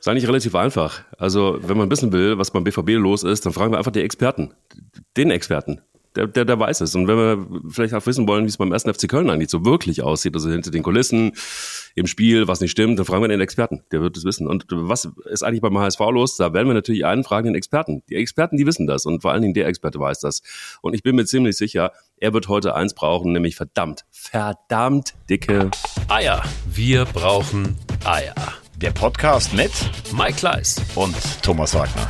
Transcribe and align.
Ist 0.00 0.08
eigentlich 0.08 0.26
relativ 0.26 0.54
einfach. 0.54 1.02
Also, 1.18 1.58
wenn 1.60 1.76
man 1.76 1.90
wissen 1.90 2.10
will, 2.10 2.38
was 2.38 2.50
beim 2.50 2.64
BVB 2.64 2.92
los 2.92 3.22
ist, 3.22 3.44
dann 3.44 3.52
fragen 3.52 3.72
wir 3.72 3.78
einfach 3.78 3.92
die 3.92 4.00
Experten. 4.00 4.54
Den 5.14 5.30
Experten. 5.30 5.82
Der, 6.16 6.26
der, 6.26 6.46
der 6.46 6.58
weiß 6.58 6.80
es. 6.80 6.94
Und 6.94 7.06
wenn 7.06 7.16
wir 7.16 7.70
vielleicht 7.70 7.92
auch 7.92 8.04
wissen 8.06 8.26
wollen, 8.26 8.44
wie 8.44 8.48
es 8.48 8.56
beim 8.56 8.72
ersten 8.72 8.92
FC 8.92 9.08
Köln 9.08 9.28
eigentlich 9.28 9.50
so 9.50 9.64
wirklich 9.66 10.02
aussieht, 10.02 10.34
also 10.34 10.50
hinter 10.50 10.70
den 10.70 10.82
Kulissen, 10.82 11.32
im 11.94 12.06
Spiel, 12.06 12.48
was 12.48 12.60
nicht 12.62 12.70
stimmt, 12.70 12.98
dann 12.98 13.04
fragen 13.04 13.22
wir 13.22 13.28
den 13.28 13.42
Experten. 13.42 13.82
Der 13.92 14.00
wird 14.00 14.16
es 14.16 14.24
wissen. 14.24 14.46
Und 14.48 14.64
was 14.70 15.06
ist 15.30 15.42
eigentlich 15.42 15.60
beim 15.60 15.78
HSV 15.78 16.00
los? 16.00 16.36
Da 16.36 16.54
werden 16.54 16.66
wir 16.66 16.74
natürlich 16.74 17.04
einen 17.04 17.22
fragen, 17.22 17.48
den 17.48 17.54
Experten. 17.54 18.02
Die 18.08 18.14
Experten, 18.14 18.56
die 18.56 18.66
wissen 18.66 18.86
das. 18.86 19.04
Und 19.04 19.20
vor 19.20 19.32
allen 19.32 19.42
Dingen 19.42 19.54
der 19.54 19.66
Experte 19.66 20.00
weiß 20.00 20.20
das. 20.20 20.42
Und 20.80 20.94
ich 20.94 21.02
bin 21.02 21.14
mir 21.14 21.26
ziemlich 21.26 21.58
sicher, 21.58 21.92
er 22.16 22.32
wird 22.32 22.48
heute 22.48 22.74
eins 22.74 22.94
brauchen, 22.94 23.32
nämlich 23.32 23.54
verdammt, 23.54 24.06
verdammt 24.10 25.14
dicke 25.28 25.70
Eier. 26.08 26.42
Wir 26.66 27.04
brauchen 27.04 27.76
Eier. 28.04 28.34
Der 28.80 28.92
Podcast 28.92 29.52
mit 29.52 29.70
Mike 30.16 30.36
Kleiss. 30.38 30.76
und 30.94 31.14
Thomas 31.42 31.74
Wagner. 31.74 32.08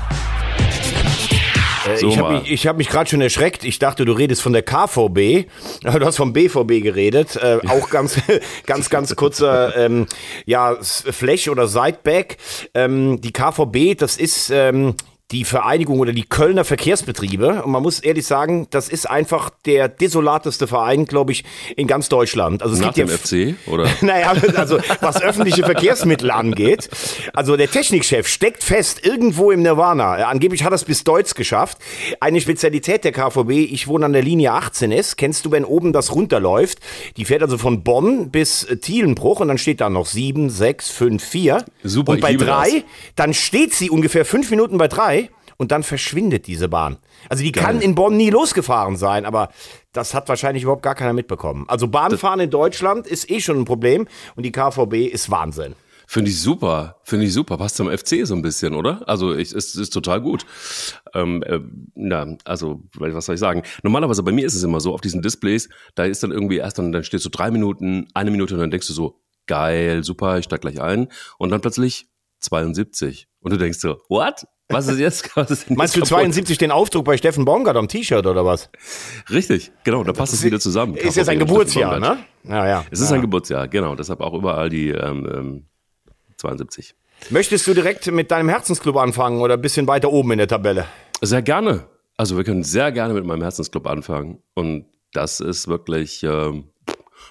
Äh, 1.88 1.96
So 1.96 2.08
ich 2.08 2.18
habe 2.18 2.34
mich, 2.34 2.50
ich 2.50 2.66
hab 2.68 2.76
mich 2.76 2.88
gerade 2.88 3.10
schon 3.10 3.20
erschreckt. 3.20 3.64
Ich 3.64 3.80
dachte, 3.80 4.04
du 4.04 4.12
redest 4.12 4.40
von 4.40 4.52
der 4.52 4.62
KVB. 4.62 5.48
Du 5.82 6.06
hast 6.06 6.16
vom 6.16 6.32
BVB 6.32 6.80
geredet. 6.80 7.34
Äh, 7.36 7.58
auch 7.66 7.90
ganz, 7.90 8.20
ganz, 8.66 8.88
ganz 8.88 9.16
kurzer 9.16 9.76
ähm, 9.76 10.06
ja, 10.46 10.76
Flash 10.80 11.48
oder 11.48 11.66
Sideback. 11.66 12.36
Ähm, 12.74 13.20
die 13.20 13.32
KVB, 13.32 13.98
das 13.98 14.16
ist 14.16 14.50
ähm, 14.50 14.94
die 15.32 15.44
Vereinigung 15.44 16.00
oder 16.00 16.12
die 16.12 16.24
Kölner 16.24 16.64
Verkehrsbetriebe. 16.64 17.62
Und 17.62 17.70
man 17.70 17.82
muss 17.82 18.00
ehrlich 18.00 18.26
sagen, 18.26 18.66
das 18.70 18.88
ist 18.88 19.08
einfach 19.08 19.50
der 19.64 19.88
desolateste 19.88 20.66
Verein, 20.66 21.04
glaube 21.04 21.30
ich, 21.30 21.44
in 21.76 21.86
ganz 21.86 22.08
Deutschland. 22.08 22.62
Also 22.62 22.74
es 22.74 22.80
nach 22.80 22.92
gibt 22.92 23.08
dem 23.08 23.08
ja 23.08 23.54
FC, 23.54 23.68
oder? 23.68 23.88
naja, 24.00 24.32
also 24.56 24.78
was 25.00 25.22
öffentliche 25.22 25.62
Verkehrsmittel 25.62 26.30
angeht. 26.30 26.88
Also 27.32 27.56
der 27.56 27.70
Technikchef 27.70 28.26
steckt 28.26 28.64
fest 28.64 29.06
irgendwo 29.06 29.52
im 29.52 29.62
Nirvana. 29.62 30.14
Angeblich 30.26 30.64
hat 30.64 30.72
er 30.72 30.76
es 30.76 30.84
bis 30.84 31.04
Deutsch 31.04 31.34
geschafft. 31.34 31.78
Eine 32.18 32.40
Spezialität 32.40 33.04
der 33.04 33.12
KVB, 33.12 33.50
ich 33.50 33.86
wohne 33.86 34.06
an 34.06 34.12
der 34.12 34.22
Linie 34.22 34.52
18S. 34.52 35.14
Kennst 35.16 35.44
du, 35.44 35.52
wenn 35.52 35.64
oben 35.64 35.92
das 35.92 36.12
runterläuft? 36.12 36.78
Die 37.16 37.24
fährt 37.24 37.42
also 37.42 37.56
von 37.56 37.84
Bonn 37.84 38.30
bis 38.30 38.64
äh, 38.64 38.78
Thielenbruch 38.78 39.38
und 39.38 39.48
dann 39.48 39.58
steht 39.58 39.80
da 39.80 39.90
noch 39.90 40.06
7, 40.06 40.50
6, 40.50 40.90
5, 40.90 41.22
4. 41.22 41.64
Super, 41.84 42.12
und 42.12 42.20
bei 42.20 42.32
liebe 42.32 42.46
das. 42.46 42.68
3, 42.68 42.84
dann 43.14 43.32
steht 43.32 43.74
sie 43.74 43.90
ungefähr 43.90 44.24
fünf 44.24 44.50
Minuten 44.50 44.76
bei 44.76 44.88
3 44.88 45.19
und 45.60 45.72
dann 45.72 45.82
verschwindet 45.82 46.46
diese 46.46 46.70
Bahn. 46.70 46.96
Also 47.28 47.44
die 47.44 47.52
kann 47.52 47.82
in 47.82 47.94
Bonn 47.94 48.16
nie 48.16 48.30
losgefahren 48.30 48.96
sein, 48.96 49.26
aber 49.26 49.50
das 49.92 50.14
hat 50.14 50.26
wahrscheinlich 50.30 50.62
überhaupt 50.62 50.82
gar 50.82 50.94
keiner 50.94 51.12
mitbekommen. 51.12 51.66
Also 51.68 51.86
Bahnfahren 51.86 52.40
in 52.40 52.48
Deutschland 52.48 53.06
ist 53.06 53.30
eh 53.30 53.42
schon 53.42 53.58
ein 53.58 53.64
Problem 53.66 54.08
und 54.36 54.44
die 54.46 54.52
KVB 54.52 55.12
ist 55.12 55.30
Wahnsinn. 55.30 55.74
Finde 56.06 56.30
ich 56.30 56.40
super, 56.40 56.96
finde 57.04 57.26
ich 57.26 57.34
super. 57.34 57.58
Passt 57.58 57.76
zum 57.76 57.90
FC 57.90 58.26
so 58.26 58.34
ein 58.34 58.40
bisschen, 58.40 58.74
oder? 58.74 59.06
Also 59.06 59.34
ich, 59.34 59.52
es 59.52 59.74
ist 59.74 59.90
total 59.90 60.22
gut. 60.22 60.46
Ähm, 61.12 61.42
äh, 61.42 61.60
na, 61.94 62.38
also 62.44 62.82
was 62.94 63.26
soll 63.26 63.34
ich 63.34 63.40
sagen? 63.40 63.62
Normalerweise 63.82 64.22
bei 64.22 64.32
mir 64.32 64.46
ist 64.46 64.54
es 64.54 64.62
immer 64.62 64.80
so 64.80 64.94
auf 64.94 65.02
diesen 65.02 65.20
Displays, 65.20 65.68
da 65.94 66.04
ist 66.06 66.22
dann 66.22 66.32
irgendwie 66.32 66.56
erst 66.56 66.78
dann, 66.78 66.90
dann 66.90 67.04
steht 67.04 67.20
so 67.20 67.28
drei 67.30 67.50
Minuten, 67.50 68.08
eine 68.14 68.30
Minute 68.30 68.54
und 68.54 68.60
dann 68.60 68.70
denkst 68.70 68.86
du 68.86 68.94
so 68.94 69.20
geil, 69.46 70.04
super, 70.04 70.38
ich 70.38 70.46
steig 70.46 70.62
gleich 70.62 70.80
ein 70.80 71.08
und 71.36 71.50
dann 71.50 71.60
plötzlich 71.60 72.08
72 72.38 73.28
und 73.40 73.52
du 73.52 73.58
denkst 73.58 73.78
so 73.78 73.98
what? 74.08 74.46
Was 74.70 74.88
ist 74.88 74.98
jetzt? 74.98 75.36
Was 75.36 75.50
ist 75.50 75.70
Meinst 75.70 75.96
du 75.96 76.00
jetzt 76.00 76.08
kaputt? 76.08 76.24
72 76.24 76.58
den 76.58 76.70
Aufdruck 76.70 77.04
bei 77.04 77.16
Steffen 77.16 77.44
Baumgart 77.44 77.76
am 77.76 77.88
T-Shirt 77.88 78.26
oder 78.26 78.44
was? 78.44 78.70
Richtig, 79.28 79.72
genau, 79.84 80.04
da 80.04 80.12
passt 80.12 80.32
es 80.32 80.42
wieder 80.44 80.60
zusammen. 80.60 80.94
Ist 80.94 81.16
jetzt 81.16 81.28
ein 81.28 81.38
Geburtsjahr, 81.38 81.98
ne? 81.98 82.18
Ja, 82.44 82.66
ja. 82.66 82.84
Es 82.90 83.00
ist 83.00 83.10
ja. 83.10 83.16
ein 83.16 83.20
Geburtsjahr, 83.20 83.68
genau. 83.68 83.94
Deshalb 83.94 84.20
auch 84.20 84.32
überall 84.32 84.70
die 84.70 84.90
ähm, 84.90 85.28
ähm, 85.32 85.66
72. 86.36 86.94
Möchtest 87.28 87.66
du 87.66 87.74
direkt 87.74 88.10
mit 88.10 88.30
deinem 88.30 88.48
Herzensclub 88.48 88.96
anfangen 88.96 89.40
oder 89.40 89.54
ein 89.54 89.60
bisschen 89.60 89.86
weiter 89.86 90.10
oben 90.10 90.32
in 90.32 90.38
der 90.38 90.48
Tabelle? 90.48 90.86
Sehr 91.20 91.42
gerne. 91.42 91.84
Also 92.16 92.36
wir 92.36 92.44
können 92.44 92.62
sehr 92.62 92.92
gerne 92.92 93.14
mit 93.14 93.24
meinem 93.24 93.42
Herzensclub 93.42 93.86
anfangen. 93.86 94.42
Und 94.54 94.86
das 95.12 95.40
ist 95.40 95.68
wirklich, 95.68 96.22
ähm, 96.22 96.69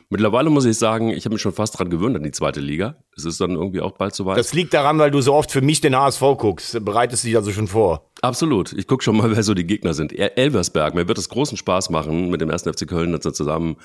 mittlerweile 0.09 0.49
muss 0.49 0.65
ich 0.65 0.77
sagen, 0.77 1.09
ich 1.09 1.25
habe 1.25 1.33
mich 1.35 1.41
schon 1.41 1.53
fast 1.53 1.77
dran 1.77 1.89
gewöhnt 1.89 2.15
an 2.15 2.23
die 2.23 2.31
zweite 2.31 2.59
Liga. 2.59 2.95
Es 3.15 3.25
ist 3.25 3.39
dann 3.41 3.51
irgendwie 3.51 3.81
auch 3.81 3.91
bald 3.91 4.13
soweit. 4.15 4.37
Das 4.37 4.53
liegt 4.53 4.73
daran, 4.73 4.99
weil 4.99 5.11
du 5.11 5.21
so 5.21 5.33
oft 5.33 5.51
für 5.51 5.61
mich 5.61 5.81
den 5.81 5.95
HSV 5.95 6.21
guckst. 6.37 6.83
Bereitest 6.83 7.23
dich 7.23 7.35
also 7.35 7.51
schon 7.51 7.67
vor. 7.67 8.09
Absolut. 8.21 8.73
Ich 8.73 8.87
gucke 8.87 9.03
schon 9.03 9.17
mal, 9.17 9.31
wer 9.35 9.43
so 9.43 9.53
die 9.53 9.65
Gegner 9.65 9.93
sind. 9.93 10.11
El- 10.17 10.31
Elversberg. 10.35 10.95
Mir 10.95 11.07
wird 11.07 11.17
es 11.17 11.29
großen 11.29 11.57
Spaß 11.57 11.89
machen, 11.89 12.29
mit 12.29 12.41
dem 12.41 12.49
ersten 12.49 12.73
FC 12.73 12.87
Köln 12.87 13.11
jetzt 13.13 13.23
zusammen 13.35 13.77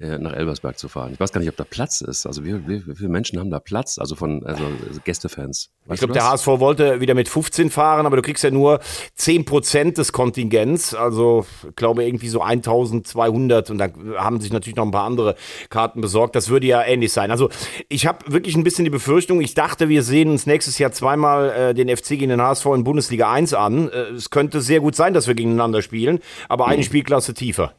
nach 0.00 0.32
Elversberg 0.32 0.78
zu 0.78 0.88
fahren. 0.88 1.12
Ich 1.12 1.20
weiß 1.20 1.32
gar 1.32 1.40
nicht, 1.40 1.50
ob 1.50 1.56
da 1.56 1.64
Platz 1.64 2.00
ist. 2.00 2.26
Also 2.26 2.44
wie, 2.44 2.66
wie, 2.66 2.86
wie 2.86 2.94
viele 2.94 3.08
Menschen 3.10 3.38
haben 3.38 3.50
da 3.50 3.60
Platz? 3.60 3.98
Also 3.98 4.14
von 4.16 4.44
also 4.46 4.64
Gästefans. 5.04 5.70
Ich 5.92 5.98
glaube, 5.98 6.14
der 6.14 6.30
HSV 6.30 6.46
wollte 6.46 7.00
wieder 7.00 7.14
mit 7.14 7.28
15 7.28 7.70
fahren, 7.70 8.06
aber 8.06 8.16
du 8.16 8.22
kriegst 8.22 8.44
ja 8.44 8.50
nur 8.50 8.80
10% 9.18 9.94
des 9.94 10.12
Kontingents. 10.12 10.94
Also, 10.94 11.46
ich 11.68 11.76
glaube, 11.76 12.04
irgendwie 12.04 12.28
so 12.28 12.40
1200 12.40 13.70
und 13.70 13.78
da 13.78 13.88
haben 14.16 14.40
sich 14.40 14.52
natürlich 14.52 14.76
noch 14.76 14.84
ein 14.84 14.90
paar 14.90 15.04
andere 15.04 15.34
Karten 15.68 16.00
besorgt. 16.00 16.36
Das 16.36 16.48
würde 16.48 16.66
ja 16.66 16.82
ähnlich 16.82 17.12
sein. 17.12 17.30
Also, 17.30 17.50
ich 17.88 18.06
habe 18.06 18.32
wirklich 18.32 18.56
ein 18.56 18.64
bisschen 18.64 18.84
die 18.84 18.90
Befürchtung, 18.90 19.40
ich 19.40 19.54
dachte, 19.54 19.88
wir 19.88 20.02
sehen 20.02 20.30
uns 20.30 20.46
nächstes 20.46 20.78
Jahr 20.78 20.92
zweimal 20.92 21.50
äh, 21.50 21.74
den 21.74 21.94
FC 21.94 22.10
gegen 22.10 22.28
den 22.28 22.40
HSV 22.42 22.66
in 22.66 22.84
Bundesliga 22.84 23.30
1 23.30 23.54
an. 23.54 23.88
Äh, 23.88 24.10
es 24.14 24.30
könnte 24.30 24.60
sehr 24.60 24.80
gut 24.80 24.94
sein, 24.94 25.14
dass 25.14 25.26
wir 25.26 25.34
gegeneinander 25.34 25.82
spielen, 25.82 26.20
aber 26.48 26.68
eine 26.68 26.82
Spielklasse 26.82 27.34
tiefer. 27.34 27.74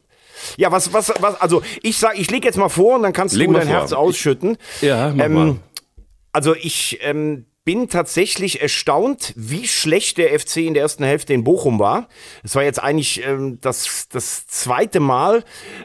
Ja, 0.58 0.72
was, 0.72 0.94
was, 0.94 1.12
was, 1.20 1.40
also 1.42 1.62
ich 1.84 1.98
sag, 1.98 2.18
ich 2.20 2.30
leg 2.32 2.44
jetzt 2.46 2.58
mal 2.58 2.70
vor 2.70 2.96
und 2.96 3.04
dann 3.04 3.14
kannst 3.14 3.36
Leg 3.36 3.48
du 3.48 3.54
dein 3.54 3.64
vor. 3.68 3.72
Herz 3.72 3.94
ausschütten. 3.94 4.58
Ja, 4.82 5.12
mach 5.16 5.26
Ähm, 5.26 5.34
mal. 5.34 5.56
Also 6.34 6.56
ich 6.56 7.00
ähm, 7.02 7.46
bin 7.64 7.90
tatsächlich 7.90 8.62
erstaunt, 8.62 9.34
wie 9.36 9.68
schlecht 9.68 10.18
der 10.18 10.38
FC 10.40 10.58
in 10.58 10.74
der 10.74 10.82
ersten 10.84 11.04
Hälfte 11.04 11.34
in 11.34 11.44
Bochum 11.44 11.78
war. 11.78 12.08
Es 12.44 12.56
war 12.56 12.64
jetzt 12.64 12.82
eigentlich 12.82 13.24
ähm, 13.26 13.60
das, 13.62 14.08
das 14.12 14.48
zweite 14.48 15.00
Mal 15.00 15.44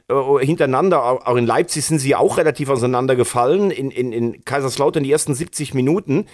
äh, 0.08 0.44
hintereinander, 0.44 1.04
au- 1.04 1.20
auch 1.22 1.36
in 1.36 1.46
Leipzig 1.46 1.84
sind 1.84 1.98
sie 1.98 2.14
auch 2.14 2.38
relativ 2.38 2.70
auseinandergefallen, 2.70 3.70
in, 3.70 3.90
in, 3.90 4.12
in 4.12 4.44
Kaiserslautern 4.44 5.02
die 5.02 5.12
ersten 5.12 5.34
70 5.34 5.74
Minuten. 5.74 6.26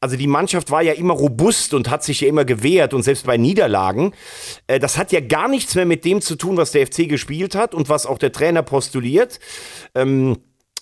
Also 0.00 0.16
die 0.16 0.28
Mannschaft 0.28 0.70
war 0.70 0.80
ja 0.82 0.92
immer 0.92 1.14
robust 1.14 1.74
und 1.74 1.90
hat 1.90 2.04
sich 2.04 2.20
ja 2.20 2.28
immer 2.28 2.44
gewehrt 2.44 2.94
und 2.94 3.02
selbst 3.02 3.26
bei 3.26 3.36
Niederlagen. 3.36 4.12
Äh, 4.68 4.78
das 4.78 4.96
hat 4.96 5.10
ja 5.10 5.20
gar 5.20 5.48
nichts 5.48 5.74
mehr 5.74 5.86
mit 5.86 6.04
dem 6.04 6.20
zu 6.20 6.36
tun, 6.36 6.56
was 6.56 6.70
der 6.70 6.86
FC 6.86 7.08
gespielt 7.08 7.56
hat 7.56 7.74
und 7.74 7.88
was 7.88 8.06
auch 8.06 8.18
der 8.18 8.30
Trainer 8.30 8.62
postuliert. 8.62 9.40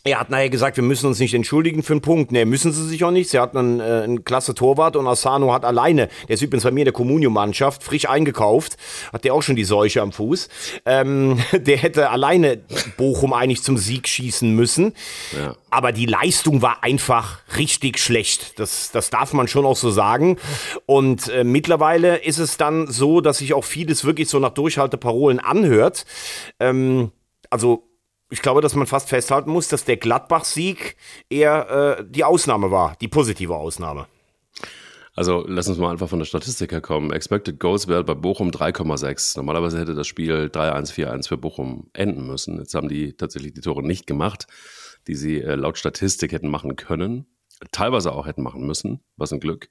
Er 0.06 0.20
hat 0.20 0.30
nachher 0.30 0.50
gesagt, 0.50 0.76
wir 0.76 0.84
müssen 0.84 1.06
uns 1.06 1.18
nicht 1.18 1.34
entschuldigen 1.34 1.82
für 1.82 1.94
einen 1.94 2.00
Punkt. 2.00 2.30
Nee, 2.30 2.44
müssen 2.44 2.72
sie 2.72 2.86
sich 2.86 3.02
auch 3.02 3.10
nicht. 3.10 3.28
Sie 3.28 3.40
hatten 3.40 3.58
einen, 3.58 3.80
äh, 3.80 4.02
einen 4.04 4.24
klasse 4.24 4.54
Torwart 4.54 4.94
und 4.94 5.06
Asano 5.08 5.52
hat 5.52 5.64
alleine, 5.64 6.08
der 6.28 6.34
ist 6.34 6.42
übrigens 6.42 6.62
bei 6.62 6.70
mir 6.70 6.82
in 6.82 6.86
der 6.86 6.92
Comunio-Mannschaft, 6.92 7.82
frisch 7.82 8.08
eingekauft, 8.08 8.76
hat 9.12 9.24
der 9.24 9.34
auch 9.34 9.42
schon 9.42 9.56
die 9.56 9.64
Seuche 9.64 10.00
am 10.00 10.12
Fuß. 10.12 10.48
Ähm, 10.84 11.38
der 11.52 11.76
hätte 11.76 12.10
alleine 12.10 12.58
Bochum 12.96 13.32
eigentlich 13.32 13.64
zum 13.64 13.76
Sieg 13.76 14.06
schießen 14.06 14.54
müssen. 14.54 14.92
Ja. 15.36 15.56
Aber 15.70 15.90
die 15.90 16.06
Leistung 16.06 16.62
war 16.62 16.84
einfach 16.84 17.40
richtig 17.58 17.98
schlecht. 17.98 18.60
Das, 18.60 18.92
das 18.92 19.10
darf 19.10 19.32
man 19.32 19.48
schon 19.48 19.66
auch 19.66 19.76
so 19.76 19.90
sagen. 19.90 20.36
Und 20.86 21.28
äh, 21.28 21.42
mittlerweile 21.42 22.18
ist 22.18 22.38
es 22.38 22.56
dann 22.56 22.86
so, 22.86 23.20
dass 23.20 23.38
sich 23.38 23.54
auch 23.54 23.64
vieles 23.64 24.04
wirklich 24.04 24.28
so 24.28 24.38
nach 24.38 24.50
Durchhalteparolen 24.50 25.40
anhört. 25.40 26.06
Ähm, 26.60 27.10
also 27.50 27.85
ich 28.30 28.42
glaube, 28.42 28.60
dass 28.60 28.74
man 28.74 28.86
fast 28.86 29.08
festhalten 29.08 29.50
muss, 29.50 29.68
dass 29.68 29.84
der 29.84 29.96
Gladbach-Sieg 29.96 30.96
eher 31.30 31.98
äh, 31.98 32.04
die 32.08 32.24
Ausnahme 32.24 32.70
war, 32.70 32.96
die 33.00 33.08
positive 33.08 33.54
Ausnahme. 33.54 34.06
Also 35.16 35.44
lass 35.48 35.66
uns 35.66 35.78
mal 35.78 35.90
einfach 35.90 36.10
von 36.10 36.18
der 36.18 36.26
Statistik 36.26 36.72
her 36.72 36.82
kommen. 36.82 37.10
Expected 37.10 37.58
Goals 37.58 37.88
wäre 37.88 38.04
bei 38.04 38.12
Bochum 38.12 38.50
3,6. 38.50 39.38
Normalerweise 39.38 39.80
hätte 39.80 39.94
das 39.94 40.06
Spiel 40.06 40.50
3-1, 40.52 40.92
4-1 40.92 41.28
für 41.28 41.38
Bochum 41.38 41.88
enden 41.94 42.26
müssen. 42.26 42.58
Jetzt 42.58 42.74
haben 42.74 42.88
die 42.88 43.14
tatsächlich 43.14 43.54
die 43.54 43.62
Tore 43.62 43.82
nicht 43.82 44.06
gemacht, 44.06 44.46
die 45.06 45.14
sie 45.14 45.40
äh, 45.40 45.54
laut 45.54 45.78
Statistik 45.78 46.32
hätten 46.32 46.48
machen 46.48 46.76
können. 46.76 47.26
Teilweise 47.72 48.12
auch 48.12 48.26
hätten 48.26 48.42
machen 48.42 48.66
müssen. 48.66 49.00
Was 49.16 49.32
ein 49.32 49.40
Glück, 49.40 49.70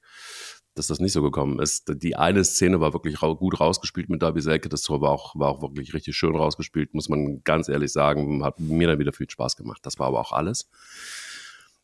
dass 0.76 0.86
das 0.88 1.00
nicht 1.00 1.12
so 1.12 1.22
gekommen 1.22 1.58
ist. 1.58 1.92
Die 2.02 2.16
eine 2.16 2.44
Szene 2.44 2.80
war 2.80 2.92
wirklich 2.92 3.22
rau 3.22 3.34
gut 3.34 3.60
rausgespielt 3.60 4.08
mit 4.08 4.22
Darby 4.22 4.42
Selke. 4.42 4.68
Das 4.68 4.82
Tor 4.82 5.00
war 5.00 5.10
auch, 5.10 5.34
war 5.34 5.48
auch 5.48 5.62
wirklich 5.62 5.94
richtig 5.94 6.16
schön 6.16 6.36
rausgespielt, 6.36 6.94
muss 6.94 7.08
man 7.08 7.42
ganz 7.44 7.68
ehrlich 7.68 7.92
sagen. 7.92 8.44
Hat 8.44 8.60
mir 8.60 8.86
dann 8.86 8.98
wieder 8.98 9.12
viel 9.12 9.28
Spaß 9.28 9.56
gemacht. 9.56 9.80
Das 9.84 9.98
war 9.98 10.08
aber 10.08 10.20
auch 10.20 10.32
alles. 10.32 10.68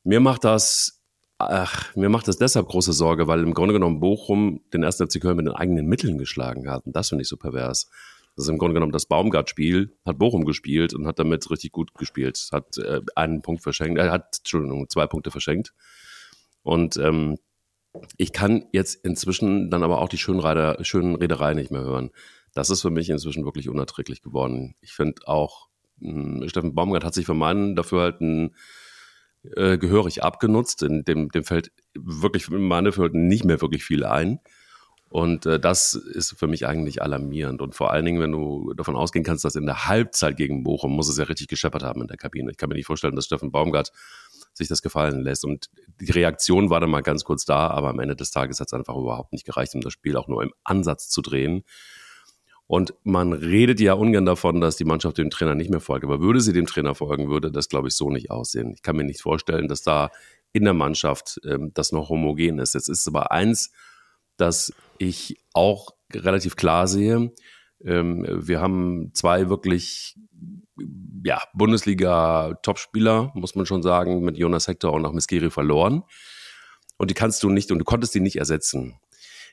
Mir 0.04 0.20
macht 0.20 0.44
das 0.44 1.02
Ach, 1.38 1.96
mir 1.96 2.08
macht 2.08 2.28
das 2.28 2.36
deshalb 2.36 2.68
große 2.68 2.92
Sorge, 2.92 3.26
weil 3.26 3.40
im 3.42 3.52
Grunde 3.52 3.72
genommen 3.74 3.98
Bochum 3.98 4.60
den 4.72 4.84
ersten 4.84 5.08
FC 5.08 5.20
Köln 5.20 5.36
mit 5.36 5.46
den 5.46 5.54
eigenen 5.54 5.86
Mitteln 5.86 6.16
geschlagen 6.16 6.70
hat. 6.70 6.86
Und 6.86 6.94
das 6.94 7.08
finde 7.08 7.22
ich 7.22 7.28
so 7.28 7.36
pervers. 7.36 7.90
Das 8.36 8.44
ist 8.44 8.48
im 8.48 8.58
Grunde 8.58 8.74
genommen 8.74 8.92
das 8.92 9.06
Baumgart-Spiel, 9.06 9.92
hat 10.06 10.18
Bochum 10.18 10.44
gespielt 10.44 10.94
und 10.94 11.06
hat 11.06 11.18
damit 11.18 11.50
richtig 11.50 11.72
gut 11.72 11.94
gespielt. 11.94 12.48
Hat 12.52 12.78
äh, 12.78 13.00
einen 13.16 13.42
Punkt 13.42 13.62
verschenkt, 13.62 13.98
er 13.98 14.12
hat, 14.12 14.38
Entschuldigung, 14.38 14.88
zwei 14.88 15.06
Punkte 15.06 15.30
verschenkt. 15.30 15.74
Und 16.62 16.96
ähm, 16.96 17.38
ich 18.16 18.32
kann 18.32 18.66
jetzt 18.72 19.04
inzwischen 19.04 19.70
dann 19.70 19.82
aber 19.82 20.00
auch 20.00 20.08
die 20.08 20.18
Schönreiter, 20.18 20.82
schönen 20.84 21.14
Rederei 21.14 21.54
nicht 21.54 21.70
mehr 21.70 21.82
hören. 21.82 22.10
Das 22.54 22.70
ist 22.70 22.82
für 22.82 22.90
mich 22.90 23.10
inzwischen 23.10 23.44
wirklich 23.44 23.68
unerträglich 23.68 24.22
geworden. 24.22 24.74
Ich 24.80 24.92
finde 24.92 25.26
auch, 25.26 25.68
mh, 25.98 26.48
Steffen 26.48 26.74
Baumgart 26.74 27.04
hat 27.04 27.14
sich 27.14 27.26
für 27.26 27.34
meinen 27.34 27.76
Dafürhalten 27.76 28.54
äh, 29.56 29.78
gehörig 29.78 30.22
abgenutzt. 30.22 30.82
In 30.82 31.04
dem, 31.04 31.30
dem 31.30 31.44
fällt 31.44 31.72
wirklich 31.94 32.48
in 32.48 32.62
meine 32.62 32.92
Verhältnisse 32.92 33.26
nicht 33.26 33.44
mehr 33.44 33.60
wirklich 33.60 33.84
viel 33.84 34.04
ein. 34.04 34.40
Und 35.08 35.44
äh, 35.44 35.60
das 35.60 35.92
ist 35.92 36.38
für 36.38 36.46
mich 36.46 36.66
eigentlich 36.66 37.02
alarmierend. 37.02 37.60
Und 37.60 37.74
vor 37.74 37.90
allen 37.90 38.06
Dingen, 38.06 38.20
wenn 38.20 38.32
du 38.32 38.72
davon 38.74 38.96
ausgehen 38.96 39.24
kannst, 39.24 39.44
dass 39.44 39.56
in 39.56 39.66
der 39.66 39.86
Halbzeit 39.86 40.38
gegen 40.38 40.62
Bochum 40.62 40.92
muss 40.92 41.08
es 41.08 41.18
ja 41.18 41.24
richtig 41.24 41.48
gescheppert 41.48 41.82
haben 41.82 42.00
in 42.00 42.08
der 42.08 42.16
Kabine. 42.16 42.50
Ich 42.50 42.56
kann 42.56 42.70
mir 42.70 42.76
nicht 42.76 42.86
vorstellen, 42.86 43.14
dass 43.14 43.26
Steffen 43.26 43.52
Baumgart 43.52 43.92
sich 44.54 44.68
das 44.68 44.82
gefallen 44.82 45.22
lässt. 45.22 45.44
Und 45.44 45.70
die 46.00 46.10
Reaktion 46.10 46.70
war 46.70 46.80
dann 46.80 46.90
mal 46.90 47.02
ganz 47.02 47.24
kurz 47.24 47.44
da, 47.44 47.68
aber 47.68 47.90
am 47.90 48.00
Ende 48.00 48.16
des 48.16 48.30
Tages 48.30 48.60
hat 48.60 48.68
es 48.68 48.74
einfach 48.74 48.96
überhaupt 48.96 49.32
nicht 49.32 49.46
gereicht, 49.46 49.74
um 49.74 49.80
das 49.80 49.92
Spiel 49.92 50.16
auch 50.16 50.28
nur 50.28 50.42
im 50.42 50.52
Ansatz 50.64 51.08
zu 51.08 51.22
drehen. 51.22 51.64
Und 52.66 52.94
man 53.02 53.32
redet 53.32 53.80
ja 53.80 53.94
ungern 53.94 54.24
davon, 54.24 54.60
dass 54.60 54.76
die 54.76 54.84
Mannschaft 54.84 55.18
dem 55.18 55.30
Trainer 55.30 55.54
nicht 55.54 55.70
mehr 55.70 55.80
folgt. 55.80 56.04
Aber 56.04 56.20
würde 56.20 56.40
sie 56.40 56.52
dem 56.52 56.66
Trainer 56.66 56.94
folgen, 56.94 57.28
würde 57.28 57.50
das, 57.50 57.68
glaube 57.68 57.88
ich, 57.88 57.94
so 57.94 58.10
nicht 58.10 58.30
aussehen. 58.30 58.72
Ich 58.74 58.82
kann 58.82 58.96
mir 58.96 59.04
nicht 59.04 59.20
vorstellen, 59.20 59.68
dass 59.68 59.82
da 59.82 60.10
in 60.52 60.64
der 60.64 60.74
Mannschaft 60.74 61.40
ähm, 61.44 61.72
das 61.74 61.92
noch 61.92 62.08
homogen 62.08 62.58
ist. 62.58 62.74
Jetzt 62.74 62.88
ist 62.88 63.06
aber 63.08 63.30
eins, 63.30 63.72
dass 64.36 64.72
ich 64.98 65.38
auch 65.52 65.90
relativ 66.12 66.56
klar 66.56 66.86
sehe, 66.88 67.32
ähm, 67.84 68.26
wir 68.28 68.60
haben 68.60 69.10
zwei 69.14 69.48
wirklich 69.48 70.16
ja, 71.24 71.42
Bundesliga-Topspieler, 71.54 73.32
muss 73.34 73.54
man 73.54 73.66
schon 73.66 73.82
sagen, 73.82 74.22
mit 74.22 74.36
Jonas 74.36 74.68
Hector 74.68 74.92
und 74.92 75.04
auch 75.06 75.12
Miskiri 75.12 75.50
verloren. 75.50 76.02
Und 76.96 77.10
die 77.10 77.14
kannst 77.14 77.42
du 77.42 77.50
nicht 77.50 77.70
und 77.70 77.78
du 77.78 77.84
konntest 77.84 78.14
die 78.14 78.20
nicht 78.20 78.36
ersetzen. 78.36 78.98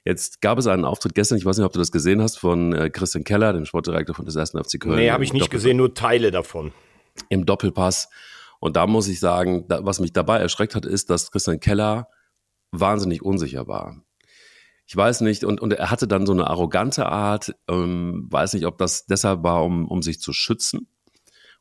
Jetzt 0.06 0.42
gab 0.42 0.58
es 0.58 0.68
einen 0.68 0.86
Auftritt 0.86 1.16
gestern, 1.16 1.38
ich 1.38 1.46
weiß 1.46 1.58
nicht, 1.58 1.66
ob 1.66 1.74
du 1.74 1.80
das 1.80 1.92
gesehen 1.92 2.22
hast, 2.22 2.38
von 2.40 2.74
äh, 2.74 2.90
Christian 2.90 3.24
Keller, 3.24 3.54
dem 3.54 3.66
Sportdirektor 3.66 4.16
von 4.16 4.26
des 4.26 4.36
ersten 4.36 4.64
FC 4.64 4.80
Köln. 4.80 4.96
Nee, 4.96 5.12
habe 5.12 5.24
ich 5.24 5.34
nicht 5.34 5.52
gesehen, 5.52 5.78
nur 5.78 5.94
Teile 5.94 6.32
davon. 6.32 6.72
Im 7.28 7.46
Doppelpass. 7.46 8.10
Und 8.60 8.76
da 8.76 8.88
muss 8.88 9.08
ich 9.08 9.20
sagen, 9.20 9.66
da, 9.68 9.84
was 9.84 10.00
mich 10.00 10.14
dabei 10.14 10.38
erschreckt 10.38 10.76
hat, 10.76 10.86
ist, 10.86 11.10
dass 11.10 11.32
Christian 11.32 11.60
Keller 11.60 12.08
wahnsinnig 12.72 13.22
unsicher 13.22 13.68
war 13.68 14.04
ich 14.90 14.98
weiß 14.98 15.22
nicht, 15.22 15.44
und, 15.44 15.62
und 15.62 15.72
er 15.72 15.92
hatte 15.92 16.08
dann 16.08 16.26
so 16.26 16.34
eine 16.34 16.48
arrogante 16.48 17.06
Art, 17.06 17.54
ähm, 17.70 18.26
weiß 18.32 18.54
nicht, 18.54 18.66
ob 18.66 18.80
das 18.80 19.06
deshalb 19.06 19.44
war, 19.44 19.64
um, 19.64 19.88
um 19.88 20.02
sich 20.02 20.20
zu 20.20 20.34
schützen. 20.34 20.88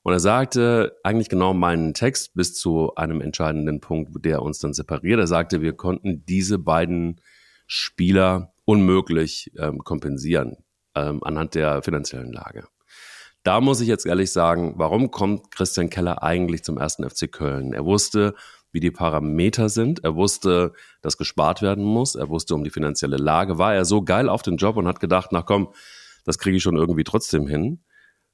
Und 0.09 0.15
er 0.15 0.21
sagte 0.21 0.97
eigentlich 1.03 1.29
genau 1.29 1.53
meinen 1.53 1.93
Text 1.93 2.33
bis 2.33 2.55
zu 2.55 2.95
einem 2.95 3.21
entscheidenden 3.21 3.81
Punkt, 3.81 4.25
der 4.25 4.41
uns 4.41 4.59
dann 4.59 4.73
separiert. 4.73 5.21
Er 5.21 5.27
sagte, 5.27 5.61
wir 5.61 5.75
konnten 5.75 6.25
diese 6.25 6.59
beiden 6.59 7.21
Spieler 7.67 8.55
unmöglich 8.65 9.53
ähm, 9.59 9.85
kompensieren 9.85 10.65
ähm, 10.95 11.23
anhand 11.23 11.55
der 11.55 11.83
finanziellen 11.83 12.33
Lage. 12.33 12.69
Da 13.43 13.61
muss 13.61 13.83
ich 13.83 13.89
jetzt 13.89 14.07
ehrlich 14.07 14.33
sagen, 14.33 14.77
warum 14.79 15.11
kommt 15.11 15.51
Christian 15.51 15.91
Keller 15.91 16.23
eigentlich 16.23 16.65
zum 16.65 16.79
ersten 16.79 17.07
FC 17.07 17.31
Köln? 17.31 17.75
Er 17.75 17.85
wusste, 17.85 18.35
wie 18.73 18.81
die 18.81 18.91
Parameter 18.91 19.69
sind. 19.69 20.05
Er 20.05 20.15
wusste, 20.17 20.73
dass 21.03 21.19
gespart 21.19 21.61
werden 21.61 21.85
muss. 21.85 22.15
Er 22.15 22.31
wusste 22.31 22.55
um 22.55 22.65
die 22.65 22.71
finanzielle 22.71 23.19
Lage. 23.19 23.59
War 23.59 23.75
er 23.75 23.85
so 23.85 24.01
geil 24.01 24.31
auf 24.31 24.41
den 24.41 24.57
Job 24.57 24.79
und 24.79 24.89
hat 24.89 25.01
gedacht, 25.01 25.33
na 25.33 25.43
komm, 25.43 25.69
das 26.25 26.39
kriege 26.39 26.57
ich 26.57 26.63
schon 26.63 26.77
irgendwie 26.79 27.05
trotzdem 27.05 27.47
hin. 27.47 27.85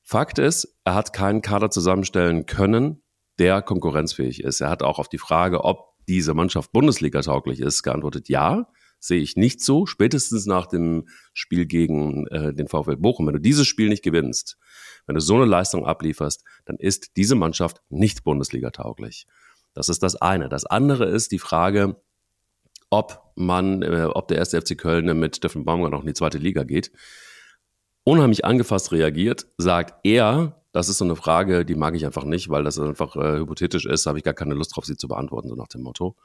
Fakt 0.07 0.39
ist, 0.39 0.77
er 0.85 0.95
hat 0.95 1.15
keinen 1.15 1.41
Kader 1.41 1.71
zusammenstellen 1.71 2.45
können, 2.45 3.03
der 3.39 3.63
konkurrenzfähig 3.63 4.45
ist. 4.45 4.61
Er 4.61 4.69
hat 4.69 4.83
auch 4.83 4.99
auf 4.99 5.09
die 5.09 5.19
Frage, 5.19 5.65
ob 5.65 5.95
diese 6.07 6.35
Mannschaft 6.35 6.73
Bundesliga 6.73 7.23
tauglich 7.23 7.59
ist, 7.59 7.83
geantwortet, 7.83 8.29
ja, 8.29 8.69
sehe 9.01 9.21
ich 9.21 9.37
nicht 9.37 9.63
so. 9.63 9.87
Spätestens 9.87 10.45
nach 10.45 10.67
dem 10.67 11.09
Spiel 11.33 11.65
gegen 11.65 12.27
äh, 12.27 12.53
den 12.53 12.69
VfL 12.69 12.97
Bochum. 12.97 13.27
Wenn 13.27 13.33
du 13.35 13.41
dieses 13.41 13.67
Spiel 13.67 13.89
nicht 13.89 14.05
gewinnst, 14.05 14.59
wenn 15.07 15.15
du 15.15 15.23
so 15.23 15.37
eine 15.37 15.47
Leistung 15.47 15.87
ablieferst, 15.87 16.45
dann 16.67 16.77
ist 16.77 17.17
diese 17.17 17.35
Mannschaft 17.35 17.81
nicht 17.89 18.25
Bundesliga 18.25 18.71
tauglich. 18.71 19.27
Das 19.73 19.89
ist 19.89 20.03
das 20.03 20.17
eine. 20.17 20.51
Das 20.51 20.67
andere 20.67 21.07
ist 21.07 21.33
die 21.33 21.39
Frage, 21.39 21.97
ob 22.91 23.33
man, 23.37 23.83
äh, 23.83 24.09
ob 24.13 24.29
der 24.29 24.37
erste 24.37 24.61
FC 24.61 24.77
Köln 24.77 25.19
mit 25.19 25.37
Steffen 25.37 25.65
Baumgart 25.65 25.93
noch 25.93 26.01
in 26.03 26.07
die 26.07 26.15
zweite 26.15 26.39
Liga 26.39 26.63
geht. 26.63 26.93
Unheimlich 28.05 28.45
angefasst 28.45 28.93
reagiert, 28.93 29.47
sagt 29.57 29.95
er, 30.05 30.63
das 30.73 30.89
ist 30.89 30.99
so 30.99 31.05
eine 31.05 31.17
Frage, 31.17 31.65
die 31.65 31.75
mag 31.75 31.95
ich 31.95 32.05
einfach 32.05 32.25
nicht, 32.25 32.51
weil 32.51 32.65
das 32.65 32.79
einfach 32.79 33.17
äh, 33.17 33.39
hypothetisch 33.39 33.87
ist, 33.87 34.07
habe 34.07 34.19
ich 34.19 34.25
gar 34.25 34.35
keine 34.35 34.55
Lust 34.55 34.77
drauf, 34.77 34.85
sie 34.85 34.97
zu 34.97 35.09
beantworten, 35.09 35.49
so 35.49 35.55
nach 35.55 35.69
dem 35.69 35.83
Motto. 35.83 36.17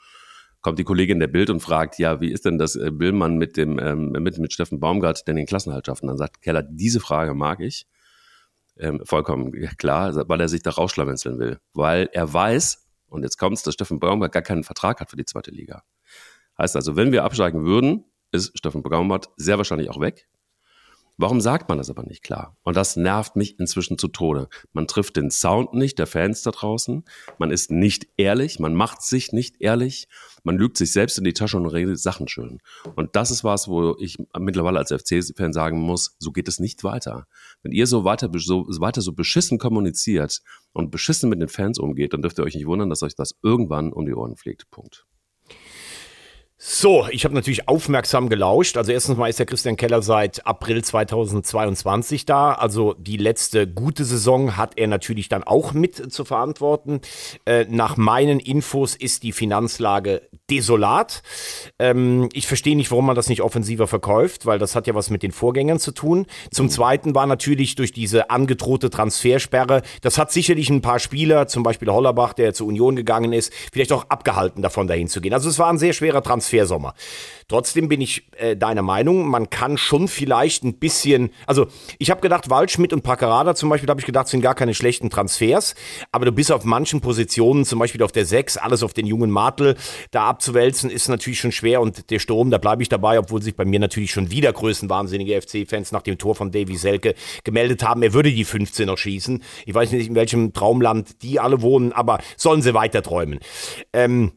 Kommt 0.61 0.77
die 0.77 0.83
Kollegin 0.83 1.19
der 1.19 1.27
Bild 1.27 1.49
und 1.49 1.61
fragt, 1.61 1.99
ja, 1.99 2.19
wie 2.19 2.31
ist 2.31 2.45
denn 2.45 2.57
das, 2.57 2.75
äh, 2.75 2.91
will 2.99 3.13
man 3.13 3.37
mit 3.37 3.55
dem, 3.55 3.79
ähm, 3.79 4.11
mit, 4.11 4.37
mit 4.39 4.51
Steffen 4.51 4.79
Baumgart 4.79 5.27
denn 5.27 5.37
den 5.37 5.45
Klassenhalt 5.45 5.85
schaffen? 5.85 6.07
Dann 6.07 6.17
sagt 6.17 6.41
Keller, 6.41 6.63
diese 6.63 6.99
Frage 6.99 7.33
mag 7.33 7.61
ich. 7.61 7.85
Ähm, 8.75 9.01
vollkommen 9.05 9.51
klar, 9.77 10.27
weil 10.27 10.41
er 10.41 10.49
sich 10.49 10.63
da 10.63 10.71
rausschlawenzeln 10.71 11.37
will. 11.37 11.59
Weil 11.73 12.09
er 12.11 12.33
weiß, 12.33 12.87
und 13.07 13.23
jetzt 13.23 13.37
kommt 13.37 13.57
es, 13.57 13.63
dass 13.63 13.73
Steffen 13.73 13.99
Baumgart 13.99 14.31
gar 14.31 14.41
keinen 14.41 14.63
Vertrag 14.63 14.99
hat 14.99 15.09
für 15.09 15.17
die 15.17 15.25
zweite 15.25 15.51
Liga. 15.51 15.83
Heißt 16.57 16.75
also, 16.75 16.95
wenn 16.95 17.11
wir 17.11 17.23
absteigen 17.23 17.65
würden, 17.65 18.05
ist 18.31 18.57
Steffen 18.57 18.83
Baumgart 18.83 19.29
sehr 19.37 19.57
wahrscheinlich 19.57 19.89
auch 19.89 19.99
weg. 19.99 20.28
Warum 21.21 21.41
sagt 21.41 21.67
man 21.67 21.77
das 21.77 21.89
aber 21.89 22.03
nicht 22.03 22.23
klar? 22.23 22.55
Und 22.63 22.77
das 22.77 22.95
nervt 22.95 23.35
mich 23.35 23.59
inzwischen 23.59 23.97
zu 23.97 24.07
Tode. 24.07 24.47
Man 24.71 24.87
trifft 24.87 25.17
den 25.17 25.31
Sound 25.31 25.73
nicht 25.73 25.99
der 25.99 26.07
Fans 26.07 26.43
da 26.43 26.51
draußen. 26.51 27.03
Man 27.37 27.51
ist 27.51 27.71
nicht 27.71 28.07
ehrlich. 28.15 28.57
Man 28.57 28.73
macht 28.73 29.01
sich 29.01 29.33
nicht 29.33 29.59
ehrlich. 29.59 30.07
Man 30.45 30.57
lügt 30.57 30.77
sich 30.77 30.93
selbst 30.93 31.17
in 31.17 31.25
die 31.25 31.33
Tasche 31.33 31.57
und 31.57 31.65
redet 31.65 31.99
Sachen 31.99 32.29
schön. 32.29 32.59
Und 32.95 33.17
das 33.17 33.31
ist 33.31 33.43
was, 33.43 33.67
wo 33.67 33.97
ich 33.99 34.15
mittlerweile 34.39 34.79
als 34.79 34.93
FC-Fan 34.93 35.51
sagen 35.51 35.81
muss, 35.81 36.15
so 36.19 36.31
geht 36.31 36.47
es 36.47 36.61
nicht 36.61 36.85
weiter. 36.85 37.27
Wenn 37.63 37.73
ihr 37.73 37.85
so 37.85 38.05
weiter, 38.05 38.29
so 38.37 38.65
weiter 38.79 39.01
so 39.01 39.11
beschissen 39.11 39.57
kommuniziert 39.57 40.41
und 40.71 40.89
beschissen 40.89 41.29
mit 41.29 41.41
den 41.41 41.49
Fans 41.49 41.79
umgeht, 41.79 42.13
dann 42.13 42.21
dürft 42.21 42.39
ihr 42.39 42.45
euch 42.45 42.55
nicht 42.55 42.65
wundern, 42.65 42.89
dass 42.89 43.03
euch 43.03 43.15
das 43.15 43.35
irgendwann 43.43 43.91
um 43.91 44.05
die 44.05 44.15
Ohren 44.15 44.37
fliegt. 44.37 44.71
Punkt. 44.71 45.05
So, 46.61 47.07
ich 47.09 47.23
habe 47.23 47.33
natürlich 47.33 47.69
aufmerksam 47.69 48.27
gelauscht. 48.27 48.75
Also 48.75 48.91
erstens 48.91 49.15
mal 49.15 49.29
ist 49.29 49.39
der 49.39 49.45
Christian 49.45 49.77
Keller 49.77 50.01
seit 50.01 50.45
April 50.45 50.83
2022 50.83 52.25
da. 52.25 52.51
Also 52.51 52.95
die 52.95 53.15
letzte 53.15 53.65
gute 53.65 54.03
Saison 54.03 54.57
hat 54.57 54.77
er 54.77 54.87
natürlich 54.87 55.29
dann 55.29 55.43
auch 55.45 55.71
mit 55.71 56.11
zu 56.11 56.25
verantworten. 56.25 56.99
Äh, 57.45 57.63
nach 57.69 57.95
meinen 57.95 58.41
Infos 58.41 58.97
ist 58.97 59.23
die 59.23 59.31
Finanzlage 59.31 60.23
desolat. 60.49 61.21
Ähm, 61.79 62.27
ich 62.33 62.45
verstehe 62.45 62.75
nicht, 62.75 62.91
warum 62.91 63.05
man 63.05 63.15
das 63.15 63.29
nicht 63.29 63.41
offensiver 63.41 63.87
verkauft, 63.87 64.45
weil 64.45 64.59
das 64.59 64.75
hat 64.75 64.85
ja 64.85 64.95
was 64.95 65.09
mit 65.09 65.23
den 65.23 65.31
Vorgängern 65.31 65.79
zu 65.79 65.93
tun. 65.93 66.25
Zum 66.51 66.67
Zweiten 66.67 67.15
war 67.15 67.25
natürlich 67.25 67.75
durch 67.75 67.93
diese 67.93 68.31
angedrohte 68.31 68.89
Transfersperre, 68.89 69.81
das 70.01 70.17
hat 70.17 70.33
sicherlich 70.33 70.69
ein 70.69 70.81
paar 70.81 70.99
Spieler, 70.99 71.47
zum 71.47 71.63
Beispiel 71.63 71.89
Hollerbach, 71.89 72.33
der 72.33 72.53
zur 72.53 72.67
Union 72.67 72.97
gegangen 72.97 73.31
ist, 73.31 73.53
vielleicht 73.71 73.93
auch 73.93 74.09
abgehalten 74.09 74.61
davon 74.61 74.87
dahin 74.87 75.07
zu 75.07 75.21
gehen. 75.21 75.33
Also 75.33 75.47
es 75.47 75.57
war 75.57 75.69
ein 75.69 75.77
sehr 75.77 75.93
schwerer 75.93 76.21
Transfer. 76.21 76.48
Transfersommer. 76.49 76.93
Trotzdem 77.47 77.87
bin 77.87 77.99
ich 77.99 78.27
äh, 78.37 78.55
deiner 78.55 78.83
Meinung, 78.83 79.27
man 79.27 79.49
kann 79.49 79.77
schon 79.77 80.07
vielleicht 80.07 80.63
ein 80.63 80.75
bisschen, 80.75 81.31
also 81.47 81.67
ich 81.97 82.11
habe 82.11 82.21
gedacht, 82.21 82.49
Waldschmidt 82.49 82.93
und 82.93 83.01
Packerada 83.01 83.55
zum 83.55 83.69
Beispiel, 83.69 83.89
habe 83.89 83.99
ich 83.99 84.05
gedacht, 84.05 84.27
sind 84.27 84.41
gar 84.41 84.53
keine 84.53 84.75
schlechten 84.75 85.09
Transfers, 85.09 85.73
aber 86.11 86.25
du 86.25 86.31
bist 86.31 86.51
auf 86.51 86.63
manchen 86.63 87.01
Positionen, 87.01 87.65
zum 87.65 87.79
Beispiel 87.79 88.03
auf 88.03 88.11
der 88.11 88.25
6, 88.25 88.57
alles 88.57 88.83
auf 88.83 88.93
den 88.93 89.07
jungen 89.07 89.31
Martel, 89.31 89.75
da 90.11 90.25
abzuwälzen, 90.25 90.91
ist 90.91 91.09
natürlich 91.09 91.39
schon 91.39 91.51
schwer 91.51 91.81
und 91.81 92.11
der 92.11 92.19
Sturm, 92.19 92.51
da 92.51 92.59
bleibe 92.59 92.83
ich 92.83 92.89
dabei, 92.89 93.17
obwohl 93.17 93.41
sich 93.41 93.55
bei 93.55 93.65
mir 93.65 93.79
natürlich 93.79 94.11
schon 94.11 94.29
wieder 94.29 94.53
größenwahnsinnige 94.53 95.41
FC-Fans 95.41 95.91
nach 95.91 96.03
dem 96.03 96.19
Tor 96.19 96.35
von 96.35 96.51
Davy 96.51 96.75
Selke 96.75 97.15
gemeldet 97.43 97.81
haben, 97.81 98.03
er 98.03 98.13
würde 98.13 98.31
die 98.31 98.45
15 98.45 98.85
noch 98.85 98.97
schießen. 98.97 99.41
Ich 99.65 99.73
weiß 99.73 99.91
nicht, 99.91 100.07
in 100.07 100.15
welchem 100.15 100.53
Traumland 100.53 101.23
die 101.23 101.39
alle 101.39 101.63
wohnen, 101.63 101.93
aber 101.93 102.19
sollen 102.37 102.61
sie 102.61 102.75
weiter 102.75 103.01
träumen. 103.01 103.39
Ähm, 103.91 104.33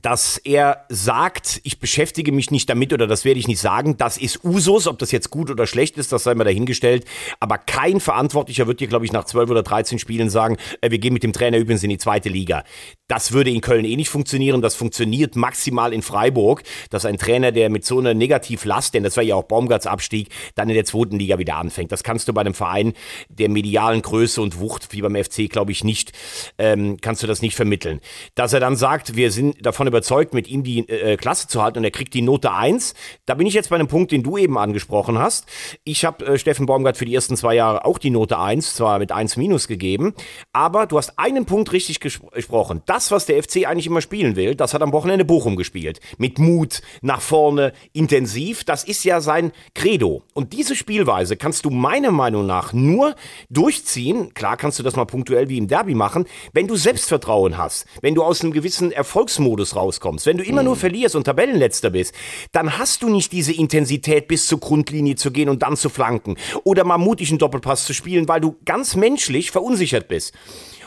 dass 0.00 0.38
er 0.38 0.84
sagt, 0.88 1.60
ich 1.64 1.78
beschäftige 1.78 2.32
mich 2.32 2.50
nicht 2.50 2.70
damit 2.70 2.92
oder 2.92 3.06
das 3.06 3.24
werde 3.24 3.40
ich 3.40 3.48
nicht 3.48 3.60
sagen. 3.60 3.96
Das 3.96 4.16
ist 4.16 4.44
Usus, 4.44 4.86
ob 4.86 4.98
das 4.98 5.10
jetzt 5.12 5.30
gut 5.30 5.50
oder 5.50 5.66
schlecht 5.66 5.98
ist, 5.98 6.12
das 6.12 6.24
sei 6.24 6.34
mal 6.34 6.44
dahingestellt. 6.44 7.04
Aber 7.40 7.58
kein 7.58 8.00
Verantwortlicher 8.00 8.66
wird 8.66 8.80
dir, 8.80 8.86
glaube 8.86 9.04
ich, 9.04 9.12
nach 9.12 9.24
12 9.24 9.50
oder 9.50 9.62
13 9.62 9.98
Spielen 9.98 10.30
sagen, 10.30 10.56
äh, 10.80 10.90
wir 10.90 10.98
gehen 10.98 11.12
mit 11.12 11.22
dem 11.22 11.32
Trainer 11.32 11.58
übrigens 11.58 11.82
in 11.82 11.90
die 11.90 11.98
zweite 11.98 12.28
Liga. 12.28 12.64
Das 13.08 13.32
würde 13.32 13.50
in 13.50 13.60
Köln 13.60 13.84
eh 13.84 13.96
nicht 13.96 14.08
funktionieren. 14.08 14.62
Das 14.62 14.74
funktioniert 14.74 15.36
maximal 15.36 15.92
in 15.92 16.00
Freiburg, 16.00 16.62
dass 16.88 17.04
ein 17.04 17.18
Trainer, 17.18 17.52
der 17.52 17.68
mit 17.68 17.84
so 17.84 17.98
einer 17.98 18.14
Negativlast, 18.14 18.94
denn 18.94 19.02
das 19.02 19.16
war 19.16 19.24
ja 19.24 19.34
auch 19.34 19.44
Baumgarts 19.44 19.86
Abstieg, 19.86 20.28
dann 20.54 20.68
in 20.68 20.74
der 20.74 20.84
zweiten 20.84 21.18
Liga 21.18 21.38
wieder 21.38 21.56
anfängt. 21.56 21.92
Das 21.92 22.04
kannst 22.04 22.28
du 22.28 22.32
bei 22.32 22.40
einem 22.40 22.54
Verein 22.54 22.94
der 23.28 23.48
medialen 23.48 24.00
Größe 24.00 24.40
und 24.40 24.60
Wucht, 24.60 24.92
wie 24.92 25.02
beim 25.02 25.14
FC, 25.14 25.50
glaube 25.50 25.72
ich, 25.72 25.84
nicht, 25.84 26.12
ähm, 26.56 26.96
kannst 27.00 27.22
du 27.22 27.26
das 27.26 27.42
nicht 27.42 27.54
vermitteln. 27.54 28.00
Dass 28.34 28.52
er 28.52 28.60
dann 28.60 28.76
sagt, 28.76 29.16
wir 29.16 29.30
sind 29.30 29.64
davon 29.64 29.81
davon 29.82 29.88
überzeugt, 29.88 30.34
mit 30.34 30.48
ihm 30.48 30.62
die 30.62 30.88
äh, 30.88 31.16
Klasse 31.16 31.48
zu 31.48 31.62
halten 31.62 31.78
und 31.78 31.84
er 31.84 31.90
kriegt 31.90 32.14
die 32.14 32.22
Note 32.22 32.52
1. 32.52 32.94
Da 33.26 33.34
bin 33.34 33.46
ich 33.46 33.54
jetzt 33.54 33.70
bei 33.70 33.76
einem 33.76 33.88
Punkt, 33.88 34.12
den 34.12 34.22
du 34.22 34.38
eben 34.38 34.58
angesprochen 34.58 35.18
hast. 35.18 35.46
Ich 35.84 36.04
habe 36.04 36.24
äh, 36.24 36.38
Steffen 36.38 36.66
Baumgart 36.66 36.96
für 36.96 37.04
die 37.04 37.14
ersten 37.14 37.36
zwei 37.36 37.54
Jahre 37.54 37.84
auch 37.84 37.98
die 37.98 38.10
Note 38.10 38.38
1, 38.38 38.74
zwar 38.76 38.98
mit 38.98 39.10
1 39.10 39.36
minus 39.36 39.66
gegeben, 39.66 40.14
aber 40.52 40.86
du 40.86 40.98
hast 40.98 41.18
einen 41.18 41.46
Punkt 41.46 41.72
richtig 41.72 42.00
gesprochen. 42.00 42.82
Das, 42.86 43.10
was 43.10 43.26
der 43.26 43.42
FC 43.42 43.66
eigentlich 43.66 43.86
immer 43.86 44.00
spielen 44.00 44.36
will, 44.36 44.54
das 44.54 44.74
hat 44.74 44.82
am 44.82 44.92
Wochenende 44.92 45.24
Bochum 45.24 45.56
gespielt. 45.56 46.00
Mit 46.18 46.38
Mut, 46.38 46.82
nach 47.00 47.20
vorne, 47.20 47.72
intensiv. 47.92 48.64
Das 48.64 48.84
ist 48.84 49.04
ja 49.04 49.20
sein 49.20 49.52
Credo. 49.74 50.22
Und 50.34 50.52
diese 50.52 50.76
Spielweise 50.76 51.36
kannst 51.36 51.64
du 51.64 51.70
meiner 51.70 52.12
Meinung 52.12 52.46
nach 52.46 52.72
nur 52.72 53.14
durchziehen. 53.50 54.34
Klar 54.34 54.56
kannst 54.56 54.78
du 54.78 54.82
das 54.82 54.96
mal 54.96 55.06
punktuell 55.06 55.48
wie 55.48 55.58
im 55.58 55.66
Derby 55.66 55.94
machen, 55.94 56.26
wenn 56.52 56.68
du 56.68 56.76
Selbstvertrauen 56.76 57.58
hast, 57.58 57.86
wenn 58.00 58.14
du 58.14 58.22
aus 58.22 58.42
einem 58.42 58.52
gewissen 58.52 58.92
Erfolgsmodus 58.92 59.71
rauskommst. 59.76 60.26
Wenn 60.26 60.38
du 60.38 60.44
immer 60.44 60.62
nur 60.62 60.76
verlierst 60.76 61.16
und 61.16 61.24
Tabellenletzter 61.24 61.90
bist, 61.90 62.14
dann 62.52 62.78
hast 62.78 63.02
du 63.02 63.08
nicht 63.08 63.32
diese 63.32 63.52
Intensität 63.52 64.28
bis 64.28 64.46
zur 64.46 64.60
Grundlinie 64.60 65.16
zu 65.16 65.30
gehen 65.30 65.48
und 65.48 65.62
dann 65.62 65.76
zu 65.76 65.88
flanken 65.88 66.36
oder 66.64 66.84
mal 66.84 66.98
mutig 66.98 67.30
einen 67.30 67.38
Doppelpass 67.38 67.84
zu 67.84 67.94
spielen, 67.94 68.28
weil 68.28 68.40
du 68.40 68.56
ganz 68.64 68.96
menschlich 68.96 69.50
verunsichert 69.50 70.08
bist. 70.08 70.32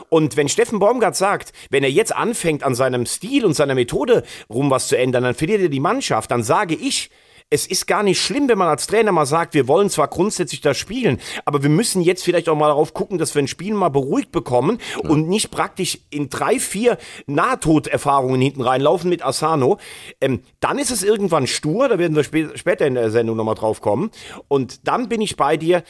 Und 0.10 0.38
wenn 0.38 0.50
Steffen 0.50 0.80
Baumgart 0.80 1.16
sagt, 1.16 1.52
wenn 1.70 1.84
er 1.84 1.90
jetzt 1.90 2.16
anfängt, 2.16 2.64
an 2.64 2.76
seinem 2.76 3.06
Stil 3.06 3.46
und 3.46 3.54
seiner 3.54 3.76
Methode 3.76 4.24
rum 4.50 4.70
was 4.70 4.88
zu 4.88 4.98
ändern, 4.98 5.24
dann 5.24 5.36
verliert 5.36 5.62
er 5.62 5.70
die 5.70 5.80
Mannschaft, 5.80 6.32
dann 6.32 6.44
sage 6.44 6.76
ich, 6.76 7.10
es 7.50 7.68
ist 7.68 7.86
gar 7.86 8.04
nicht 8.04 8.20
schlimm, 8.20 8.50
wenn 8.50 8.58
man 8.58 8.68
als 8.68 8.88
Trainer 8.88 9.12
mal 9.12 9.26
sagt, 9.26 9.54
wir 9.54 9.68
wollen 9.68 9.90
zwar 9.90 10.08
grundsätzlich 10.08 10.62
das 10.62 10.78
spielen, 10.78 11.20
aber 11.46 11.62
wir 11.62 11.70
müssen 11.70 12.02
jetzt 12.02 12.24
vielleicht 12.24 12.50
auch 12.50 12.56
mal 12.56 12.68
darauf 12.68 12.94
gucken, 12.94 13.18
dass 13.18 13.36
wir 13.36 13.42
ein 13.42 13.48
Spiel 13.48 13.74
mal 13.74 13.90
beruhigt 13.90 14.32
bekommen 14.32 14.80
ja. 15.04 15.10
und 15.10 15.28
nicht 15.30 15.52
praktisch 15.52 16.00
in 16.10 16.30
drei, 16.30 16.60
vier 16.60 16.98
Nahtoderfahrungen 17.28 18.42
hinten 18.42 18.62
reinlaufen 18.62 19.10
mit 19.10 19.24
Asano. 19.24 19.78
Ähm, 20.22 20.42
dann 20.60 20.80
ist 20.80 20.92
es 20.92 21.04
irgendwann 21.04 21.46
stur, 21.46 21.88
da 21.88 22.00
werden 22.00 22.16
wir 22.16 22.22
sp 22.26 22.56
später 22.56 22.88
in 22.88 22.96
der 22.96 23.12
Sendung 23.12 23.38
nochmal 23.38 23.56
drauf 23.56 23.80
kommen. 23.80 24.10
Und 24.48 24.88
dann 24.88 25.08
bin 25.08 25.22
ich 25.22 25.38
bei 25.38 25.56
dir, 25.56 25.84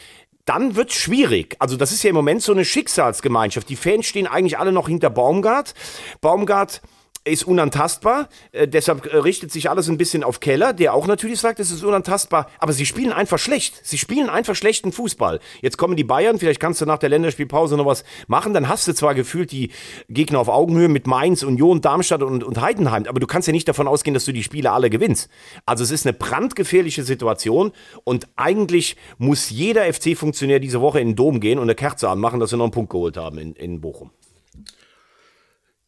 dann 0.44 0.76
wird's 0.76 0.96
schwierig. 0.96 1.56
Also 1.60 1.78
das 1.78 1.92
ist 1.92 2.04
ja 2.04 2.10
im 2.10 2.16
Moment 2.16 2.44
so 2.44 2.52
eine 2.52 2.66
Schicksalsgemeinschaft. 2.66 3.68
Die 3.70 3.76
Fans 3.76 4.06
stehen 4.06 4.28
eigentlich 4.28 4.60
alle 4.60 4.72
noch 4.72 4.88
hinter 4.88 5.10
Baumgart. 5.10 5.74
Baumgart 6.22 6.82
ist 7.26 7.44
unantastbar, 7.44 8.30
äh, 8.52 8.68
deshalb 8.68 9.06
äh, 9.06 9.18
richtet 9.18 9.52
sich 9.52 9.70
alles 9.70 9.90
ein 9.90 9.98
bisschen 9.98 10.24
auf 10.24 10.40
Keller, 10.40 10.74
der 10.74 10.94
auch 10.94 11.08
natürlich 11.08 11.40
sagt, 11.40 11.60
es 11.60 11.72
ist 11.72 11.84
unantastbar, 11.84 12.50
aber 12.60 12.72
sie 12.72 12.86
spielen 12.86 13.12
einfach 13.12 13.40
schlecht. 13.40 13.82
Sie 13.84 13.98
spielen 13.98 14.30
einfach 14.30 14.56
schlechten 14.56 14.92
Fußball. 14.92 15.40
Jetzt 15.62 15.78
kommen 15.78 15.96
die 15.96 16.04
Bayern, 16.04 16.38
vielleicht 16.38 16.60
kannst 16.60 16.82
du 16.82 16.86
nach 16.86 17.00
der 17.00 17.10
Länderspielpause 17.10 17.78
noch 17.78 17.86
was 17.86 18.04
machen, 18.28 18.54
dann 18.54 18.70
hast 18.70 18.88
du 18.88 18.94
zwar 18.94 19.16
gefühlt 19.16 19.52
die 19.52 19.72
Gegner 20.08 20.40
auf 20.40 20.50
Augenhöhe 20.50 20.88
mit 20.88 21.08
Mainz, 21.08 21.42
Union, 21.44 21.82
Darmstadt 21.82 22.22
und, 22.22 22.44
und 22.44 22.62
Heidenheim, 22.62 23.06
aber 23.08 23.20
du 23.20 23.28
kannst 23.28 23.48
ja 23.48 23.52
nicht 23.52 23.68
davon 23.68 23.88
ausgehen, 23.88 24.14
dass 24.14 24.26
du 24.26 24.32
die 24.32 24.44
Spiele 24.44 24.72
alle 24.72 24.90
gewinnst. 24.90 25.30
Also 25.66 25.84
es 25.84 25.92
ist 25.92 26.06
eine 26.06 26.14
brandgefährliche 26.14 27.04
Situation 27.04 27.72
und 28.04 28.28
eigentlich 28.36 28.98
muss 29.18 29.50
jeder 29.50 29.92
FC-Funktionär 29.92 30.60
diese 30.60 30.80
Woche 30.80 31.00
in 31.00 31.10
den 31.10 31.16
Dom 31.16 31.40
gehen 31.40 31.58
und 31.58 31.64
eine 31.64 31.76
Kerze 31.76 32.08
anmachen, 32.08 32.40
dass 32.40 32.52
sie 32.52 32.58
noch 32.58 32.66
einen 32.66 32.72
Punkt 32.72 32.92
geholt 32.92 33.18
haben 33.18 33.40
in, 33.40 33.54
in 33.54 33.82
Bochum. 33.82 34.12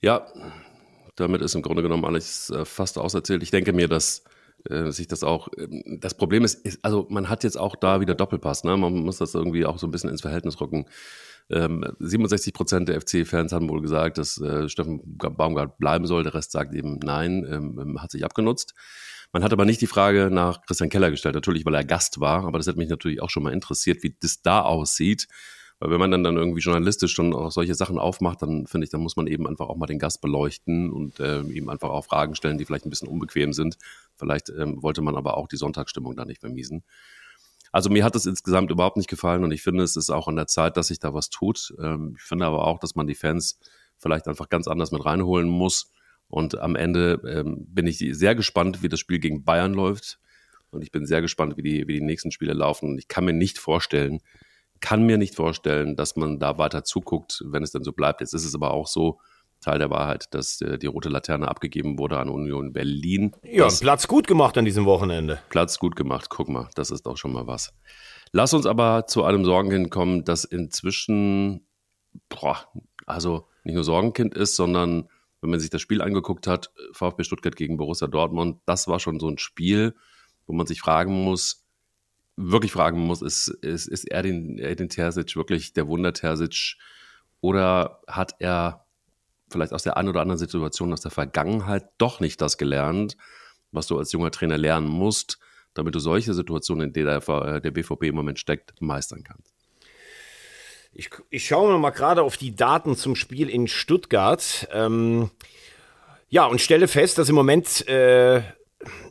Ja, 0.02 0.28
damit 1.18 1.42
ist 1.42 1.56
im 1.56 1.62
Grunde 1.62 1.84
genommen 1.84 2.06
alles 2.06 2.50
äh, 2.50 2.64
fast 2.64 2.98
auserzählt. 2.98 3.44
Ich 3.44 3.52
denke 3.52 3.74
mir, 3.74 3.88
dass 3.88 4.24
äh, 4.70 4.92
sich 4.92 5.08
das 5.08 5.24
auch, 5.24 5.50
äh, 5.58 5.68
das 6.00 6.16
Problem 6.16 6.44
ist, 6.44 6.66
ist, 6.66 6.80
also 6.84 7.08
man 7.10 7.30
hat 7.30 7.44
jetzt 7.44 7.60
auch 7.60 7.76
da 7.76 8.00
wieder 8.00 8.16
Doppelpass, 8.16 8.64
ne? 8.64 8.78
man 8.78 8.94
muss 8.94 9.18
das 9.18 9.34
irgendwie 9.34 9.66
auch 9.66 9.78
so 9.78 9.88
ein 9.88 9.92
bisschen 9.92 10.10
ins 10.10 10.22
Verhältnis 10.22 10.60
rücken. 10.62 10.86
Ähm, 11.50 11.86
67 12.00 12.54
Prozent 12.54 12.90
der 12.90 13.00
FC-Fans 13.02 13.54
haben 13.54 13.70
wohl 13.70 13.82
gesagt, 13.82 14.18
dass 14.18 14.40
äh, 14.40 14.68
Steffen 14.68 15.02
Baumgart 15.18 15.78
bleiben 15.78 16.06
soll, 16.06 16.24
der 16.24 16.34
Rest 16.34 16.52
sagt 16.52 16.74
eben 16.74 17.00
nein, 17.00 17.46
ähm, 17.50 17.80
ähm, 17.82 18.02
hat 18.02 18.12
sich 18.12 18.26
abgenutzt. 18.26 18.74
Man 19.34 19.44
hat 19.44 19.54
aber 19.54 19.66
nicht 19.66 19.82
die 19.82 19.88
Frage 19.88 20.30
nach 20.32 20.62
Christian 20.66 20.90
Keller 20.90 21.12
gestellt, 21.12 21.36
natürlich, 21.36 21.66
weil 21.66 21.76
er 21.76 21.84
Gast 21.84 22.20
war, 22.20 22.46
aber 22.46 22.58
das 22.60 22.68
hat 22.68 22.78
mich 22.78 22.90
natürlich 22.90 23.22
auch 23.22 23.30
schon 23.30 23.44
mal 23.44 23.54
interessiert, 23.54 24.04
wie 24.04 24.16
das 24.20 24.42
da 24.42 24.62
aussieht. 24.62 25.28
Weil 25.80 25.92
wenn 25.92 26.00
man 26.00 26.10
dann, 26.10 26.24
dann 26.24 26.38
irgendwie 26.38 26.62
journalistisch 26.62 27.14
schon 27.14 27.34
auch 27.34 27.52
solche 27.52 27.76
Sachen 27.76 28.00
aufmacht, 28.00 28.42
dann 28.42 28.66
finde 28.66 28.86
ich, 28.86 28.92
dann 28.92 29.02
muss 29.02 29.16
man 29.16 29.28
eben 29.28 29.48
einfach 29.48 29.68
auch 29.68 29.78
mal 29.78 29.86
den 29.86 30.00
Gast 30.00 30.22
beleuchten 30.22 30.92
und 30.92 31.20
äh, 31.20 31.42
ihm 31.42 31.70
einfach 31.70 31.90
auch 31.90 32.06
Fragen 32.06 32.34
stellen, 32.34 32.58
die 32.58 32.66
vielleicht 32.66 32.86
ein 32.86 32.90
bisschen 32.90 33.08
unbequem 33.08 33.54
sind. 33.54 33.78
Vielleicht 34.16 34.50
ähm, 34.50 34.82
wollte 34.82 35.02
man 35.02 35.16
aber 35.16 35.38
auch 35.38 35.48
die 35.48 35.58
Sonntagsstimmung 35.58 36.16
da 36.16 36.26
nicht 36.26 36.42
vermiesen. 36.42 36.84
Also 37.72 37.90
mir 37.92 38.04
hat 38.04 38.16
es 38.16 38.26
insgesamt 38.26 38.72
überhaupt 38.72 38.98
nicht 38.98 39.10
gefallen 39.10 39.44
und 39.44 39.52
ich 39.52 39.62
finde, 39.62 39.84
es 39.84 39.96
ist 39.96 40.10
auch 40.10 40.28
an 40.28 40.36
der 40.36 40.48
Zeit, 40.48 40.78
dass 40.78 40.88
sich 40.88 41.00
da 41.00 41.14
was 41.14 41.30
tut. 41.30 41.76
Ähm, 41.80 42.16
ich 42.18 42.24
finde 42.24 42.46
aber 42.46 42.66
auch, 42.66 42.80
dass 42.80 42.96
man 42.96 43.06
die 43.06 43.16
Fans 43.16 43.60
vielleicht 43.98 44.28
einfach 44.28 44.50
ganz 44.50 44.68
anders 44.68 44.92
mit 44.92 45.06
reinholen 45.06 45.48
muss. 45.48 45.92
Und 46.30 46.58
am 46.58 46.76
Ende 46.76 47.22
ähm, 47.28 47.68
bin 47.70 47.88
ich 47.88 48.00
sehr 48.00 48.36
gespannt, 48.36 48.84
wie 48.84 48.90
das 48.90 49.00
Spiel 49.00 49.20
gegen 49.20 49.44
Bayern 49.44 49.74
läuft. 49.74 50.20
Und 50.72 50.82
ich 50.82 50.92
bin 50.92 51.06
sehr 51.06 51.22
gespannt, 51.22 51.56
wie 51.56 51.62
die, 51.62 51.88
wie 51.88 51.94
die 51.94 52.06
nächsten 52.06 52.32
Spiele 52.32 52.54
laufen. 52.54 52.90
Und 52.90 52.98
ich 52.98 53.08
kann 53.08 53.26
mir 53.26 53.34
nicht 53.34 53.60
vorstellen, 53.60 54.20
kann 54.80 55.04
mir 55.04 55.18
nicht 55.18 55.36
vorstellen, 55.36 55.96
dass 55.96 56.16
man 56.16 56.40
da 56.40 56.58
weiter 56.58 56.84
zuguckt, 56.84 57.44
wenn 57.48 57.64
es 57.64 57.72
dann 57.72 57.84
so 57.84 57.92
bleibt. 57.92 58.22
Jetzt 58.22 58.34
ist 58.34 58.46
es 58.46 58.56
aber 58.56 58.72
auch 58.72 58.88
so, 58.88 59.20
Teil 59.62 59.80
der 59.80 59.90
Wahrheit, 59.90 60.26
dass 60.32 60.62
äh, 60.62 60.78
die 60.78 60.88
rote 60.88 61.10
Laterne 61.10 61.48
abgegeben 61.48 61.98
wurde 61.98 62.20
an 62.20 62.30
Union 62.30 62.74
Berlin. 62.74 63.32
Ja, 63.44 63.68
Platz 63.68 64.08
gut 64.08 64.28
gemacht 64.28 64.58
an 64.58 64.66
diesem 64.66 64.86
Wochenende. 64.86 65.40
Platz 65.50 65.80
gut 65.80 65.96
gemacht, 65.96 66.30
guck 66.30 66.48
mal, 66.48 66.70
das 66.76 66.92
ist 66.92 67.06
doch 67.06 67.18
schon 67.18 67.34
mal 67.34 67.48
was. 67.48 67.74
Lass 68.32 68.54
uns 68.54 68.66
aber 68.66 69.08
zu 69.08 69.24
einem 69.24 69.46
Sorgenkind 69.46 69.90
kommen, 69.90 70.24
das 70.24 70.44
inzwischen, 70.44 71.66
boah, 72.30 72.68
also 73.06 73.48
nicht 73.64 73.76
nur 73.76 73.84
Sorgenkind 73.84 74.36
ist, 74.36 74.56
sondern 74.56 75.10
wenn 75.42 75.50
man 75.50 75.60
sich 75.60 75.70
das 75.70 75.82
Spiel 75.82 76.02
angeguckt 76.02 76.48
hat, 76.48 76.72
VfB 76.92 77.24
Stuttgart 77.24 77.56
gegen 77.56 77.78
Borussia 77.78 78.08
Dortmund, 78.08 78.60
das 78.66 78.88
war 78.88 79.00
schon 79.00 79.20
so 79.20 79.28
ein 79.28 79.38
Spiel, 79.38 79.96
wo 80.46 80.54
man 80.54 80.68
sich 80.68 80.82
fragen 80.82 81.24
muss, 81.24 81.67
wirklich 82.38 82.72
fragen 82.72 83.00
muss, 83.00 83.22
ist, 83.22 83.48
ist, 83.48 83.88
ist 83.88 84.06
Erdin, 84.06 84.58
Erdin 84.60 84.90
Terzic 84.90 85.36
wirklich 85.36 85.74
der 85.74 85.88
Wunder 85.88 86.14
Terzic 86.14 86.78
oder 87.42 88.02
hat 88.08 88.36
er 88.40 88.86
vielleicht 89.50 89.74
aus 89.74 89.84
der 89.84 89.98
einen 89.98 90.10
oder 90.10 90.22
anderen 90.22 90.38
Situation 90.38 90.94
aus 90.94 91.02
der 91.02 91.12
Vergangenheit 91.12 91.90
doch 91.98 92.20
nicht 92.20 92.40
das 92.42 92.58
gelernt, 92.58 93.18
was 93.72 93.88
du 93.88 93.98
als 93.98 94.12
junger 94.12 94.32
Trainer 94.32 94.58
lernen 94.58 94.88
musst, 94.88 95.40
damit 95.74 95.96
du 95.96 96.00
solche 96.00 96.34
Situationen, 96.34 96.88
in 96.88 96.94
denen 96.94 97.08
der, 97.08 97.28
äh, 97.30 97.62
der 97.62 97.72
BVB 97.72 98.04
im 98.04 98.16
Moment 98.16 98.40
steckt, 98.40 98.82
meistern 98.82 99.24
kannst? 99.24 99.54
Ich, 100.94 101.10
ich 101.30 101.46
schaue 101.46 101.78
mal 101.78 101.92
gerade 101.92 102.24
auf 102.24 102.38
die 102.38 102.56
Daten 102.56 102.96
zum 102.96 103.16
Spiel 103.16 103.50
in 103.50 103.68
Stuttgart. 103.68 104.68
Ähm, 104.72 105.30
ja, 106.30 106.46
und 106.46 106.60
stelle 106.60 106.88
fest, 106.88 107.18
dass 107.18 107.30
im 107.30 107.36
Moment 107.36 107.88
äh, 107.88 108.42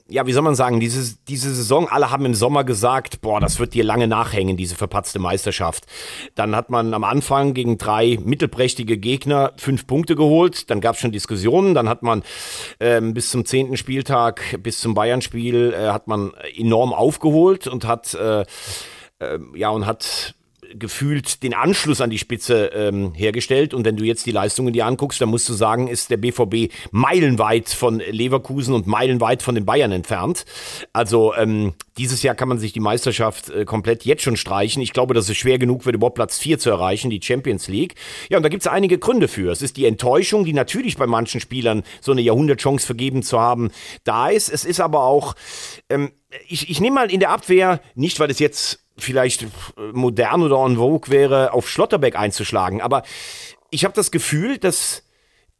ja, 0.09 0.27
wie 0.27 0.33
soll 0.33 0.43
man 0.43 0.55
sagen, 0.55 0.79
diese, 0.79 1.17
diese 1.27 1.53
Saison, 1.53 1.89
alle 1.89 2.11
haben 2.11 2.25
im 2.27 2.35
Sommer 2.35 2.63
gesagt, 2.63 3.21
boah, 3.23 3.41
das 3.41 3.59
wird 3.59 3.75
dir 3.75 3.83
lange 3.83 4.07
nachhängen, 4.07 4.57
diese 4.57 4.77
verpatzte 4.77 5.19
Meisterschaft. 5.19 5.87
Dann 6.37 6.55
hat 6.55 6.71
man 6.71 6.95
am 6.95 7.03
Anfang 7.03 7.55
gegen 7.55 7.77
drei 7.77 8.19
mittelprächtige 8.23 8.99
Gegner 8.99 9.53
fünf 9.57 9.87
Punkte 9.87 10.15
geholt, 10.15 10.71
dann 10.71 10.81
gab 10.81 10.95
es 10.95 11.01
schon 11.01 11.11
Diskussionen, 11.11 11.75
dann 11.75 11.89
hat 11.89 12.03
man 12.03 12.23
ähm, 12.79 13.15
bis 13.15 13.31
zum 13.31 13.45
zehnten 13.45 13.77
Spieltag, 13.77 14.63
bis 14.63 14.81
zum 14.81 14.95
Bayern-Spiel, 14.95 15.75
äh, 15.75 15.89
hat 15.89 16.07
man 16.07 16.33
enorm 16.57 16.93
aufgeholt 16.93 17.67
und 17.67 17.85
hat 17.85 18.15
äh, 18.15 18.45
äh, 19.19 19.39
ja 19.55 19.71
und 19.71 19.87
hat 19.87 20.36
gefühlt 20.79 21.43
den 21.43 21.55
Anschluss 21.55 22.01
an 22.01 22.11
die 22.11 22.19
Spitze 22.19 22.71
ähm, 22.75 23.15
hergestellt. 23.15 23.75
Und 23.75 23.85
wenn 23.85 23.97
du 23.97 24.05
jetzt 24.05 24.27
die 24.27 24.33
Leistungen 24.33 24.73
dir 24.73 24.87
anguckst, 24.87 25.21
dann 25.21 25.29
musst 25.29 25.49
du 25.49 25.55
sagen, 25.55 25.89
ist 25.89 26.11
der 26.11 26.17
BVB 26.17 26.73
meilenweit 26.91 27.69
von 27.69 27.99
Leverkusen 27.99 28.75
und 28.75 28.87
meilenweit 28.87 29.43
von 29.43 29.55
den 29.55 29.65
Bayern 29.65 29.93
entfernt. 29.93 30.45
Also 30.93 31.35
ähm, 31.35 31.75
dieses 31.99 32.23
Jahr 32.23 32.35
kann 32.35 32.49
man 32.49 32.59
sich 32.59 32.73
die 32.73 32.81
Meisterschaft 32.81 33.51
äh, 33.51 33.65
komplett 33.65 34.05
jetzt 34.05 34.23
schon 34.23 34.37
streichen. 34.37 34.83
Ich 34.83 34.93
glaube, 34.93 35.15
dass 35.15 35.29
es 35.29 35.37
schwer 35.37 35.59
genug 35.59 35.87
wird, 35.87 35.97
überhaupt 35.97 36.17
Platz 36.17 36.39
4 36.39 36.59
zu 36.59 36.71
erreichen, 36.71 37.11
die 37.11 37.21
Champions 37.23 37.69
League. 37.69 37.95
Ja, 38.29 38.37
und 38.37 38.43
da 38.43 38.49
gibt 38.49 38.63
es 38.63 38.67
einige 38.67 38.99
Gründe 38.99 39.29
für. 39.29 39.51
Es 39.51 39.63
ist 39.63 39.77
die 39.77 39.87
Enttäuschung, 39.87 40.45
die 40.45 40.53
natürlich 40.53 40.97
bei 40.97 41.07
manchen 41.07 41.41
Spielern 41.41 41.83
so 42.01 42.13
eine 42.13 42.21
Jahrhundertchance 42.21 42.85
vergeben 42.85 43.23
zu 43.23 43.41
haben, 43.41 43.71
da 44.05 44.29
ist. 44.29 44.49
Es 44.49 44.65
ist 44.65 44.81
aber 44.81 45.05
auch, 45.05 45.35
ähm, 45.89 46.13
ich, 46.49 46.71
ich 46.71 46.81
nehme 46.81 46.97
mal 46.97 47.11
in 47.11 47.21
der 47.21 47.31
Abwehr, 47.31 47.81
nicht 47.95 48.21
weil 48.21 48.31
es 48.31 48.39
jetzt 48.39 48.86
vielleicht 48.99 49.47
modern 49.93 50.43
oder 50.43 50.65
en 50.65 50.77
vogue 50.77 51.11
wäre, 51.11 51.53
auf 51.53 51.69
Schlotterbeck 51.69 52.17
einzuschlagen. 52.17 52.81
Aber 52.81 53.03
ich 53.71 53.85
habe 53.85 53.95
das 53.95 54.11
Gefühl, 54.11 54.59
dass 54.59 55.03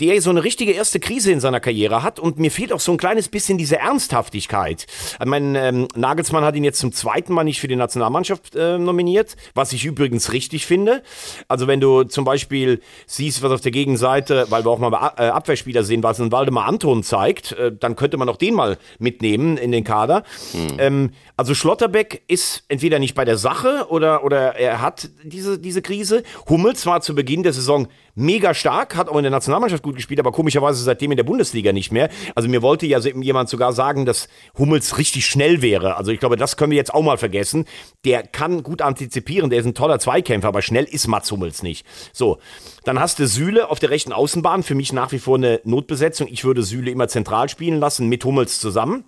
der 0.01 0.21
so 0.21 0.29
eine 0.29 0.45
richtige 0.45 0.73
erste 0.73 1.01
Krise 1.01 1.33
in 1.33 1.41
seiner 1.41 1.59
Karriere 1.59 2.03
hat 2.03 2.19
und 2.21 2.39
mir 2.39 2.51
fehlt 2.51 2.73
auch 2.73 2.81
so 2.81 2.93
ein 2.93 2.99
kleines 2.99 3.29
bisschen 3.29 3.57
diese 3.57 3.79
Ernsthaftigkeit. 3.79 4.87
Ich 5.19 5.27
meine, 5.27 5.69
ähm, 5.69 5.89
Nagelsmann 5.95 6.45
hat 6.45 6.55
ihn 6.55 6.65
jetzt 6.65 6.81
zum 6.81 6.93
zweiten 6.93 7.33
Mal 7.33 7.45
nicht 7.45 7.61
für 7.61 7.69
die 7.69 7.77
Nationalmannschaft 7.77 8.55
äh, 8.55 8.77
nominiert, 8.77 9.37
was 9.55 9.73
ich 9.73 9.87
übrigens 9.87 10.33
richtig 10.33 10.67
finde. 10.67 11.03
Also 11.49 11.67
wenn 11.67 11.81
du 11.81 12.05
zum 12.05 12.27
Beispiel 12.27 12.83
siehst, 13.07 13.43
was 13.43 13.53
auf 13.53 13.63
der 13.63 13.73
Gegenseite, 13.73 14.47
weil 14.51 14.67
wir 14.67 14.71
auch 14.71 14.79
mal 14.79 14.93
äh, 15.17 15.29
Abwehrspieler 15.29 15.83
sehen, 15.83 16.03
was 16.03 16.21
ein 16.21 16.31
Waldemar 16.31 16.67
Anton 16.67 17.03
zeigt, 17.03 17.53
äh, 17.53 17.73
dann 17.75 17.97
könnte 17.97 18.19
man 18.19 18.29
auch 18.29 18.37
den 18.37 18.53
mal 18.53 18.77
mitnehmen 18.99 19.57
in 19.57 19.73
den 19.73 19.85
Kader. 19.85 20.25
Hm. 20.53 20.77
Ähm, 20.79 21.11
also 21.39 21.55
Schlotterbeck 21.55 22.23
ist 22.29 22.65
entweder 22.69 22.99
nicht 22.99 23.15
bei 23.15 23.25
der 23.25 23.39
Sache 23.39 23.87
oder, 23.89 24.25
oder 24.25 24.57
er 24.57 24.83
hat 24.83 25.09
diese, 25.23 25.59
diese 25.59 25.81
Krise. 25.81 26.23
Hummels 26.51 26.85
war 26.85 27.01
zu 27.01 27.15
Beginn 27.15 27.43
der 27.43 27.55
Saison 27.55 27.89
mega 28.17 28.55
stark, 28.55 28.97
hat 28.97 29.09
auch 29.09 29.17
in 29.17 29.23
der 29.23 29.31
Nationalmannschaft 29.31 29.83
gut 29.83 29.95
gespielt, 29.95 30.19
aber 30.19 30.33
komischerweise 30.33 30.83
seitdem 30.83 31.13
in 31.13 31.17
der 31.17 31.25
Bundesliga 31.25 31.73
nicht 31.73 31.93
mehr. 31.93 32.09
Also 32.35 32.49
mir 32.49 32.63
wollte 32.63 32.87
ja 32.87 32.99
jemand 32.99 33.49
sogar 33.49 33.73
sagen, 33.73 34.07
dass 34.07 34.29
Hummels 34.59 34.99
richtig 34.99 35.27
schnell 35.27 35.63
wäre. 35.63 35.97
Also 35.97 36.11
ich 36.11 36.19
glaube, 36.19 36.37
das 36.37 36.57
können 36.57 36.73
wir 36.73 36.79
jetzt 36.79 36.93
auch 36.93 37.03
mal 37.03 37.19
vergessen. 37.19 37.67
Der 38.05 38.25
kann 38.25 38.63
gut 38.63 38.83
antizipieren, 38.83 39.51
der 39.51 39.61
ist 39.61 39.67
ein 39.67 39.75
toller 39.75 40.01
Zweikämpfer, 40.01 40.49
aber 40.49 40.63
schnell 40.63 40.85
ist 40.85 41.07
Mats 41.07 41.31
Hummels 41.31 41.63
nicht. 41.63 41.87
So, 42.13 42.39
dann 42.85 42.99
hast 42.99 43.19
du 43.19 43.29
Süle 43.29 43.71
auf 43.71 43.79
der 43.79 43.91
rechten 43.91 44.13
Außenbahn, 44.13 44.63
für 44.63 44.75
mich 44.75 44.93
nach 44.93 45.13
wie 45.13 45.19
vor 45.19 45.37
eine 45.37 45.61
Notbesetzung. 45.65 46.27
Ich 46.29 46.45
würde 46.45 46.63
Süle 46.63 46.91
immer 46.91 47.09
zentral 47.09 47.49
spielen 47.49 47.79
lassen, 47.79 48.09
mit 48.09 48.25
Hummels 48.25 48.59
zusammen. 48.59 49.05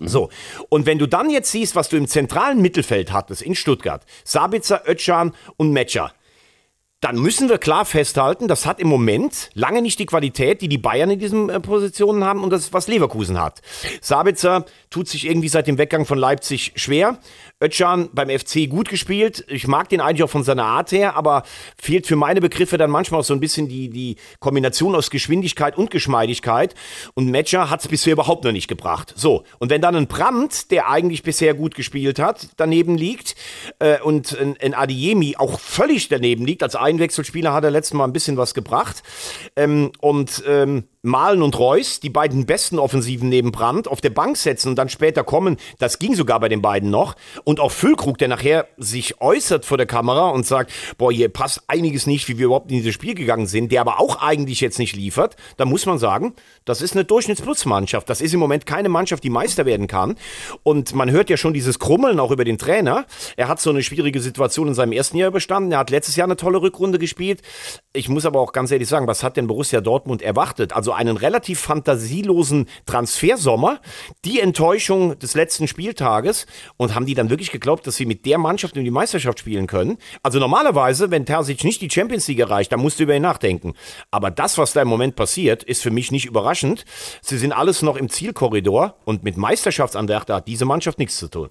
So, 0.00 0.30
und 0.68 0.86
wenn 0.86 0.98
du 0.98 1.06
dann 1.06 1.30
jetzt 1.30 1.50
siehst, 1.50 1.76
was 1.76 1.88
du 1.88 1.96
im 1.96 2.08
zentralen 2.08 2.60
Mittelfeld 2.60 3.12
hattest 3.12 3.42
in 3.42 3.54
Stuttgart, 3.54 4.04
Sabitzer, 4.24 4.82
Ötschan 4.86 5.34
und 5.56 5.72
Metscher, 5.72 6.12
dann 7.02 7.18
müssen 7.18 7.48
wir 7.48 7.58
klar 7.58 7.84
festhalten, 7.84 8.46
das 8.46 8.64
hat 8.64 8.78
im 8.78 8.86
Moment 8.86 9.50
lange 9.54 9.82
nicht 9.82 9.98
die 9.98 10.06
Qualität, 10.06 10.62
die 10.62 10.68
die 10.68 10.78
Bayern 10.78 11.10
in 11.10 11.18
diesen 11.18 11.50
äh, 11.50 11.58
Positionen 11.58 12.22
haben 12.22 12.44
und 12.44 12.50
das, 12.50 12.72
was 12.72 12.86
Leverkusen 12.86 13.40
hat. 13.42 13.60
Sabitzer 14.00 14.64
tut 14.88 15.08
sich 15.08 15.26
irgendwie 15.26 15.48
seit 15.48 15.66
dem 15.66 15.78
Weggang 15.78 16.06
von 16.06 16.16
Leipzig 16.16 16.72
schwer. 16.76 17.18
Ötschan 17.62 18.10
beim 18.12 18.28
FC 18.28 18.68
gut 18.68 18.88
gespielt. 18.88 19.44
Ich 19.48 19.66
mag 19.66 19.88
den 19.88 20.00
eigentlich 20.00 20.22
auch 20.24 20.30
von 20.30 20.42
seiner 20.42 20.64
Art 20.64 20.92
her, 20.92 21.16
aber 21.16 21.44
fehlt 21.80 22.06
für 22.06 22.16
meine 22.16 22.40
Begriffe 22.40 22.76
dann 22.76 22.90
manchmal 22.90 23.20
auch 23.20 23.24
so 23.24 23.34
ein 23.34 23.40
bisschen 23.40 23.68
die, 23.68 23.88
die 23.88 24.16
Kombination 24.40 24.94
aus 24.94 25.10
Geschwindigkeit 25.10 25.78
und 25.78 25.90
Geschmeidigkeit. 25.90 26.74
Und 27.14 27.28
Metscher 27.28 27.70
hat 27.70 27.80
es 27.80 27.88
bisher 27.88 28.14
überhaupt 28.14 28.44
noch 28.44 28.52
nicht 28.52 28.68
gebracht. 28.68 29.14
So, 29.16 29.44
und 29.58 29.70
wenn 29.70 29.80
dann 29.80 29.94
ein 29.94 30.08
Brandt, 30.08 30.70
der 30.70 30.90
eigentlich 30.90 31.22
bisher 31.22 31.54
gut 31.54 31.74
gespielt 31.74 32.18
hat, 32.18 32.48
daneben 32.56 32.96
liegt 32.96 33.36
äh, 33.78 34.00
und 34.00 34.38
ein, 34.38 34.56
ein 34.60 34.74
Adiemi 34.74 35.36
auch 35.38 35.60
völlig 35.60 36.08
daneben 36.08 36.44
liegt, 36.44 36.62
als 36.62 36.76
Einwechselspieler 36.76 37.52
hat 37.52 37.64
er 37.64 37.70
letztes 37.70 37.94
Mal 37.94 38.04
ein 38.04 38.12
bisschen 38.12 38.36
was 38.36 38.54
gebracht. 38.54 39.02
Ähm, 39.56 39.92
und 40.00 40.42
ähm, 40.46 40.84
Malen 41.04 41.42
und 41.42 41.58
Reus, 41.58 41.98
die 41.98 42.10
beiden 42.10 42.46
besten 42.46 42.78
Offensiven 42.78 43.28
neben 43.28 43.50
Brandt, 43.50 43.88
auf 43.88 44.00
der 44.00 44.10
Bank 44.10 44.36
setzen 44.36 44.68
und 44.68 44.76
dann 44.76 44.88
später 44.88 45.24
kommen, 45.24 45.56
das 45.80 45.98
ging 45.98 46.14
sogar 46.14 46.38
bei 46.38 46.48
den 46.48 46.62
beiden 46.62 46.90
noch. 46.90 47.16
Und 47.42 47.58
auch 47.58 47.72
Füllkrug, 47.72 48.18
der 48.18 48.28
nachher 48.28 48.68
sich 48.76 49.20
äußert 49.20 49.64
vor 49.64 49.78
der 49.78 49.86
Kamera 49.86 50.28
und 50.28 50.46
sagt, 50.46 50.70
boah, 50.98 51.10
hier 51.10 51.28
passt 51.28 51.64
einiges 51.66 52.06
nicht, 52.06 52.28
wie 52.28 52.38
wir 52.38 52.46
überhaupt 52.46 52.70
in 52.70 52.76
dieses 52.76 52.94
Spiel 52.94 53.16
gegangen 53.16 53.48
sind, 53.48 53.72
der 53.72 53.80
aber 53.80 53.98
auch 53.98 54.22
eigentlich 54.22 54.60
jetzt 54.60 54.78
nicht 54.78 54.94
liefert, 54.94 55.34
da 55.56 55.64
muss 55.64 55.86
man 55.86 55.98
sagen, 55.98 56.34
das 56.64 56.80
ist 56.80 56.94
eine 56.94 57.04
Durchschnittsplus-Mannschaft. 57.04 58.08
Das 58.08 58.20
ist 58.20 58.32
im 58.32 58.38
Moment 58.38 58.64
keine 58.64 58.88
Mannschaft, 58.88 59.24
die 59.24 59.30
Meister 59.30 59.66
werden 59.66 59.88
kann. 59.88 60.14
Und 60.62 60.94
man 60.94 61.10
hört 61.10 61.30
ja 61.30 61.36
schon 61.36 61.52
dieses 61.52 61.80
Krummeln 61.80 62.20
auch 62.20 62.30
über 62.30 62.44
den 62.44 62.58
Trainer. 62.58 63.06
Er 63.36 63.48
hat 63.48 63.60
so 63.60 63.70
eine 63.70 63.82
schwierige 63.82 64.20
Situation 64.20 64.68
in 64.68 64.74
seinem 64.74 64.92
ersten 64.92 65.16
Jahr 65.16 65.30
überstanden. 65.30 65.72
Er 65.72 65.78
hat 65.78 65.90
letztes 65.90 66.14
Jahr 66.14 66.28
eine 66.28 66.36
tolle 66.36 66.62
Rückrunde 66.62 67.00
gespielt. 67.00 67.42
Ich 67.92 68.08
muss 68.08 68.24
aber 68.24 68.38
auch 68.38 68.52
ganz 68.52 68.70
ehrlich 68.70 68.88
sagen, 68.88 69.08
was 69.08 69.24
hat 69.24 69.36
denn 69.36 69.48
Borussia 69.48 69.80
Dortmund 69.80 70.22
erwartet? 70.22 70.72
Also 70.72 70.91
einen 70.92 71.16
relativ 71.16 71.60
fantasielosen 71.60 72.68
Transfersommer, 72.86 73.80
die 74.24 74.40
Enttäuschung 74.40 75.18
des 75.18 75.34
letzten 75.34 75.68
Spieltages 75.68 76.46
und 76.76 76.94
haben 76.94 77.06
die 77.06 77.14
dann 77.14 77.30
wirklich 77.30 77.50
geglaubt, 77.50 77.86
dass 77.86 77.96
sie 77.96 78.06
mit 78.06 78.26
der 78.26 78.38
Mannschaft 78.38 78.76
um 78.76 78.84
die 78.84 78.90
Meisterschaft 78.90 79.38
spielen 79.38 79.66
können? 79.66 79.98
Also 80.22 80.38
normalerweise, 80.38 81.10
wenn 81.10 81.26
Terzic 81.26 81.64
nicht 81.64 81.80
die 81.80 81.90
Champions 81.90 82.28
League 82.28 82.40
erreicht, 82.40 82.72
dann 82.72 82.80
musst 82.80 82.98
du 82.98 83.04
über 83.04 83.14
ihn 83.14 83.22
nachdenken. 83.22 83.74
Aber 84.10 84.30
das, 84.30 84.58
was 84.58 84.72
da 84.72 84.82
im 84.82 84.88
Moment 84.88 85.16
passiert, 85.16 85.62
ist 85.62 85.82
für 85.82 85.90
mich 85.90 86.12
nicht 86.12 86.26
überraschend. 86.26 86.84
Sie 87.20 87.38
sind 87.38 87.52
alles 87.52 87.82
noch 87.82 87.96
im 87.96 88.08
Zielkorridor 88.08 88.96
und 89.04 89.22
mit 89.22 89.36
Meisterschaftsanwärter 89.36 90.36
hat 90.36 90.48
diese 90.48 90.64
Mannschaft 90.64 90.98
nichts 90.98 91.18
zu 91.18 91.28
tun. 91.28 91.50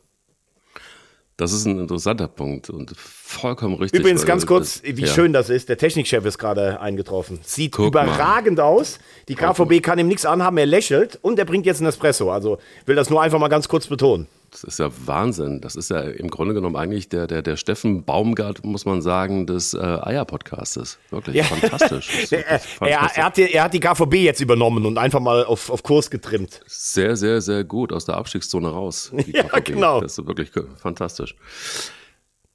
Das 1.41 1.53
ist 1.53 1.65
ein 1.65 1.79
interessanter 1.79 2.27
Punkt 2.27 2.69
und 2.69 2.93
vollkommen 2.95 3.74
richtig. 3.74 4.00
Übrigens 4.00 4.27
ganz 4.27 4.45
kurz, 4.45 4.83
das, 4.83 4.95
wie 4.95 5.01
ja. 5.01 5.07
schön 5.07 5.33
das 5.33 5.50
ist. 5.50 5.69
Der 5.69 5.77
Technikchef 5.79 6.24
ist 6.24 6.38
gerade 6.38 6.79
eingetroffen. 6.79 7.39
Sieht 7.41 7.71
Guck 7.71 7.88
überragend 7.88 8.60
mal. 8.60 8.63
aus. 8.65 9.00
Die 9.27 9.33
KVB 9.33 9.81
kann 9.81 9.98
ihm 9.98 10.07
nichts 10.07 10.24
anhaben. 10.24 10.60
Er 10.60 10.67
lächelt 10.67 11.17
und 11.24 11.39
er 11.39 11.45
bringt 11.45 11.65
jetzt 11.65 11.81
ein 11.81 11.88
Espresso. 11.88 12.31
Also 12.31 12.60
will 12.86 12.95
das 12.95 13.10
nur 13.10 13.24
einfach 13.24 13.39
mal 13.39 13.48
ganz 13.48 13.67
kurz 13.67 13.88
betonen. 13.88 14.27
Das 14.51 14.65
ist 14.65 14.79
ja 14.79 14.89
Wahnsinn. 15.05 15.62
Das 15.62 15.77
ist 15.77 15.89
ja 15.89 16.01
im 16.01 16.29
Grunde 16.29 16.53
genommen 16.53 16.75
eigentlich 16.75 17.08
der, 17.08 17.25
der, 17.25 17.41
der 17.41 17.55
Steffen 17.55 18.03
Baumgart, 18.03 18.65
muss 18.65 18.84
man 18.86 19.01
sagen, 19.01 19.48
des 19.48 19.74
äh, 19.74 19.77
Eier-Podcastes. 19.77 21.00
Wirklich 21.10 21.38
ja. 21.38 21.43
fantastisch. 21.46 22.13
Wirklich 22.31 22.46
er, 22.46 22.60
fantastisch. 22.60 23.17
Er, 23.17 23.25
hat 23.25 23.38
die, 23.38 23.53
er 23.53 23.63
hat 23.63 23.74
die 23.74 23.79
KVB 23.79 24.15
jetzt 24.15 24.41
übernommen 24.41 24.86
und 24.86 24.98
einfach 24.98 25.22
mal 25.22 25.46
auf, 25.46 25.70
auf 25.70 25.84
Kurs 25.84 26.12
getrimmt. 26.12 26.62
Sehr, 26.67 27.15
sehr, 27.15 27.39
sehr 27.39 27.63
gut. 27.63 27.93
Aus 27.93 28.03
der 28.03 28.17
Abstiegszone 28.17 28.67
raus. 28.67 29.13
ja, 29.27 29.43
KVB. 29.43 29.65
genau. 29.65 30.01
Das 30.01 30.17
ist 30.17 30.27
wirklich 30.27 30.51
fantastisch. 30.75 31.36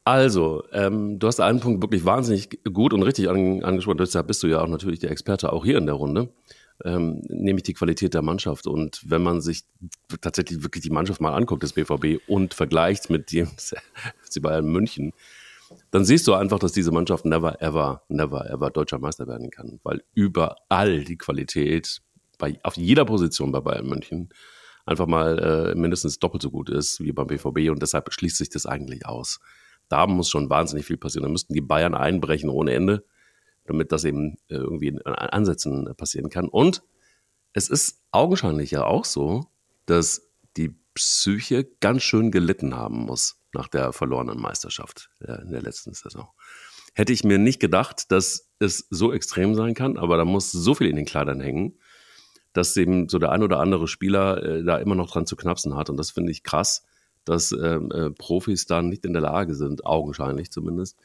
Also, 0.04 0.64
ähm, 0.72 1.18
du 1.18 1.26
hast 1.26 1.40
einen 1.40 1.60
Punkt 1.60 1.82
wirklich 1.82 2.04
wahnsinnig 2.04 2.60
gut 2.72 2.92
und 2.92 3.02
richtig 3.02 3.30
an, 3.30 3.64
angesprochen. 3.64 3.98
Deshalb 3.98 4.26
bist 4.26 4.42
du 4.42 4.48
ja 4.48 4.60
auch 4.60 4.68
natürlich 4.68 5.00
der 5.00 5.10
Experte 5.10 5.50
auch 5.50 5.64
hier 5.64 5.78
in 5.78 5.86
der 5.86 5.94
Runde 5.94 6.28
ähm, 6.84 7.22
nämlich 7.28 7.64
die 7.64 7.74
Qualität 7.74 8.14
der 8.14 8.22
Mannschaft. 8.22 8.66
Und 8.66 9.00
wenn 9.04 9.22
man 9.22 9.40
sich 9.40 9.64
tatsächlich 10.20 10.62
wirklich 10.62 10.82
die 10.82 10.90
Mannschaft 10.90 11.20
mal 11.20 11.34
anguckt, 11.34 11.62
des 11.62 11.72
BVB, 11.72 12.20
und 12.28 12.54
vergleicht 12.54 13.10
mit 13.10 13.32
dem 13.32 13.48
sie 14.28 14.40
Bayern 14.40 14.66
München, 14.66 15.12
dann 15.90 16.04
siehst 16.04 16.26
du 16.26 16.34
einfach, 16.34 16.58
dass 16.58 16.72
diese 16.72 16.92
Mannschaft 16.92 17.24
never, 17.24 17.60
ever, 17.60 18.02
never, 18.08 18.48
ever 18.50 18.70
deutscher 18.70 18.98
Meister 18.98 19.26
werden 19.26 19.50
kann, 19.50 19.80
weil 19.82 20.02
überall 20.14 21.04
die 21.04 21.16
Qualität 21.16 22.02
bei, 22.38 22.58
auf 22.62 22.76
jeder 22.76 23.04
Position 23.04 23.50
bei 23.50 23.60
Bayern 23.60 23.86
München 23.86 24.28
einfach 24.84 25.06
mal 25.06 25.38
äh, 25.38 25.74
mindestens 25.74 26.18
doppelt 26.18 26.42
so 26.42 26.50
gut 26.50 26.70
ist 26.70 27.00
wie 27.00 27.12
beim 27.12 27.26
BVB 27.26 27.70
und 27.70 27.82
deshalb 27.82 28.12
schließt 28.12 28.36
sich 28.36 28.50
das 28.50 28.66
eigentlich 28.66 29.06
aus. 29.06 29.40
Da 29.88 30.06
muss 30.06 30.28
schon 30.28 30.50
wahnsinnig 30.50 30.86
viel 30.86 30.96
passieren. 30.96 31.24
Da 31.24 31.28
müssten 31.28 31.54
die 31.54 31.60
Bayern 31.60 31.94
einbrechen 31.94 32.50
ohne 32.50 32.72
Ende 32.72 33.04
damit 33.66 33.92
das 33.92 34.04
eben 34.04 34.36
äh, 34.48 34.56
irgendwie 34.56 34.88
in 34.88 35.02
Ansätzen 35.02 35.92
passieren 35.96 36.30
kann. 36.30 36.48
Und 36.48 36.82
es 37.52 37.68
ist 37.68 38.02
augenscheinlich 38.10 38.70
ja 38.70 38.84
auch 38.84 39.04
so, 39.04 39.46
dass 39.86 40.28
die 40.56 40.74
Psyche 40.94 41.64
ganz 41.80 42.02
schön 42.02 42.30
gelitten 42.30 42.74
haben 42.74 43.04
muss 43.04 43.40
nach 43.52 43.68
der 43.68 43.92
verlorenen 43.92 44.40
Meisterschaft 44.40 45.10
äh, 45.20 45.42
in 45.42 45.52
der 45.52 45.62
letzten 45.62 45.94
Saison. 45.94 46.28
Hätte 46.94 47.12
ich 47.12 47.24
mir 47.24 47.38
nicht 47.38 47.60
gedacht, 47.60 48.10
dass 48.10 48.50
es 48.58 48.86
so 48.90 49.12
extrem 49.12 49.54
sein 49.54 49.74
kann, 49.74 49.98
aber 49.98 50.16
da 50.16 50.24
muss 50.24 50.50
so 50.50 50.74
viel 50.74 50.86
in 50.86 50.96
den 50.96 51.04
Kleidern 51.04 51.40
hängen, 51.40 51.78
dass 52.52 52.76
eben 52.76 53.08
so 53.08 53.18
der 53.18 53.32
ein 53.32 53.42
oder 53.42 53.60
andere 53.60 53.86
Spieler 53.86 54.42
äh, 54.42 54.64
da 54.64 54.78
immer 54.78 54.94
noch 54.94 55.10
dran 55.10 55.26
zu 55.26 55.36
knapsen 55.36 55.76
hat. 55.76 55.90
Und 55.90 55.98
das 55.98 56.10
finde 56.10 56.32
ich 56.32 56.42
krass, 56.42 56.86
dass 57.24 57.52
ähm, 57.52 57.90
äh, 57.90 58.10
Profis 58.10 58.66
dann 58.66 58.88
nicht 58.88 59.04
in 59.04 59.12
der 59.12 59.22
Lage 59.22 59.54
sind, 59.54 59.84
augenscheinlich 59.84 60.50
zumindest, 60.50 60.96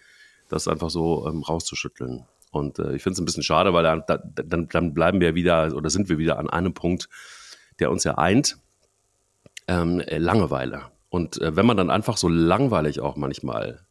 das 0.48 0.68
einfach 0.68 0.90
so 0.90 1.28
ähm, 1.28 1.44
rauszuschütteln. 1.44 2.26
Und 2.52 2.80
äh, 2.80 2.96
ich 2.96 3.02
finde 3.02 3.14
es 3.14 3.20
ein 3.20 3.26
bisschen 3.26 3.44
schade, 3.44 3.74
weil 3.74 3.84
dann, 3.84 4.04
dann, 4.08 4.68
dann 4.68 4.94
bleiben 4.94 5.22
wir 5.22 5.36
wieder 5.36 5.74
oder 5.76 5.90
sind 5.90 6.10
wir 6.10 6.18
wieder 6.18 6.38
an 6.38 6.50
einem 6.50 6.74
Punkt, 6.74 7.10
der 7.80 7.90
uns 7.90 8.04
ja 8.04 8.18
eint. 8.18 8.58
Ähm, 9.68 10.02
äh, 10.02 10.18
Langeweile. 10.18 10.84
Und 11.10 11.42
äh, 11.42 11.56
wenn 11.56 11.66
man 11.66 11.78
dann 11.78 11.90
einfach 11.90 12.18
so 12.18 12.28
langweilig 12.28 13.00
auch 13.00 13.16
manchmal, 13.16 13.86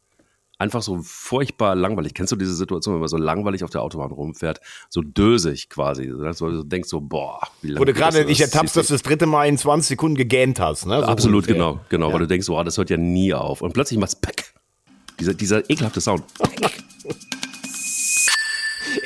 einfach 0.59 0.83
so 0.83 0.99
furchtbar 1.03 1.75
langweilig, 1.75 2.13
kennst 2.13 2.31
du 2.31 2.35
diese 2.35 2.53
Situation, 2.53 2.95
wenn 2.95 2.99
man 2.99 3.09
so 3.09 3.17
langweilig 3.17 3.63
auf 3.63 3.71
der 3.71 3.81
Autobahn 3.81 4.11
rumfährt, 4.11 4.59
so 4.89 5.01
dösig 5.01 5.69
quasi, 5.69 6.11
dass 6.21 6.37
du 6.37 6.63
denkst 6.63 6.89
so, 6.89 7.01
boah, 7.01 7.41
wie 7.61 7.69
lange. 7.69 7.79
Wo 7.79 7.85
du 7.85 7.93
gerade 7.93 8.25
nicht 8.25 8.41
ertappst, 8.41 8.77
dass 8.77 8.87
du 8.87 8.93
das 8.93 9.01
dritte 9.01 9.25
Mal 9.25 9.47
in 9.47 9.57
20 9.57 9.89
Sekunden 9.89 10.17
gegähnt 10.17 10.59
hast, 10.59 10.85
ne? 10.85 10.99
So 10.99 11.05
Absolut, 11.05 11.47
ungefähr. 11.47 11.55
genau, 11.55 11.79
genau, 11.89 12.07
ja. 12.07 12.13
weil 12.13 12.19
du 12.21 12.27
denkst, 12.27 12.47
boah, 12.47 12.63
das 12.63 12.77
hört 12.77 12.91
ja 12.91 12.97
nie 12.97 13.33
auf. 13.33 13.61
Und 13.61 13.73
plötzlich 13.73 13.99
machst 13.99 14.21
Peck. 14.21 14.53
Dieser, 15.19 15.33
dieser 15.33 15.67
ekelhafte 15.69 16.01
Sound. 16.01 16.23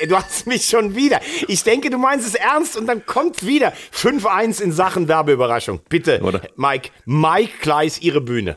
Du 0.06 0.16
hast 0.16 0.46
mich 0.46 0.64
schon 0.66 0.94
wieder. 0.94 1.20
Ich 1.48 1.62
denke, 1.64 1.90
du 1.90 1.98
meinst 1.98 2.26
es 2.26 2.34
ernst 2.34 2.76
und 2.76 2.86
dann 2.86 3.06
kommt 3.06 3.46
wieder 3.46 3.72
5-1 3.92 4.62
in 4.62 4.72
Sachen 4.72 5.08
Werbeüberraschung. 5.08 5.80
Bitte, 5.88 6.20
Oder? 6.22 6.42
Mike, 6.56 6.90
Mike 7.04 7.52
Kleis, 7.60 8.00
Ihre 8.00 8.20
Bühne. 8.20 8.56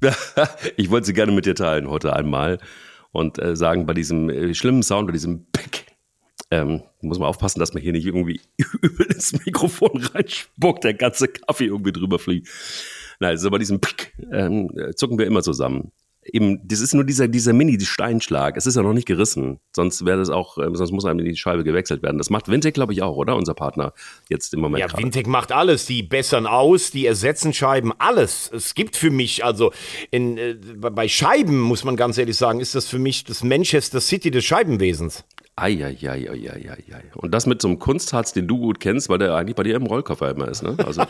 ich 0.76 0.90
wollte 0.90 1.06
sie 1.06 1.12
gerne 1.12 1.32
mit 1.32 1.46
dir 1.46 1.54
teilen 1.54 1.88
heute 1.88 2.14
einmal 2.14 2.58
und 3.12 3.38
äh, 3.38 3.54
sagen, 3.54 3.86
bei 3.86 3.94
diesem 3.94 4.30
äh, 4.30 4.54
schlimmen 4.54 4.82
Sound, 4.82 5.06
bei 5.06 5.12
diesem 5.12 5.46
Pick, 5.52 5.86
ähm, 6.50 6.82
muss 7.02 7.18
man 7.18 7.28
aufpassen, 7.28 7.60
dass 7.60 7.74
man 7.74 7.82
hier 7.82 7.92
nicht 7.92 8.06
irgendwie 8.06 8.40
über 8.80 9.04
das 9.04 9.32
Mikrofon 9.44 10.02
reinspuckt, 10.02 10.84
der 10.84 10.94
ganze 10.94 11.28
Kaffee 11.28 11.66
irgendwie 11.66 11.92
drüber 11.92 12.18
fliegt. 12.18 12.48
Nein, 13.20 13.30
also 13.30 13.50
bei 13.50 13.58
diesem 13.58 13.80
Pick 13.80 14.14
ähm, 14.32 14.70
zucken 14.96 15.18
wir 15.18 15.26
immer 15.26 15.42
zusammen 15.42 15.92
eben, 16.32 16.66
das 16.66 16.80
ist 16.80 16.94
nur 16.94 17.04
dieser, 17.04 17.28
dieser 17.28 17.52
Mini-Steinschlag. 17.52 18.56
Es 18.56 18.66
ist 18.66 18.76
ja 18.76 18.82
noch 18.82 18.92
nicht 18.92 19.06
gerissen. 19.06 19.60
Sonst 19.74 20.04
wäre 20.04 20.18
das 20.18 20.30
auch, 20.30 20.58
ähm, 20.58 20.74
sonst 20.76 20.92
muss 20.92 21.04
einem 21.04 21.24
die 21.24 21.36
Scheibe 21.36 21.64
gewechselt 21.64 22.02
werden. 22.02 22.18
Das 22.18 22.30
macht 22.30 22.48
Wintec, 22.48 22.74
glaube 22.74 22.92
ich, 22.92 23.02
auch, 23.02 23.16
oder? 23.16 23.36
Unser 23.36 23.54
Partner 23.54 23.92
jetzt 24.28 24.54
im 24.54 24.60
Moment. 24.60 24.92
Ja. 24.92 24.98
Wintec 24.98 25.26
macht 25.26 25.52
alles. 25.52 25.86
Die 25.86 26.02
bessern 26.02 26.46
aus, 26.46 26.90
die 26.90 27.06
ersetzen 27.06 27.52
Scheiben, 27.52 27.92
alles. 27.98 28.50
Es 28.52 28.74
gibt 28.74 28.96
für 28.96 29.10
mich, 29.10 29.44
also 29.44 29.72
in, 30.10 30.38
äh, 30.38 30.54
bei 30.54 31.08
Scheiben, 31.08 31.60
muss 31.60 31.84
man 31.84 31.96
ganz 31.96 32.18
ehrlich 32.18 32.36
sagen, 32.36 32.60
ist 32.60 32.74
das 32.74 32.86
für 32.86 32.98
mich 32.98 33.24
das 33.24 33.42
Manchester 33.44 34.00
City 34.00 34.30
des 34.30 34.44
Scheibenwesens. 34.44 35.24
Eieieiei. 35.60 37.02
Und 37.14 37.32
das 37.32 37.46
mit 37.46 37.60
so 37.60 37.68
einem 37.68 37.78
Kunstharz, 37.78 38.32
den 38.32 38.48
du 38.48 38.58
gut 38.58 38.80
kennst, 38.80 39.08
weil 39.08 39.18
der 39.18 39.34
eigentlich 39.34 39.56
bei 39.56 39.62
dir 39.62 39.76
im 39.76 39.86
Rollkoffer 39.86 40.30
immer 40.30 40.48
ist, 40.48 40.62
ne? 40.62 40.76
Also, 40.84 41.02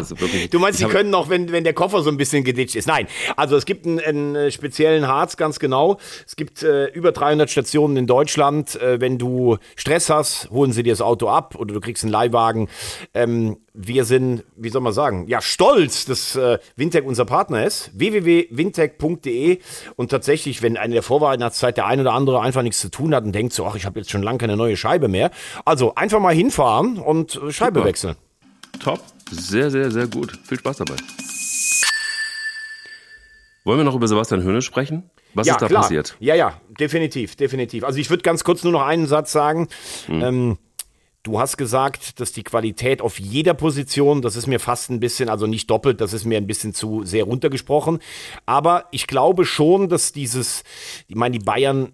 ist 0.00 0.20
wirklich, 0.20 0.50
Du 0.50 0.58
meinst, 0.58 0.78
sie 0.78 0.86
können 0.86 1.10
noch, 1.10 1.28
wenn, 1.28 1.50
wenn 1.52 1.64
der 1.64 1.72
Koffer 1.72 2.02
so 2.02 2.10
ein 2.10 2.16
bisschen 2.16 2.44
geditscht 2.44 2.76
ist. 2.76 2.86
Nein, 2.86 3.06
also 3.36 3.56
es 3.56 3.64
gibt 3.64 3.86
einen, 3.86 4.00
einen 4.00 4.36
äh, 4.36 4.50
speziellen 4.50 5.08
Harz, 5.08 5.36
ganz 5.36 5.58
genau. 5.58 5.98
Es 6.26 6.36
gibt 6.36 6.62
äh, 6.62 6.86
über 6.86 7.12
300 7.12 7.50
Stationen 7.50 7.96
in 7.96 8.06
Deutschland. 8.06 8.80
Äh, 8.80 9.00
wenn 9.00 9.18
du 9.18 9.58
Stress 9.76 10.10
hast, 10.10 10.50
holen 10.50 10.72
sie 10.72 10.82
dir 10.82 10.92
das 10.92 11.00
Auto 11.00 11.28
ab 11.28 11.54
oder 11.56 11.74
du 11.74 11.80
kriegst 11.80 12.04
einen 12.04 12.12
Leihwagen. 12.12 12.68
Ähm, 13.14 13.58
wir 13.80 14.04
sind, 14.04 14.44
wie 14.56 14.70
soll 14.70 14.82
man 14.82 14.92
sagen, 14.92 15.26
ja 15.28 15.40
stolz, 15.40 16.04
dass 16.04 16.34
äh, 16.34 16.58
Wintec 16.74 17.06
unser 17.06 17.24
Partner 17.24 17.64
ist. 17.64 17.92
www.wintec.de 17.94 19.60
und 19.94 20.10
tatsächlich, 20.10 20.62
wenn 20.62 20.74
in 20.74 20.90
der 20.90 21.04
Vorweihnachtszeit 21.04 21.76
der 21.76 21.86
ein 21.86 22.00
oder 22.00 22.12
andere 22.12 22.40
einfach 22.40 22.62
nichts 22.62 22.80
zu 22.80 22.90
tun 22.90 23.14
hat 23.14 23.24
und 23.24 23.32
denkt 23.32 23.52
so, 23.52 23.64
ach, 23.66 23.76
ich 23.76 23.86
habe 23.86 24.00
jetzt 24.00 24.10
schon 24.10 24.22
lange 24.22 24.38
keine 24.38 24.56
neue 24.56 24.76
Scheibe 24.76 25.06
mehr. 25.06 25.30
Also 25.64 25.94
einfach 25.94 26.18
mal 26.18 26.34
hinfahren 26.34 26.98
und 26.98 27.36
äh, 27.36 27.52
Scheibe 27.52 27.78
Super. 27.78 27.88
wechseln. 27.88 28.16
Top. 28.80 29.00
Sehr, 29.30 29.70
sehr, 29.70 29.92
sehr 29.92 30.08
gut. 30.08 30.36
Viel 30.44 30.58
Spaß 30.58 30.78
dabei. 30.78 30.96
Wollen 33.64 33.78
wir 33.78 33.84
noch 33.84 33.94
über 33.94 34.08
Sebastian 34.08 34.42
Höhne 34.42 34.62
sprechen? 34.62 35.08
Was 35.34 35.46
ist 35.46 35.60
da 35.60 35.68
passiert? 35.68 36.16
Ja, 36.18 36.34
ja, 36.34 36.60
definitiv, 36.80 37.36
definitiv. 37.36 37.84
Also 37.84 37.98
ich 37.98 38.10
würde 38.10 38.22
ganz 38.22 38.42
kurz 38.42 38.64
nur 38.64 38.72
noch 38.72 38.82
einen 38.82 39.06
Satz 39.06 39.30
sagen. 39.30 39.68
Hm. 40.06 40.22
Ähm, 40.22 40.58
du 41.28 41.38
hast 41.38 41.58
gesagt, 41.58 42.20
dass 42.20 42.32
die 42.32 42.42
Qualität 42.42 43.02
auf 43.02 43.20
jeder 43.20 43.52
Position, 43.52 44.22
das 44.22 44.34
ist 44.34 44.46
mir 44.46 44.58
fast 44.58 44.90
ein 44.90 44.98
bisschen, 44.98 45.28
also 45.28 45.46
nicht 45.46 45.68
doppelt, 45.70 46.00
das 46.00 46.14
ist 46.14 46.24
mir 46.24 46.38
ein 46.38 46.46
bisschen 46.46 46.72
zu 46.72 47.04
sehr 47.04 47.24
runtergesprochen. 47.24 47.98
Aber 48.46 48.86
ich 48.92 49.06
glaube 49.06 49.44
schon, 49.44 49.88
dass 49.88 50.12
dieses, 50.12 50.64
ich 51.06 51.16
meine, 51.16 51.38
die 51.38 51.44
Bayern 51.44 51.92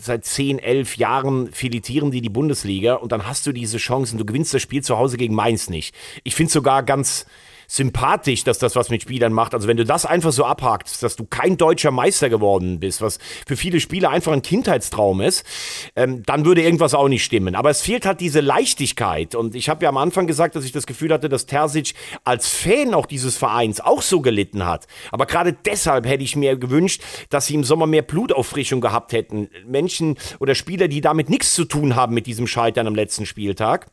seit 0.00 0.24
10, 0.24 0.60
11 0.60 0.96
Jahren 0.96 1.52
filetieren 1.52 2.10
die 2.10 2.20
die 2.20 2.28
Bundesliga 2.30 2.94
und 2.94 3.10
dann 3.12 3.26
hast 3.26 3.46
du 3.46 3.52
diese 3.52 3.78
Chancen. 3.78 4.16
Du 4.16 4.24
gewinnst 4.24 4.54
das 4.54 4.62
Spiel 4.62 4.82
zu 4.82 4.96
Hause 4.96 5.16
gegen 5.16 5.34
Mainz 5.34 5.68
nicht. 5.68 5.94
Ich 6.22 6.36
finde 6.36 6.52
sogar 6.52 6.84
ganz 6.84 7.26
sympathisch, 7.70 8.42
dass 8.42 8.58
das 8.58 8.74
was 8.74 8.90
mit 8.90 9.02
Spielern 9.02 9.32
macht. 9.32 9.54
Also 9.54 9.68
wenn 9.68 9.76
du 9.76 9.84
das 9.84 10.04
einfach 10.04 10.32
so 10.32 10.44
abhakst, 10.44 11.04
dass 11.04 11.14
du 11.14 11.24
kein 11.24 11.56
deutscher 11.56 11.92
Meister 11.92 12.28
geworden 12.28 12.80
bist, 12.80 13.00
was 13.00 13.20
für 13.46 13.56
viele 13.56 13.78
Spieler 13.78 14.10
einfach 14.10 14.32
ein 14.32 14.42
Kindheitstraum 14.42 15.20
ist, 15.20 15.46
ähm, 15.94 16.24
dann 16.24 16.44
würde 16.44 16.62
irgendwas 16.62 16.94
auch 16.94 17.06
nicht 17.06 17.24
stimmen. 17.24 17.54
Aber 17.54 17.70
es 17.70 17.80
fehlt 17.80 18.06
halt 18.06 18.20
diese 18.20 18.40
Leichtigkeit. 18.40 19.36
Und 19.36 19.54
ich 19.54 19.68
habe 19.68 19.84
ja 19.84 19.88
am 19.88 19.98
Anfang 19.98 20.26
gesagt, 20.26 20.56
dass 20.56 20.64
ich 20.64 20.72
das 20.72 20.86
Gefühl 20.86 21.12
hatte, 21.12 21.28
dass 21.28 21.46
Terzic 21.46 21.94
als 22.24 22.48
Fan 22.48 22.92
auch 22.92 23.06
dieses 23.06 23.36
Vereins 23.36 23.80
auch 23.80 24.02
so 24.02 24.20
gelitten 24.20 24.66
hat. 24.66 24.88
Aber 25.12 25.26
gerade 25.26 25.52
deshalb 25.52 26.06
hätte 26.06 26.24
ich 26.24 26.34
mir 26.34 26.56
gewünscht, 26.56 27.02
dass 27.28 27.46
sie 27.46 27.54
im 27.54 27.62
Sommer 27.62 27.86
mehr 27.86 28.02
Blutauffrischung 28.02 28.80
gehabt 28.80 29.12
hätten. 29.12 29.48
Menschen 29.64 30.18
oder 30.40 30.56
Spieler, 30.56 30.88
die 30.88 31.00
damit 31.00 31.30
nichts 31.30 31.54
zu 31.54 31.64
tun 31.64 31.94
haben 31.94 32.14
mit 32.14 32.26
diesem 32.26 32.48
Scheitern 32.48 32.88
am 32.88 32.96
letzten 32.96 33.26
Spieltag. 33.26 33.86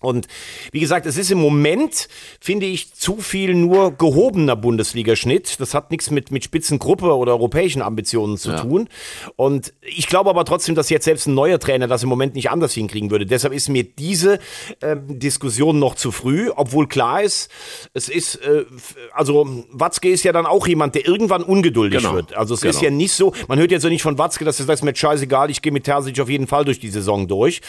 Und 0.00 0.26
wie 0.72 0.80
gesagt, 0.80 1.06
es 1.06 1.16
ist 1.16 1.30
im 1.30 1.38
Moment, 1.38 2.08
finde 2.40 2.66
ich, 2.66 2.92
zu 2.94 3.16
viel 3.18 3.54
nur 3.54 3.92
gehobener 3.92 4.56
Bundesligaschnitt. 4.56 5.60
Das 5.60 5.74
hat 5.74 5.90
nichts 5.90 6.10
mit, 6.10 6.30
mit 6.30 6.44
Spitzengruppe 6.44 7.14
oder 7.16 7.32
europäischen 7.32 7.82
Ambitionen 7.82 8.36
zu 8.36 8.54
tun. 8.56 8.88
Und 9.36 9.72
ich 9.82 10.06
glaube 10.06 10.30
aber 10.30 10.44
trotzdem, 10.44 10.74
dass 10.74 10.90
jetzt 10.90 11.04
selbst 11.04 11.26
ein 11.26 11.34
neuer 11.34 11.58
Trainer 11.58 11.86
das 11.88 12.02
im 12.02 12.08
Moment 12.08 12.34
nicht 12.34 12.50
anders 12.50 12.72
hinkriegen 12.74 13.10
würde. 13.10 13.26
Deshalb 13.26 13.52
ist 13.52 13.68
mir 13.68 13.84
diese 13.84 14.38
ähm, 14.82 15.18
Diskussion 15.18 15.78
noch 15.78 15.94
zu 15.94 16.12
früh, 16.12 16.50
obwohl 16.54 16.86
klar 16.88 17.22
ist, 17.22 17.50
es 17.94 18.08
ist, 18.08 18.36
äh, 18.36 18.64
also 19.12 19.64
Watzke 19.70 20.08
ist 20.08 20.24
ja 20.24 20.32
dann 20.32 20.46
auch 20.46 20.66
jemand, 20.66 20.94
der 20.94 21.06
irgendwann 21.06 21.42
ungeduldig 21.42 22.00
Genau. 22.02 22.14
wird. 22.14 22.34
Also 22.36 22.54
es 22.54 22.62
ist 22.62 22.80
Genau. 22.80 22.84
ja 22.84 22.90
nicht 22.90 23.12
so, 23.12 23.32
man 23.48 23.58
hört 23.58 23.70
jetzt 23.70 23.82
so 23.82 23.88
nicht 23.88 24.02
von 24.02 24.18
Watzke, 24.18 24.44
dass 24.44 24.60
er 24.60 24.66
sagt, 24.66 24.78
ist 24.78 24.84
mir 24.84 24.94
scheißegal, 24.94 25.50
ich 25.50 25.62
gehe 25.62 25.72
mit 25.72 25.84
Terzic 25.84 26.20
auf 26.20 26.28
jeden 26.28 26.46
Fall 26.46 26.64
durch 26.64 26.78
die 26.80 26.90
Saison 26.90 27.26
durch. 27.28 27.60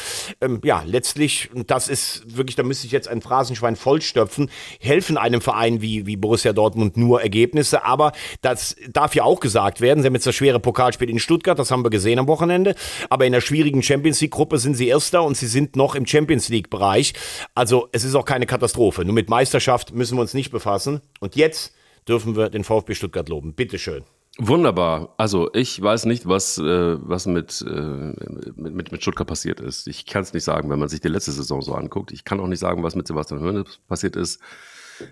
Ähm, 0.42 0.62
ja, 0.64 0.84
letztlich, 0.86 1.50
das 1.68 1.88
ist 1.88 2.19
wirklich, 2.26 2.56
da 2.56 2.64
müsste 2.64 2.88
ich 2.88 2.92
jetzt 2.92 3.08
ein 3.08 3.22
Phrasenschwein 3.22 3.76
vollstöpfen, 3.76 4.50
helfen 4.80 5.18
einem 5.18 5.42
Verein 5.42 5.82
wie, 5.82 6.06
wie 6.06 6.18
Borussia 6.18 6.54
Dortmund 6.54 6.98
nur 6.98 7.22
Ergebnisse, 7.22 7.86
aber 7.86 8.12
das 8.42 8.76
darf 8.92 9.16
ja 9.16 9.24
auch 9.24 9.40
gesagt 9.40 9.82
werden. 9.82 10.02
Sie 10.02 10.08
haben 10.08 10.16
jetzt 10.16 10.28
das 10.28 10.36
schwere 10.36 10.60
Pokalspiel 10.60 11.10
in 11.10 11.20
Stuttgart, 11.20 11.58
das 11.58 11.72
haben 11.72 11.84
wir 11.84 11.90
gesehen 11.90 12.20
am 12.20 12.28
Wochenende, 12.28 12.76
aber 13.10 13.26
in 13.26 13.32
der 13.32 13.42
schwierigen 13.42 13.84
Champions 13.84 14.22
League 14.22 14.32
Gruppe 14.32 14.58
sind 14.58 14.76
sie 14.76 14.88
Erster 14.88 15.24
und 15.24 15.38
sie 15.38 15.48
sind 15.48 15.76
noch 15.76 15.96
im 15.96 16.06
Champions 16.06 16.50
League 16.50 16.70
Bereich. 16.70 17.14
Also 17.56 17.90
es 17.92 18.04
ist 18.04 18.16
auch 18.16 18.26
keine 18.26 18.46
Katastrophe. 18.46 19.06
Nur 19.06 19.14
mit 19.14 19.30
Meisterschaft 19.30 19.94
müssen 19.94 20.18
wir 20.18 20.22
uns 20.22 20.34
nicht 20.34 20.52
befassen. 20.52 21.02
Und 21.20 21.36
jetzt 21.36 21.74
dürfen 22.08 22.36
wir 22.36 22.50
den 22.50 22.64
VfB 22.64 22.96
Stuttgart 22.96 23.30
loben. 23.30 23.54
Bitteschön. 23.54 24.04
Wunderbar. 24.42 25.14
Also 25.18 25.50
ich 25.54 25.82
weiß 25.82 26.06
nicht, 26.06 26.26
was, 26.26 26.58
äh, 26.58 26.98
was 27.02 27.26
mit, 27.26 27.62
äh, 27.68 28.14
mit, 28.56 28.90
mit, 28.90 29.02
Stuttgart 29.02 29.28
passiert 29.28 29.60
ist. 29.60 29.86
Ich 29.86 30.06
kann 30.06 30.22
es 30.22 30.34
nicht 30.34 30.46
sagen, 30.46 30.70
wenn 30.70 30.80
man 30.80 30.88
sich 30.88 31.02
die 31.02 31.10
letzte 31.10 31.34
Saison 31.34 31.62
so 31.62 31.74
anguckt. 31.74 32.14
Ich 32.14 32.24
kann 32.24 32.40
auch 32.40 32.48
nicht 32.48 32.60
sagen, 32.60 32.82
was 32.82 32.96
mit 32.96 33.06
Sebastian 33.06 33.42
Höhne 33.42 33.66
passiert 33.90 34.16
ist, 34.16 34.40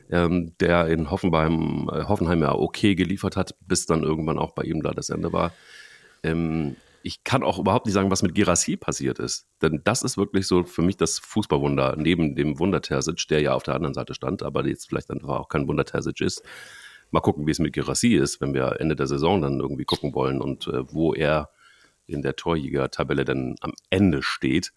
ähm, 0.10 0.54
der 0.62 0.88
in 0.88 1.12
Hoffenheim, 1.12 1.90
äh, 1.92 2.06
Hoffenheim 2.06 2.42
ja 2.42 2.56
okay 2.56 2.96
geliefert 2.96 3.36
hat, 3.36 3.54
bis 3.68 3.86
dann 3.86 4.04
irgendwann 4.04 4.40
auch 4.40 4.54
bei 4.54 4.64
ihm 4.64 4.82
da 4.82 4.92
das 4.92 5.10
Ende 5.10 5.34
war. 5.34 5.52
Ähm, 6.24 6.78
ich 7.04 7.26
kann 7.26 7.44
auch 7.44 7.60
überhaupt 7.60 7.86
nicht 7.86 7.96
sagen, 7.96 8.10
was 8.10 8.24
mit 8.24 8.34
Girassi 8.34 8.78
passiert 8.78 9.20
ist. 9.20 9.46
Denn 9.62 9.82
das 9.84 10.04
ist 10.04 10.18
wirklich 10.18 10.48
so 10.48 10.64
für 10.64 10.82
mich 10.82 10.96
das 10.96 11.20
Fußballwunder, 11.20 11.96
neben 11.98 12.34
dem 12.36 12.60
Wunder 12.60 12.82
Terzic, 12.82 13.28
der 13.28 13.42
ja 13.42 13.56
auf 13.56 13.64
der 13.64 13.76
anderen 13.76 13.94
Seite 13.94 14.14
stand, 14.14 14.42
aber 14.42 14.66
jetzt 14.66 14.88
vielleicht 14.88 15.12
einfach 15.12 15.38
auch 15.38 15.50
kein 15.50 15.68
Wunder 15.68 15.84
Terzic 15.84 16.22
ist. 16.22 16.44
Mal 17.12 17.22
gucken, 17.22 17.48
wie 17.48 17.52
es 17.52 17.60
mit 17.60 17.74
Girassi 17.74 18.16
ist, 18.16 18.42
wenn 18.42 18.54
wir 18.54 18.80
Ende 18.80 18.96
der 18.96 19.08
Saison 19.08 19.42
dann 19.42 19.60
irgendwie 19.60 19.86
gucken 19.86 20.14
wollen 20.14 20.42
und 20.42 20.68
äh, 20.68 20.92
wo 20.92 21.14
er 21.14 21.50
in 22.06 22.22
der 22.22 22.36
Torjäger-Tabelle 22.36 23.26
dann 23.26 23.56
am 23.62 23.74
Ende 23.90 24.24
steht. 24.24 24.74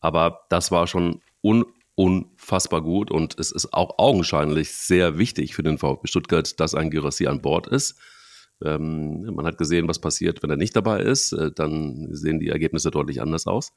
Aber 0.00 0.46
das 0.50 0.70
war 0.70 0.86
schon 0.86 1.22
un 1.42 1.64
unfassbar 1.96 2.82
gut 2.82 3.12
und 3.12 3.38
es 3.38 3.52
ist 3.52 3.72
auch 3.72 3.98
augenscheinlich 3.98 4.72
sehr 4.72 5.16
wichtig 5.16 5.54
für 5.54 5.62
den 5.62 5.78
VfB 5.78 6.08
Stuttgart, 6.08 6.58
dass 6.58 6.74
ein 6.74 6.90
Girassi 6.90 7.28
an 7.28 7.40
Bord 7.40 7.68
ist. 7.68 7.96
Ähm, 8.64 9.32
man 9.34 9.46
hat 9.46 9.58
gesehen, 9.58 9.86
was 9.86 10.00
passiert, 10.00 10.42
wenn 10.42 10.50
er 10.50 10.56
nicht 10.56 10.74
dabei 10.74 11.00
ist. 11.00 11.32
Äh, 11.32 11.52
dann 11.52 12.08
sehen 12.10 12.40
die 12.40 12.48
Ergebnisse 12.48 12.90
deutlich 12.90 13.22
anders 13.22 13.46
aus. 13.46 13.72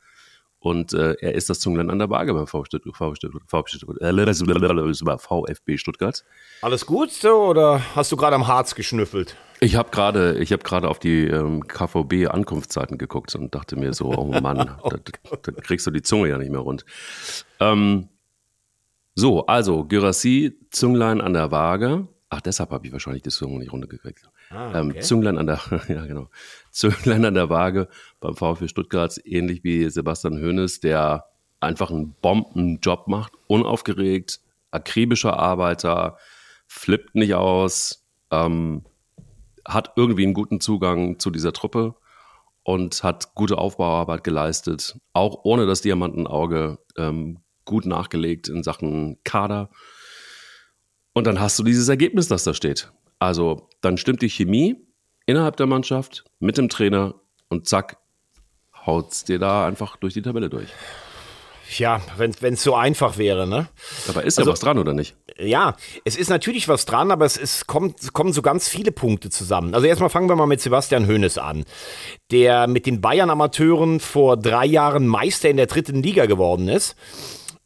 Und 0.60 0.93
äh, 0.93 1.13
er 1.20 1.36
ist 1.36 1.50
das 1.50 1.60
Zunglein 1.60 1.89
an 1.89 2.00
der 2.00 2.10
Waage 2.10 2.34
beim 2.34 2.48
VfB 2.48 2.80
Stuttgart. 2.84 4.02
Äh, 4.02 5.17
VfB 5.17 5.78
Stuttgart. 5.78 6.24
Alles 6.62 6.86
gut 6.86 7.12
so 7.12 7.46
oder 7.46 7.82
hast 7.96 8.12
du 8.12 8.17
gerade 8.17 8.36
am 8.36 8.48
Harz 8.48 8.74
geschnüffelt? 8.76 9.36
Ich 9.60 9.76
habe 9.76 9.89
gerade, 9.89 10.38
ich 10.39 10.52
habe 10.52 10.63
gerade 10.63 10.88
auf 10.88 11.00
die 11.00 11.26
ähm, 11.26 11.67
KVB 11.67 12.28
Ankunftszeiten 12.30 12.98
geguckt 12.98 13.34
und 13.36 13.56
dachte 13.56 13.76
mir 13.76 13.93
so, 13.93 14.13
oh 14.13 14.26
Mann, 14.39 14.58
da, 14.84 14.98
da 15.41 15.52
kriegst 15.62 15.88
du 15.88 15.91
die 15.91 16.02
Zunge 16.02 16.30
ja 16.30 16.38
nicht 16.38 16.52
mehr 16.52 16.60
rund. 16.60 16.86
Ähm, 17.60 18.10
so, 19.15 19.48
also 19.48 19.84
Gyrassi, 19.84 20.60
Zünglein 20.70 21.22
an 21.22 21.34
der 21.34 21.50
Waage. 21.52 22.08
Ach, 22.30 22.41
deshalb 22.41 22.72
habe 22.72 22.86
ich 22.86 22.93
wahrscheinlich 22.93 23.24
die 23.24 23.30
Zunge 23.30 23.58
nicht 23.58 23.72
runtergekriegt. 23.72 24.30
Ah, 24.50 24.80
ähm, 24.80 24.89
okay. 24.89 25.00
Zünglein 25.00 25.38
an 25.38 25.48
der, 25.48 25.60
ja 25.88 26.06
genau, 26.06 26.30
Zünglein 26.72 27.26
an 27.26 27.34
der 27.34 27.50
Waage 27.50 27.88
beim 28.19 28.36
VfB 28.36 28.67
Stuttgart, 28.67 29.19
ähnlich 29.25 29.63
wie 29.63 29.89
Sebastian 29.89 30.41
Hoeneß, 30.41 30.80
der 30.80 31.25
einfach 31.60 31.89
einen 31.91 32.13
Bombenjob 32.21 33.08
macht, 33.08 33.34
unaufgeregt, 33.47 34.39
akribischer 34.71 35.38
Arbeiter, 35.38 36.17
flippt 36.67 37.15
nicht 37.15 37.36
aus, 37.36 38.06
ähm, 38.32 38.84
hat 39.65 39.93
irgendwie 39.95 40.23
einen 40.23 40.34
guten 40.34 40.60
Zugang 40.60 41.19
zu 41.19 41.30
dieser 41.30 41.53
Truppe 41.53 41.95
und 42.63 43.03
hat 43.03 43.34
gute 43.36 43.58
Aufbauarbeit 43.58 44.23
geleistet, 44.23 44.97
auch 45.13 45.41
ohne 45.43 45.65
das 45.65 45.82
Diamantenauge 45.82 46.80
ähm, 46.97 47.39
gut 47.65 47.86
nachgelegt 47.86 48.49
in 48.49 48.63
Sachen 48.63 49.17
Kader. 49.23 49.69
Und 51.13 51.27
dann 51.27 51.39
hast 51.39 51.58
du 51.60 51.63
dieses 51.63 51.88
Ergebnis, 51.88 52.27
das 52.27 52.43
da 52.43 52.53
steht. 52.53 52.91
Also 53.19 53.69
dann 53.82 53.97
stimmt 53.97 54.21
die 54.21 54.30
Chemie 54.30 54.75
innerhalb 55.25 55.58
der 55.58 55.65
Mannschaft 55.65 56.25
mit 56.39 56.58
dem 56.58 56.69
Trainer 56.69 57.15
und 57.49 57.67
zack, 57.67 57.97
haut's 58.88 59.23
dir 59.26 59.38
da 59.38 59.67
einfach 59.67 59.97
durch 59.97 60.13
die 60.15 60.21
Tabelle 60.23 60.50
durch. 60.50 60.69
Ja, 61.78 62.00
wenn 62.15 62.32
es 62.54 62.63
so 62.63 62.76
einfach 62.76 63.17
wäre, 63.17 63.45
ne? 63.45 63.67
Dabei 64.08 64.23
ist 64.23 64.38
Also- 64.38 64.50
ja 64.50 64.54
was 64.54 64.62
dran, 64.62 64.80
oder 64.80 64.93
nicht? 64.93 65.15
Ja, 65.38 65.76
es 66.06 66.15
ist 66.15 66.30
natürlich 66.30 66.69
was 66.69 66.86
dran, 66.86 67.12
aber 67.12 67.26
es 67.26 67.36
ist, 67.36 67.67
kommt, 67.67 68.00
es 68.02 68.13
kommen 68.13 68.32
so 68.32 68.41
ganz 68.41 68.69
viele 68.69 68.93
Punkte 68.93 69.30
zusammen. 69.30 69.76
Also 69.76 69.86
erstmal 69.86 70.10
fangen 70.10 70.30
wir 70.30 70.38
mal 70.38 70.45
mit 70.47 70.62
Sebastian 70.62 71.08
Hoeneß 71.08 71.38
an, 71.38 71.65
der 72.32 72.67
mit 72.67 72.86
den 72.86 73.02
Bayern-Amateuren 73.02 74.00
vor 74.00 74.38
drei 74.38 74.65
Jahren 74.65 75.08
Meister 75.08 75.50
in 75.50 75.58
der 75.58 75.65
dritten 75.67 76.02
Liga 76.02 76.26
geworden 76.26 76.69
ist. 76.69 76.95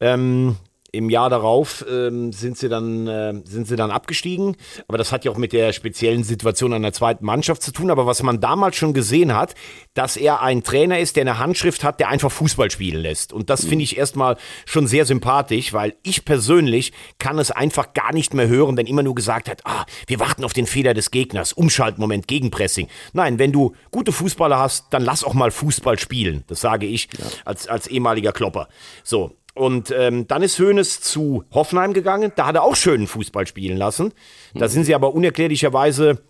Ähm, 0.00 0.56
Im 0.94 1.08
Jahr 1.08 1.30
darauf 1.30 1.84
ähm, 1.90 2.32
sind, 2.32 2.58
sie 2.58 2.68
dann, 2.68 3.06
äh, 3.06 3.32
sind 3.44 3.66
sie 3.66 3.76
dann 3.76 3.90
abgestiegen. 3.90 4.56
Aber 4.88 4.98
das 4.98 5.10
hat 5.10 5.24
ja 5.24 5.30
auch 5.30 5.38
mit 5.38 5.54
der 5.54 5.72
speziellen 5.72 6.22
Situation 6.22 6.74
an 6.74 6.82
der 6.82 6.92
zweiten 6.92 7.24
Mannschaft 7.24 7.62
zu 7.62 7.72
tun. 7.72 7.90
Aber 7.90 8.04
was 8.06 8.22
man 8.22 8.40
damals 8.40 8.76
schon 8.76 8.92
gesehen 8.92 9.34
hat, 9.34 9.54
dass 9.94 10.18
er 10.18 10.42
ein 10.42 10.62
Trainer 10.62 10.98
ist, 10.98 11.16
der 11.16 11.22
eine 11.22 11.38
Handschrift 11.38 11.82
hat, 11.82 11.98
der 11.98 12.08
einfach 12.08 12.30
Fußball 12.30 12.70
spielen 12.70 13.00
lässt. 13.00 13.32
Und 13.32 13.48
das 13.48 13.64
finde 13.64 13.84
ich 13.84 13.96
erstmal 13.96 14.36
schon 14.66 14.86
sehr 14.86 15.06
sympathisch, 15.06 15.72
weil 15.72 15.94
ich 16.02 16.26
persönlich 16.26 16.92
kann 17.18 17.38
es 17.38 17.50
einfach 17.50 17.94
gar 17.94 18.12
nicht 18.12 18.34
mehr 18.34 18.48
hören, 18.48 18.76
wenn 18.76 18.86
immer 18.86 19.02
nur 19.02 19.14
gesagt 19.14 19.48
hat, 19.48 19.62
ah, 19.64 19.86
wir 20.06 20.20
warten 20.20 20.44
auf 20.44 20.52
den 20.52 20.66
Fehler 20.66 20.92
des 20.92 21.10
Gegners, 21.10 21.54
Umschaltmoment, 21.54 22.28
Gegenpressing. 22.28 22.88
Nein, 23.14 23.38
wenn 23.38 23.52
du 23.52 23.74
gute 23.90 24.12
Fußballer 24.12 24.58
hast, 24.58 24.86
dann 24.90 25.02
lass 25.02 25.24
auch 25.24 25.34
mal 25.34 25.50
Fußball 25.50 25.98
spielen. 25.98 26.44
Das 26.48 26.60
sage 26.60 26.86
ich 26.86 27.08
als, 27.46 27.66
als 27.66 27.86
ehemaliger 27.86 28.32
Klopper. 28.32 28.68
So, 29.04 29.36
Und 29.54 29.92
ähm, 29.96 30.26
dann 30.26 30.42
ist 30.42 30.58
Hoeneß 30.58 31.00
zu 31.00 31.44
Hoffenheim 31.52 31.92
gegangen. 31.92 32.32
Da 32.36 32.46
hat 32.46 32.54
er 32.54 32.62
auch 32.62 32.74
schönen 32.74 33.06
Fußball 33.06 33.46
spielen 33.46 33.76
lassen. 33.76 34.12
Da 34.54 34.68
sind 34.68 34.84
sie 34.84 34.94
aber 34.94 35.14
unerklärlicherweise 35.14 36.22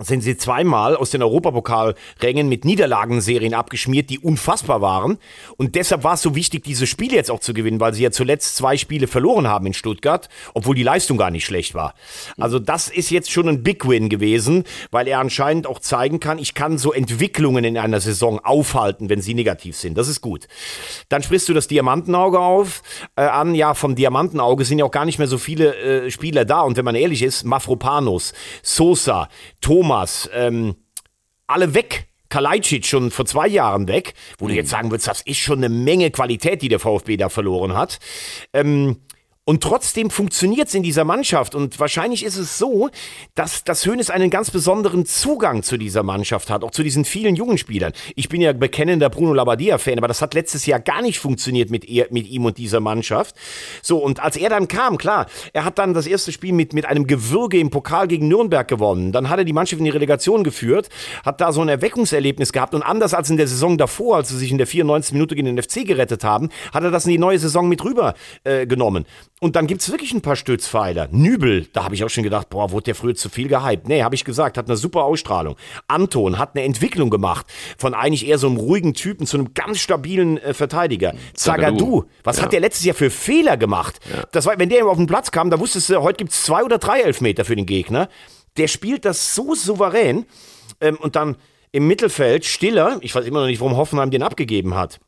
sind 0.00 0.22
sie 0.22 0.36
zweimal 0.36 0.96
aus 0.96 1.10
den 1.10 1.22
Europapokalrängen 1.22 2.48
mit 2.48 2.64
Niederlagenserien 2.64 3.54
abgeschmiert, 3.54 4.10
die 4.10 4.18
unfassbar 4.18 4.80
waren. 4.80 5.18
Und 5.56 5.74
deshalb 5.74 6.04
war 6.04 6.14
es 6.14 6.22
so 6.22 6.34
wichtig, 6.34 6.64
diese 6.64 6.86
Spiele 6.86 7.14
jetzt 7.14 7.30
auch 7.30 7.40
zu 7.40 7.54
gewinnen, 7.54 7.80
weil 7.80 7.94
sie 7.94 8.02
ja 8.02 8.10
zuletzt 8.10 8.56
zwei 8.56 8.76
Spiele 8.76 9.06
verloren 9.06 9.46
haben 9.46 9.66
in 9.66 9.74
Stuttgart, 9.74 10.28
obwohl 10.54 10.74
die 10.74 10.82
Leistung 10.82 11.16
gar 11.16 11.30
nicht 11.30 11.44
schlecht 11.44 11.74
war. 11.74 11.94
Also 12.38 12.58
das 12.58 12.88
ist 12.88 13.10
jetzt 13.10 13.30
schon 13.30 13.48
ein 13.48 13.62
Big 13.62 13.86
Win 13.86 14.08
gewesen, 14.08 14.64
weil 14.90 15.06
er 15.08 15.18
anscheinend 15.18 15.66
auch 15.66 15.78
zeigen 15.78 16.20
kann, 16.20 16.38
ich 16.38 16.54
kann 16.54 16.78
so 16.78 16.92
Entwicklungen 16.92 17.64
in 17.64 17.76
einer 17.78 18.00
Saison 18.00 18.38
aufhalten, 18.40 19.08
wenn 19.08 19.20
sie 19.20 19.34
negativ 19.34 19.76
sind. 19.76 19.96
Das 19.98 20.08
ist 20.08 20.20
gut. 20.20 20.48
Dann 21.08 21.22
sprichst 21.22 21.48
du 21.48 21.54
das 21.54 21.68
Diamantenauge 21.68 22.38
auf 22.38 22.82
äh, 23.16 23.22
an. 23.22 23.54
Ja, 23.54 23.74
vom 23.74 23.94
Diamantenauge 23.94 24.64
sind 24.64 24.78
ja 24.78 24.84
auch 24.84 24.90
gar 24.90 25.04
nicht 25.04 25.18
mehr 25.18 25.28
so 25.28 25.38
viele 25.38 25.76
äh, 25.76 26.10
Spieler 26.10 26.44
da. 26.44 26.62
Und 26.62 26.76
wenn 26.76 26.84
man 26.84 26.94
ehrlich 26.94 27.22
ist, 27.22 27.44
Mafropanos, 27.44 28.32
Sosa, 28.62 29.28
Thomas, 29.60 29.89
Thomas, 29.90 30.30
ähm, 30.32 30.76
alle 31.48 31.74
weg. 31.74 32.06
Kalajdzic 32.28 32.86
schon 32.86 33.10
vor 33.10 33.26
zwei 33.26 33.48
Jahren 33.48 33.88
weg, 33.88 34.14
wo 34.38 34.46
du 34.46 34.54
jetzt 34.54 34.70
sagen 34.70 34.92
würdest, 34.92 35.08
das 35.08 35.20
ist 35.22 35.38
schon 35.38 35.58
eine 35.58 35.68
Menge 35.68 36.12
Qualität, 36.12 36.62
die 36.62 36.68
der 36.68 36.78
VfB 36.78 37.16
da 37.16 37.28
verloren 37.28 37.76
hat. 37.76 37.98
Ähm, 38.52 38.98
und 39.50 39.64
trotzdem 39.64 40.10
funktioniert 40.10 40.68
es 40.68 40.74
in 40.74 40.84
dieser 40.84 41.02
Mannschaft. 41.02 41.56
Und 41.56 41.80
wahrscheinlich 41.80 42.24
ist 42.24 42.36
es 42.36 42.56
so, 42.56 42.88
dass, 43.34 43.64
dass 43.64 43.84
Hoeneß 43.84 44.08
einen 44.10 44.30
ganz 44.30 44.52
besonderen 44.52 45.06
Zugang 45.06 45.64
zu 45.64 45.76
dieser 45.76 46.04
Mannschaft 46.04 46.50
hat, 46.50 46.62
auch 46.62 46.70
zu 46.70 46.84
diesen 46.84 47.04
vielen 47.04 47.34
jungen 47.34 47.58
Spielern. 47.58 47.92
Ich 48.14 48.28
bin 48.28 48.40
ja 48.40 48.52
bekennender 48.52 49.10
Bruno 49.10 49.34
Labbadia-Fan, 49.34 49.98
aber 49.98 50.06
das 50.06 50.22
hat 50.22 50.34
letztes 50.34 50.66
Jahr 50.66 50.78
gar 50.78 51.02
nicht 51.02 51.18
funktioniert 51.18 51.68
mit, 51.68 51.84
er, 51.84 52.06
mit 52.10 52.28
ihm 52.28 52.44
und 52.44 52.58
dieser 52.58 52.78
Mannschaft. 52.78 53.34
So, 53.82 53.98
und 53.98 54.20
als 54.20 54.36
er 54.36 54.50
dann 54.50 54.68
kam, 54.68 54.98
klar, 54.98 55.26
er 55.52 55.64
hat 55.64 55.80
dann 55.80 55.94
das 55.94 56.06
erste 56.06 56.30
Spiel 56.30 56.52
mit, 56.52 56.72
mit 56.72 56.86
einem 56.86 57.08
Gewürge 57.08 57.58
im 57.58 57.70
Pokal 57.70 58.06
gegen 58.06 58.28
Nürnberg 58.28 58.68
gewonnen. 58.68 59.10
Dann 59.10 59.30
hat 59.30 59.40
er 59.40 59.44
die 59.44 59.52
Mannschaft 59.52 59.80
in 59.80 59.84
die 59.84 59.90
Relegation 59.90 60.44
geführt, 60.44 60.90
hat 61.24 61.40
da 61.40 61.52
so 61.52 61.60
ein 61.60 61.68
Erweckungserlebnis 61.68 62.52
gehabt. 62.52 62.72
Und 62.72 62.84
anders 62.84 63.14
als 63.14 63.28
in 63.30 63.36
der 63.36 63.48
Saison 63.48 63.76
davor, 63.76 64.14
als 64.14 64.28
sie 64.28 64.38
sich 64.38 64.52
in 64.52 64.58
der 64.58 64.68
94. 64.68 65.12
Minute 65.12 65.34
gegen 65.34 65.56
den 65.56 65.60
FC 65.60 65.84
gerettet 65.84 66.22
haben, 66.22 66.50
hat 66.72 66.84
er 66.84 66.92
das 66.92 67.04
in 67.04 67.10
die 67.10 67.18
neue 67.18 67.40
Saison 67.40 67.68
mit 67.68 67.82
rüber 67.82 68.14
äh. 68.44 68.60
Und 69.42 69.56
dann 69.56 69.66
gibt's 69.66 69.90
wirklich 69.90 70.12
ein 70.12 70.20
paar 70.20 70.36
Stützpfeiler. 70.36 71.08
Nübel, 71.12 71.66
da 71.72 71.84
habe 71.84 71.94
ich 71.94 72.04
auch 72.04 72.10
schon 72.10 72.24
gedacht, 72.24 72.50
boah, 72.50 72.72
wurde 72.72 72.84
der 72.84 72.94
früher 72.94 73.14
zu 73.14 73.30
viel 73.30 73.48
gehypt. 73.48 73.88
Nee, 73.88 74.02
habe 74.02 74.14
ich 74.14 74.26
gesagt, 74.26 74.58
hat 74.58 74.66
eine 74.66 74.76
super 74.76 75.04
Ausstrahlung. 75.04 75.56
Anton 75.88 76.38
hat 76.38 76.54
eine 76.54 76.64
Entwicklung 76.66 77.08
gemacht 77.08 77.46
von 77.78 77.94
eigentlich 77.94 78.28
eher 78.28 78.36
so 78.36 78.48
einem 78.48 78.58
ruhigen 78.58 78.92
Typen 78.92 79.26
zu 79.26 79.38
einem 79.38 79.54
ganz 79.54 79.78
stabilen 79.78 80.36
äh, 80.36 80.52
Verteidiger. 80.52 81.14
Zagadou, 81.32 82.04
was 82.22 82.36
ja. 82.36 82.42
hat 82.42 82.52
der 82.52 82.60
letztes 82.60 82.84
Jahr 82.84 82.94
für 82.94 83.08
Fehler 83.08 83.56
gemacht? 83.56 83.98
Ja. 84.14 84.24
Das 84.30 84.44
war, 84.44 84.58
wenn 84.58 84.68
der 84.68 84.84
auf 84.86 84.98
den 84.98 85.06
Platz 85.06 85.30
kam, 85.30 85.48
da 85.48 85.58
wusstest 85.58 85.88
du, 85.88 86.02
heute 86.02 86.18
gibt's 86.18 86.42
zwei 86.42 86.62
oder 86.62 86.76
drei 86.76 87.00
Elfmeter 87.00 87.46
für 87.46 87.56
den 87.56 87.64
Gegner. 87.64 88.10
Der 88.58 88.68
spielt 88.68 89.06
das 89.06 89.34
so 89.34 89.54
souverän. 89.54 90.26
Ähm, 90.82 90.96
und 90.96 91.16
dann 91.16 91.36
im 91.72 91.86
Mittelfeld 91.86 92.44
Stiller, 92.44 92.98
ich 93.00 93.14
weiß 93.14 93.24
immer 93.24 93.40
noch 93.40 93.46
nicht, 93.46 93.60
warum 93.60 93.78
Hoffenheim 93.78 94.10
den 94.10 94.22
abgegeben 94.22 94.74
hat. 94.74 95.00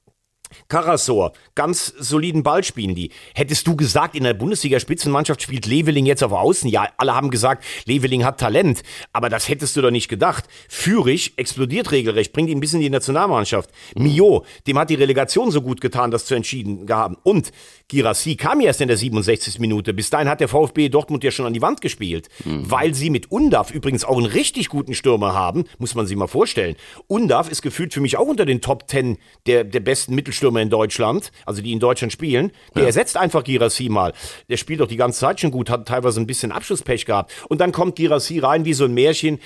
Karasor, 0.68 1.32
ganz 1.54 1.86
soliden 1.98 2.42
Ball 2.42 2.64
spielen 2.64 2.94
die. 2.94 3.10
Hättest 3.34 3.66
du 3.66 3.76
gesagt, 3.76 4.14
in 4.14 4.24
der 4.24 4.34
Bundesliga-Spitzenmannschaft 4.34 5.42
spielt 5.42 5.66
Leveling 5.66 6.06
jetzt 6.06 6.22
auf 6.22 6.32
Außen? 6.32 6.68
Ja, 6.68 6.88
alle 6.96 7.14
haben 7.14 7.30
gesagt, 7.30 7.64
Leveling 7.84 8.24
hat 8.24 8.40
Talent. 8.40 8.82
Aber 9.12 9.28
das 9.28 9.48
hättest 9.48 9.76
du 9.76 9.82
doch 9.82 9.90
nicht 9.90 10.08
gedacht. 10.08 10.44
Führig 10.68 11.34
explodiert 11.36 11.90
regelrecht, 11.90 12.32
bringt 12.32 12.50
ihn 12.50 12.60
bis 12.60 12.74
in 12.74 12.80
die 12.80 12.90
Nationalmannschaft. 12.90 13.70
Mio, 13.94 14.44
dem 14.66 14.78
hat 14.78 14.90
die 14.90 14.94
Relegation 14.94 15.50
so 15.50 15.62
gut 15.62 15.80
getan, 15.80 16.10
das 16.10 16.24
zu 16.24 16.34
entschieden 16.34 16.86
gehabt. 16.86 17.16
Und 17.22 17.52
Girassi 17.92 18.36
kam 18.36 18.62
erst 18.62 18.80
in 18.80 18.88
der 18.88 18.96
67. 18.96 19.58
Minute. 19.58 19.92
Bis 19.92 20.08
dahin 20.08 20.26
hat 20.26 20.40
der 20.40 20.48
VfB 20.48 20.88
Dortmund 20.88 21.22
ja 21.24 21.30
schon 21.30 21.44
an 21.44 21.52
die 21.52 21.60
Wand 21.60 21.82
gespielt. 21.82 22.28
Mhm. 22.46 22.70
Weil 22.70 22.94
sie 22.94 23.10
mit 23.10 23.30
Undav 23.30 23.70
übrigens 23.70 24.06
auch 24.06 24.16
einen 24.16 24.24
richtig 24.24 24.70
guten 24.70 24.94
Stürmer 24.94 25.34
haben, 25.34 25.64
muss 25.78 25.94
man 25.94 26.06
sich 26.06 26.16
mal 26.16 26.26
vorstellen. 26.26 26.76
Undav 27.06 27.50
ist 27.50 27.60
gefühlt 27.60 27.92
für 27.92 28.00
mich 28.00 28.16
auch 28.16 28.26
unter 28.26 28.46
den 28.46 28.62
Top 28.62 28.88
10 28.88 29.18
der, 29.46 29.64
der 29.64 29.80
besten 29.80 30.14
Mittelstürmer 30.14 30.62
in 30.62 30.70
Deutschland, 30.70 31.32
also 31.44 31.60
die 31.60 31.72
in 31.72 31.80
Deutschland 31.80 32.14
spielen. 32.14 32.52
Der 32.74 32.84
ja. 32.84 32.86
ersetzt 32.86 33.18
einfach 33.18 33.44
Girassi 33.44 33.90
mal. 33.90 34.14
Der 34.48 34.56
spielt 34.56 34.80
doch 34.80 34.88
die 34.88 34.96
ganze 34.96 35.20
Zeit 35.20 35.40
schon 35.40 35.50
gut, 35.50 35.68
hat 35.68 35.86
teilweise 35.86 36.18
ein 36.18 36.26
bisschen 36.26 36.50
Abschlusspech 36.50 37.04
gehabt. 37.04 37.30
Und 37.50 37.60
dann 37.60 37.72
kommt 37.72 37.96
Girassi 37.96 38.38
rein 38.38 38.64
wie 38.64 38.72
so 38.72 38.86
ein 38.86 38.94
Märchen. 38.94 39.38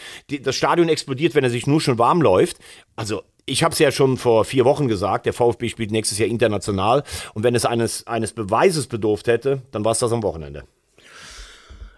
Das 0.42 0.54
Stadion 0.54 0.88
explodiert, 0.88 1.34
wenn 1.34 1.42
er 1.42 1.50
sich 1.50 1.66
nur 1.66 1.80
schon 1.80 1.98
warm 1.98 2.22
läuft. 2.22 2.58
Also 2.94 3.22
ich 3.46 3.62
habe 3.62 3.72
es 3.72 3.78
ja 3.78 3.92
schon 3.92 4.16
vor 4.16 4.44
vier 4.44 4.64
Wochen 4.64 4.88
gesagt, 4.88 5.24
der 5.24 5.32
VfB 5.32 5.68
spielt 5.68 5.92
nächstes 5.92 6.18
Jahr 6.18 6.28
international. 6.28 7.04
Und 7.32 7.44
wenn 7.44 7.54
es 7.54 7.64
eines, 7.64 8.06
eines 8.06 8.32
Beweises 8.32 8.88
bedurft 8.88 9.28
hätte, 9.28 9.62
dann 9.70 9.84
war 9.84 9.92
es 9.92 10.00
das 10.00 10.12
am 10.12 10.22
Wochenende. 10.24 10.64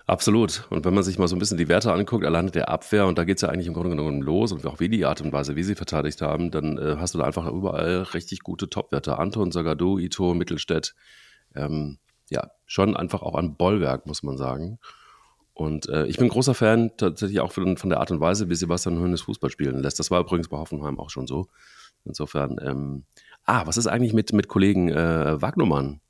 Absolut. 0.06 0.66
Und 0.70 0.84
wenn 0.84 0.94
man 0.94 1.02
sich 1.02 1.18
mal 1.18 1.28
so 1.28 1.36
ein 1.36 1.38
bisschen 1.38 1.58
die 1.58 1.68
Werte 1.68 1.92
anguckt, 1.92 2.24
alleine 2.24 2.50
der 2.50 2.68
Abwehr, 2.68 3.06
und 3.06 3.18
da 3.18 3.24
geht 3.24 3.36
es 3.36 3.42
ja 3.42 3.48
eigentlich 3.48 3.66
im 3.66 3.74
Grunde 3.74 3.90
genommen 3.90 4.22
los 4.22 4.52
und 4.52 4.64
auch 4.66 4.80
wie 4.80 4.88
die 4.88 5.04
Art 5.04 5.20
und 5.20 5.32
Weise, 5.32 5.56
wie 5.56 5.62
sie 5.62 5.74
verteidigt 5.74 6.22
haben, 6.22 6.50
dann 6.50 6.78
äh, 6.78 6.96
hast 6.98 7.14
du 7.14 7.18
da 7.18 7.24
einfach 7.24 7.46
überall 7.46 8.02
richtig 8.14 8.40
gute 8.40 8.70
Top-Werte. 8.70 9.18
Anton, 9.18 9.52
Sagadu, 9.52 9.98
Ito, 9.98 10.32
Mittelstädt. 10.32 10.94
Ähm, 11.54 11.98
ja, 12.30 12.50
schon 12.64 12.96
einfach 12.96 13.22
auch 13.22 13.34
ein 13.34 13.56
Bollwerk, 13.56 14.06
muss 14.06 14.22
man 14.22 14.38
sagen. 14.38 14.78
Und 15.58 15.88
äh, 15.88 16.06
ich 16.06 16.18
bin 16.18 16.28
großer 16.28 16.54
Fan 16.54 16.92
tatsächlich 16.96 17.40
auch 17.40 17.50
von, 17.50 17.76
von 17.76 17.90
der 17.90 17.98
Art 17.98 18.12
und 18.12 18.20
Weise, 18.20 18.48
wie 18.48 18.54
Sebastian 18.54 19.00
Hoeneß 19.00 19.22
Fußball 19.22 19.50
spielen 19.50 19.82
lässt. 19.82 19.98
Das 19.98 20.08
war 20.08 20.20
übrigens 20.20 20.46
bei 20.46 20.56
Hoffenheim 20.56 21.00
auch 21.00 21.10
schon 21.10 21.26
so. 21.26 21.48
Insofern, 22.04 22.60
ähm, 22.62 23.02
ah, 23.44 23.66
was 23.66 23.76
ist 23.76 23.88
eigentlich 23.88 24.12
mit, 24.12 24.32
mit 24.32 24.46
Kollegen 24.46 24.88
äh, 24.88 25.42
Wagnumann, 25.42 26.00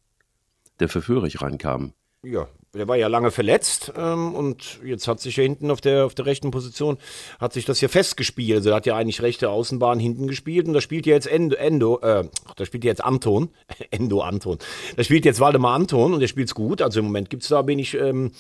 der 0.81 0.91
für 0.91 1.01
Führig 1.01 1.41
reinkam? 1.41 1.95
Ja, 2.23 2.47
der 2.75 2.87
war 2.87 2.97
ja 2.97 3.09
lange 3.09 3.31
verletzt 3.31 3.93
ähm, 3.97 4.35
und 4.35 4.81
jetzt 4.85 5.09
hat 5.09 5.21
sich 5.21 5.37
ja 5.37 5.43
hinten 5.43 5.71
auf 5.71 5.81
der, 5.81 6.05
auf 6.05 6.15
der 6.15 6.27
rechten 6.27 6.51
Position, 6.51 6.99
hat 7.41 7.53
sich 7.53 7.65
das 7.65 7.79
hier 7.79 7.89
festgespielt. 7.89 8.59
Also 8.59 8.71
er 8.71 8.77
hat 8.77 8.87
ja 8.87 8.97
eigentlich 8.97 9.23
rechte 9.23 9.49
Außenbahn 9.49 9.99
hinten 9.99 10.29
gespielt 10.29 10.67
und 10.67 10.75
da 10.75 10.81
spielt 10.81 11.07
ja 11.07 11.15
jetzt 11.15 11.27
Endo, 11.27 11.57
Endo 11.57 11.99
äh, 12.01 12.29
da 12.57 12.65
spielt 12.67 12.85
jetzt 12.85 13.03
Anton, 13.03 13.51
Endo 13.91 14.21
Anton. 14.21 14.59
Da 14.97 15.05
spielt 15.05 15.25
jetzt 15.25 15.41
Waldemar 15.41 15.75
Anton 15.75 16.13
und 16.13 16.21
der 16.21 16.29
spielt's 16.29 16.55
gut. 16.55 16.83
Also 16.83 17.01
im 17.01 17.07
Moment 17.07 17.31
gibt's 17.31 17.49
da 17.49 17.67
wenig, 17.67 17.95
ähm, 17.95 18.33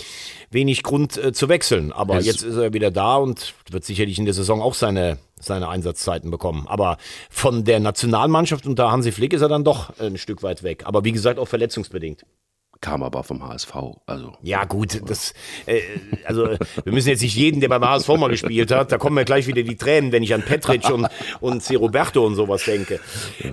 wenig 0.50 0.82
Grund 0.82 1.16
äh, 1.16 1.32
zu 1.32 1.48
wechseln. 1.48 1.92
Aber 1.92 2.18
es 2.18 2.26
jetzt 2.26 2.42
ist 2.42 2.56
er 2.56 2.74
wieder 2.74 2.90
da 2.90 3.16
und 3.16 3.54
wird 3.70 3.84
sicherlich 3.84 4.18
in 4.18 4.26
der 4.26 4.34
Saison 4.34 4.60
auch 4.60 4.74
seine, 4.74 5.18
seine 5.40 5.68
Einsatzzeiten 5.68 6.30
bekommen. 6.30 6.66
Aber 6.68 6.98
von 7.30 7.64
der 7.64 7.80
Nationalmannschaft 7.80 8.66
unter 8.66 8.90
Hansi 8.90 9.10
Flick 9.10 9.32
ist 9.32 9.40
er 9.40 9.48
dann 9.48 9.64
doch 9.64 9.98
ein 9.98 10.18
Stück 10.18 10.42
weit 10.42 10.62
weg. 10.62 10.82
Aber 10.84 11.04
wie 11.04 11.12
gesagt, 11.12 11.38
auch 11.38 11.48
verletzungsbedingt 11.48 12.24
kam 12.80 13.02
aber 13.02 13.24
vom 13.24 13.46
HSV. 13.46 13.74
Also. 14.06 14.32
Ja, 14.42 14.64
gut, 14.64 15.00
das, 15.08 15.34
äh, 15.66 15.80
also 16.24 16.48
wir 16.84 16.92
müssen 16.92 17.08
jetzt 17.08 17.22
nicht 17.22 17.36
jeden, 17.36 17.60
der 17.60 17.68
beim 17.68 17.84
HSV 17.84 18.08
mal 18.16 18.30
gespielt 18.30 18.70
hat, 18.70 18.92
da 18.92 18.98
kommen 18.98 19.14
mir 19.14 19.24
gleich 19.24 19.46
wieder 19.46 19.62
die 19.62 19.76
Tränen, 19.76 20.12
wenn 20.12 20.22
ich 20.22 20.34
an 20.34 20.42
Petric 20.42 20.88
und, 20.90 21.08
und 21.40 21.62
C. 21.62 21.76
Roberto 21.76 22.24
und 22.24 22.34
sowas 22.34 22.64
denke. 22.64 23.00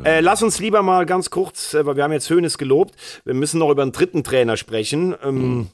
Äh, 0.04 0.20
lass 0.20 0.44
uns 0.44 0.60
lieber 0.60 0.84
mal 0.84 1.06
ganz 1.06 1.30
kurz, 1.30 1.74
äh, 1.74 1.86
weil 1.86 1.96
wir 1.96 2.04
haben 2.04 2.14
jetzt 2.14 2.30
Hönes 2.30 2.58
gelobt, 2.58 2.96
wir 3.24 3.34
müssen 3.34 3.60
noch 3.60 3.70
über 3.70 3.82
einen 3.82 3.92
dritten 3.92 4.24
Trainer 4.24 4.58
sprechen. 4.58 5.16
Ähm, 5.24 5.58
mhm. 5.58 5.68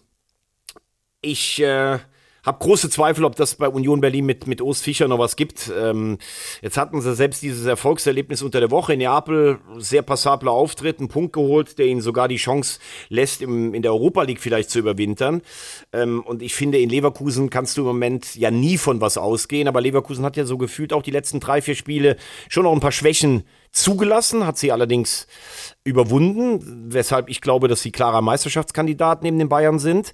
Ich 1.22 1.62
äh, 1.62 2.00
habe 2.44 2.60
große 2.60 2.90
Zweifel, 2.90 3.24
ob 3.26 3.36
das 3.36 3.56
bei 3.56 3.68
Union 3.68 4.02
Berlin 4.02 4.26
mit, 4.26 4.48
mit 4.48 4.62
Urs 4.62 4.82
Fischer 4.82 5.08
noch 5.08 5.20
was 5.20 5.36
gibt. 5.36 5.72
Ähm, 5.78 6.18
jetzt 6.62 6.78
hatten 6.78 7.00
sie 7.02 7.14
selbst 7.16 7.42
dieses 7.44 7.66
Erfolgserlebnis 7.66 8.42
unter 8.42 8.60
der 8.60 8.72
Woche 8.72 8.94
in 8.94 9.00
Neapel, 9.00 9.60
sehr 9.78 10.02
passabler 10.02 10.52
Auftritt, 10.52 11.00
einen 11.00 11.08
Punkt 11.08 11.34
geholt, 11.34 11.78
der 11.78 11.86
ihnen 11.86 12.02
sogar 12.02 12.28
die 12.28 12.38
Chance 12.38 12.80
lässt, 13.10 13.42
im, 13.42 13.74
in 13.74 13.82
der 13.82 13.92
Europa 13.92 14.24
League 14.24 14.42
vielleicht 14.42 14.72
zu 14.72 14.80
überwintern. 14.80 15.42
Ähm, 15.94 16.22
und 16.22 16.42
ich 16.42 16.56
finde, 16.56 16.80
in 16.80 16.90
Leverkusen 16.90 17.50
kannst 17.50 17.78
du 17.78 17.82
im 17.82 17.88
Moment 17.88 18.36
ja 18.36 18.50
nie 18.50 18.78
von 18.78 19.02
was 19.02 19.18
ausgehen, 19.18 19.68
aber 19.68 19.82
Leverkusen 19.82 20.26
hat 20.26 20.38
ja 20.38 20.46
so 20.46 20.58
gefühlt 20.58 20.94
auch 20.94 21.04
die 21.04 21.12
letzten 21.12 21.40
drei, 21.40 21.62
vier 21.62 21.76
Spiele 21.76 22.18
schon 22.50 22.64
noch 22.64 22.74
ein 22.74 22.80
paar 22.80 22.92
Schwächen 22.92 23.44
zugelassen, 23.72 24.46
hat 24.46 24.58
sie 24.58 24.72
allerdings 24.72 25.28
überwunden, 25.84 26.90
weshalb 26.92 27.30
ich 27.30 27.42
glaube, 27.42 27.68
dass 27.68 27.82
sie 27.82 27.92
klarer 27.92 28.22
Meisterschaftskandidat 28.22 29.24
neben 29.24 29.40
den 29.40 29.50
Bayern 29.50 29.80
sind. 29.80 30.14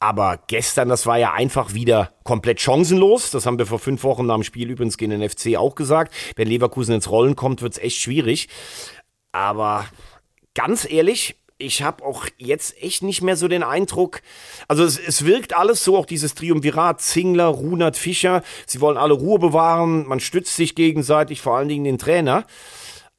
Aber 0.00 0.38
gestern, 0.46 0.88
das 0.88 1.06
war 1.06 1.18
ja 1.18 1.32
einfach 1.32 1.74
wieder 1.74 2.12
komplett 2.22 2.60
chancenlos. 2.60 3.30
Das 3.30 3.46
haben 3.46 3.58
wir 3.58 3.66
vor 3.66 3.80
fünf 3.80 4.04
Wochen 4.04 4.26
nach 4.26 4.36
dem 4.36 4.44
Spiel 4.44 4.70
übrigens 4.70 4.96
gegen 4.96 5.10
den 5.10 5.28
FC 5.28 5.56
auch 5.56 5.74
gesagt. 5.74 6.14
Wenn 6.36 6.46
Leverkusen 6.46 6.94
ins 6.94 7.10
Rollen 7.10 7.34
kommt, 7.34 7.62
wird's 7.62 7.78
echt 7.78 8.00
schwierig. 8.00 8.48
Aber 9.32 9.86
ganz 10.54 10.88
ehrlich, 10.88 11.36
ich 11.58 11.82
habe 11.82 12.04
auch 12.04 12.26
jetzt 12.36 12.80
echt 12.80 13.02
nicht 13.02 13.20
mehr 13.22 13.36
so 13.36 13.48
den 13.48 13.64
Eindruck, 13.64 14.22
also 14.68 14.84
es, 14.84 14.96
es 14.96 15.24
wirkt 15.24 15.56
alles 15.56 15.82
so, 15.82 15.96
auch 15.96 16.06
dieses 16.06 16.34
Triumvirat, 16.34 17.00
Zingler, 17.00 17.46
Runert, 17.46 17.96
Fischer, 17.96 18.42
sie 18.66 18.80
wollen 18.80 18.96
alle 18.96 19.14
Ruhe 19.14 19.40
bewahren, 19.40 20.06
man 20.06 20.20
stützt 20.20 20.54
sich 20.54 20.76
gegenseitig, 20.76 21.40
vor 21.40 21.56
allen 21.56 21.68
Dingen 21.68 21.84
den 21.84 21.98
Trainer. 21.98 22.46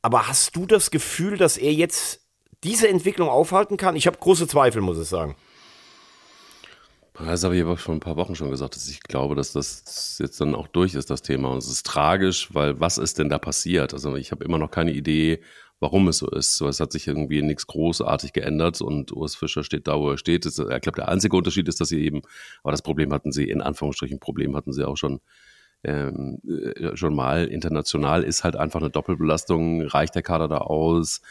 Aber 0.02 0.30
hast 0.30 0.56
du 0.56 0.66
das 0.66 0.92
Gefühl, 0.92 1.38
dass 1.38 1.58
er 1.58 1.74
jetzt 1.74 2.22
diese 2.64 2.88
Entwicklung 2.88 3.28
aufhalten 3.28 3.76
kann? 3.76 3.98
Ich 3.98 4.08
habe 4.08 4.18
große 4.18 4.48
Zweifel, 4.48 4.82
muss 4.82 4.98
ich 4.98 5.10
sagen. 5.10 5.36
Das 7.26 7.44
habe 7.44 7.56
ich 7.58 7.62
aber 7.62 7.78
schon 7.78 7.98
ein 7.98 8.00
paar 8.00 8.16
Wochen 8.16 8.36
schon 8.36 8.50
gesagt, 8.50 8.76
dass 8.78 8.88
ich 8.88 9.04
glaube, 9.04 9.36
dass 9.36 9.52
das 9.52 10.18
jetzt 10.20 10.40
dann 10.40 10.56
auch 10.56 10.68
durch 10.68 10.96
ist, 10.96 11.10
das 11.10 11.22
Thema. 11.22 11.50
Und 11.50 11.58
es 11.58 11.68
ist 11.68 11.86
tragisch, 11.86 12.54
weil 12.54 12.80
was 12.80 12.98
ist 12.98 13.20
denn 13.20 13.28
da 13.28 13.38
passiert? 13.38 13.94
Also 13.94 14.16
ich 14.16 14.32
habe 14.32 14.46
immer 14.46 14.58
noch 14.58 14.72
keine 14.72 14.94
Idee, 14.94 15.42
warum 15.82 16.08
es 16.08 16.20
so 16.20 16.30
ist. 16.30 16.56
So, 16.56 16.68
es 16.68 16.80
hat 16.80 16.94
sich 16.94 17.08
irgendwie 17.08 17.42
nichts 17.42 17.68
großartig 17.68 18.32
geändert 18.32 18.80
und 18.82 19.12
Urs 19.12 19.36
Fischer 19.36 19.64
steht 19.64 19.88
da, 19.88 20.00
wo 20.00 20.12
er 20.12 20.18
steht. 20.18 20.46
Das, 20.46 20.60
ich 20.60 20.82
glaube, 20.82 20.96
der 20.96 21.10
einzige 21.10 21.36
Unterschied 21.36 21.68
ist, 21.68 21.82
dass 21.82 21.90
sie 21.90 22.02
eben, 22.02 22.22
aber 22.64 22.72
das 22.72 22.82
Problem 22.82 23.12
hatten 23.14 23.34
sie, 23.34 23.50
in 23.50 23.62
Anführungsstrichen, 23.62 24.20
Problem 24.20 24.56
hatten 24.56 24.72
sie 24.72 24.88
auch 24.88 24.98
schon 24.98 25.20
ähm, 25.84 26.40
äh, 26.48 26.96
schon 26.96 27.16
mal. 27.16 27.46
International 27.46 28.24
ist 28.24 28.46
halt 28.46 28.56
einfach 28.56 28.80
eine 28.80 28.90
Doppelbelastung, 28.90 29.82
reicht 29.82 30.16
der 30.16 30.24
Kader 30.24 30.48
da 30.48 30.60
aus. 30.60 31.22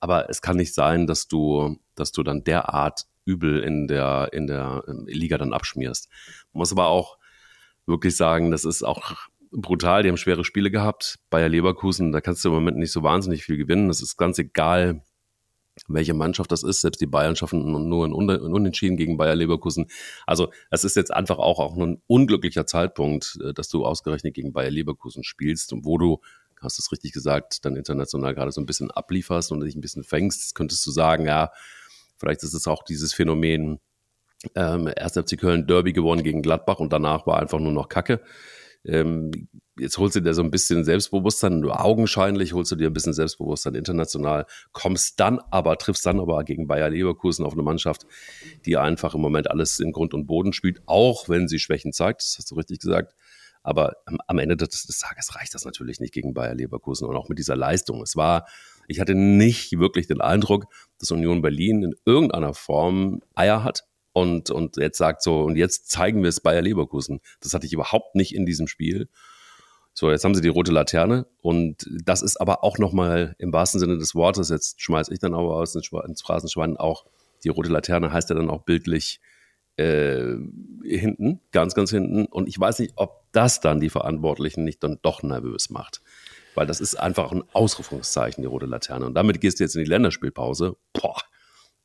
Aber 0.00 0.30
es 0.30 0.42
kann 0.42 0.56
nicht 0.56 0.74
sein, 0.74 1.06
dass 1.06 1.28
du, 1.28 1.78
dass 1.94 2.12
du 2.12 2.22
dann 2.22 2.44
derart 2.44 3.06
übel 3.30 3.62
in 3.62 3.86
der, 3.86 4.30
in 4.32 4.46
der 4.46 4.84
ähm, 4.88 5.06
Liga 5.06 5.38
dann 5.38 5.52
abschmierst. 5.52 6.08
Man 6.52 6.60
muss 6.60 6.72
aber 6.72 6.86
auch 6.88 7.18
wirklich 7.86 8.16
sagen, 8.16 8.50
das 8.50 8.64
ist 8.64 8.82
auch 8.82 9.14
brutal. 9.52 10.02
Die 10.02 10.08
haben 10.08 10.16
schwere 10.16 10.44
Spiele 10.44 10.70
gehabt. 10.70 11.18
Bayer 11.30 11.48
Leverkusen, 11.48 12.12
da 12.12 12.20
kannst 12.20 12.44
du 12.44 12.48
im 12.48 12.54
Moment 12.54 12.78
nicht 12.78 12.92
so 12.92 13.02
wahnsinnig 13.02 13.44
viel 13.44 13.56
gewinnen. 13.56 13.88
Das 13.88 14.02
ist 14.02 14.16
ganz 14.16 14.38
egal, 14.38 15.02
welche 15.88 16.14
Mannschaft 16.14 16.52
das 16.52 16.62
ist. 16.62 16.80
Selbst 16.80 17.00
die 17.00 17.06
Bayern 17.06 17.36
schaffen 17.36 17.88
nur 17.88 18.04
ein 18.04 18.12
Unentschieden 18.12 18.96
gegen 18.96 19.16
Bayer 19.16 19.34
Leverkusen. 19.34 19.86
Also 20.26 20.52
es 20.70 20.84
ist 20.84 20.96
jetzt 20.96 21.12
einfach 21.12 21.38
auch, 21.38 21.58
auch 21.58 21.76
ein 21.76 22.02
unglücklicher 22.06 22.66
Zeitpunkt, 22.66 23.38
äh, 23.42 23.52
dass 23.54 23.68
du 23.68 23.84
ausgerechnet 23.84 24.34
gegen 24.34 24.52
Bayer 24.52 24.70
Leverkusen 24.70 25.24
spielst 25.24 25.72
und 25.72 25.84
wo 25.84 25.98
du, 25.98 26.20
hast 26.60 26.78
du 26.78 26.82
es 26.82 26.92
richtig 26.92 27.12
gesagt, 27.12 27.64
dann 27.64 27.76
international 27.76 28.34
gerade 28.34 28.52
so 28.52 28.60
ein 28.60 28.66
bisschen 28.66 28.90
ablieferst 28.90 29.50
und 29.52 29.60
dich 29.60 29.74
ein 29.74 29.80
bisschen 29.80 30.04
fängst, 30.04 30.54
könntest 30.54 30.86
du 30.86 30.90
sagen, 30.90 31.26
ja, 31.26 31.50
vielleicht 32.20 32.42
ist 32.42 32.54
es 32.54 32.68
auch 32.68 32.84
dieses 32.84 33.12
Phänomen, 33.14 33.80
ähm, 34.54 34.90
erst 34.94 35.18
FC 35.18 35.38
Köln 35.38 35.66
Derby 35.66 35.92
gewonnen 35.92 36.22
gegen 36.22 36.42
Gladbach 36.42 36.78
und 36.78 36.92
danach 36.92 37.26
war 37.26 37.40
einfach 37.40 37.58
nur 37.58 37.72
noch 37.72 37.88
Kacke. 37.88 38.20
Ähm, 38.84 39.30
jetzt 39.78 39.98
holst 39.98 40.16
du 40.16 40.20
dir 40.20 40.32
so 40.32 40.42
ein 40.42 40.50
bisschen 40.50 40.84
Selbstbewusstsein, 40.84 41.60
nur 41.60 41.84
augenscheinlich 41.84 42.54
holst 42.54 42.72
du 42.72 42.76
dir 42.76 42.88
ein 42.88 42.92
bisschen 42.92 43.12
Selbstbewusstsein 43.12 43.74
international, 43.74 44.46
kommst 44.72 45.20
dann 45.20 45.38
aber, 45.50 45.76
triffst 45.76 46.06
dann 46.06 46.20
aber 46.20 46.44
gegen 46.44 46.66
Bayer 46.66 46.88
Leverkusen 46.88 47.44
auf 47.44 47.52
eine 47.52 47.62
Mannschaft, 47.62 48.06
die 48.64 48.76
einfach 48.76 49.14
im 49.14 49.20
Moment 49.20 49.50
alles 49.50 49.80
in 49.80 49.92
Grund 49.92 50.14
und 50.14 50.26
Boden 50.26 50.52
spielt, 50.52 50.80
auch 50.86 51.28
wenn 51.28 51.48
sie 51.48 51.58
Schwächen 51.58 51.92
zeigt, 51.92 52.22
das 52.22 52.36
hast 52.38 52.50
du 52.50 52.54
richtig 52.54 52.80
gesagt. 52.80 53.14
Aber 53.62 53.96
am, 54.26 54.38
Ende 54.38 54.56
des, 54.56 54.86
des 54.86 54.98
Tages 54.98 55.36
reicht 55.36 55.54
das 55.54 55.66
natürlich 55.66 56.00
nicht 56.00 56.14
gegen 56.14 56.32
Bayer 56.32 56.54
Leverkusen 56.54 57.06
und 57.06 57.16
auch 57.16 57.28
mit 57.28 57.38
dieser 57.38 57.56
Leistung. 57.56 58.00
Es 58.00 58.16
war, 58.16 58.46
ich 58.90 58.98
hatte 59.00 59.14
nicht 59.14 59.78
wirklich 59.78 60.08
den 60.08 60.20
Eindruck, 60.20 60.66
dass 60.98 61.10
Union 61.12 61.42
Berlin 61.42 61.82
in 61.84 61.94
irgendeiner 62.04 62.54
Form 62.54 63.22
Eier 63.34 63.62
hat 63.62 63.84
und, 64.12 64.50
und 64.50 64.76
jetzt 64.76 64.98
sagt 64.98 65.22
so, 65.22 65.42
und 65.42 65.56
jetzt 65.56 65.88
zeigen 65.88 66.22
wir 66.22 66.28
es 66.28 66.40
Bayer 66.40 66.60
Leverkusen. 66.60 67.20
Das 67.40 67.54
hatte 67.54 67.66
ich 67.66 67.72
überhaupt 67.72 68.16
nicht 68.16 68.34
in 68.34 68.46
diesem 68.46 68.66
Spiel. 68.66 69.08
So, 69.94 70.10
jetzt 70.10 70.24
haben 70.24 70.34
sie 70.34 70.40
die 70.40 70.48
rote 70.48 70.72
Laterne 70.72 71.26
und 71.40 71.88
das 72.04 72.22
ist 72.22 72.40
aber 72.40 72.64
auch 72.64 72.78
nochmal 72.78 73.36
im 73.38 73.52
wahrsten 73.52 73.80
Sinne 73.80 73.96
des 73.96 74.14
Wortes, 74.14 74.48
jetzt 74.48 74.80
schmeiße 74.80 75.12
ich 75.12 75.20
dann 75.20 75.34
aber 75.34 75.56
aus 75.56 75.74
ins 75.74 76.22
Phrasenschwein 76.22 76.76
auch, 76.76 77.04
die 77.44 77.48
rote 77.48 77.70
Laterne 77.70 78.12
heißt 78.12 78.30
ja 78.30 78.36
dann 78.36 78.50
auch 78.50 78.62
bildlich 78.62 79.20
äh, 79.76 80.36
hinten, 80.84 81.40
ganz, 81.52 81.74
ganz 81.74 81.90
hinten. 81.90 82.26
Und 82.26 82.48
ich 82.48 82.58
weiß 82.58 82.80
nicht, 82.80 82.94
ob 82.96 83.24
das 83.32 83.60
dann 83.60 83.80
die 83.80 83.90
Verantwortlichen 83.90 84.64
nicht 84.64 84.82
dann 84.82 84.98
doch 85.02 85.22
nervös 85.22 85.70
macht. 85.70 86.02
Weil 86.54 86.66
das 86.66 86.80
ist 86.80 86.96
einfach 86.96 87.32
ein 87.32 87.44
Ausrufungszeichen, 87.52 88.42
die 88.42 88.48
rote 88.48 88.66
Laterne. 88.66 89.06
Und 89.06 89.14
damit 89.14 89.40
gehst 89.40 89.60
du 89.60 89.64
jetzt 89.64 89.76
in 89.76 89.84
die 89.84 89.90
Länderspielpause. 89.90 90.76
Boah, 90.92 91.16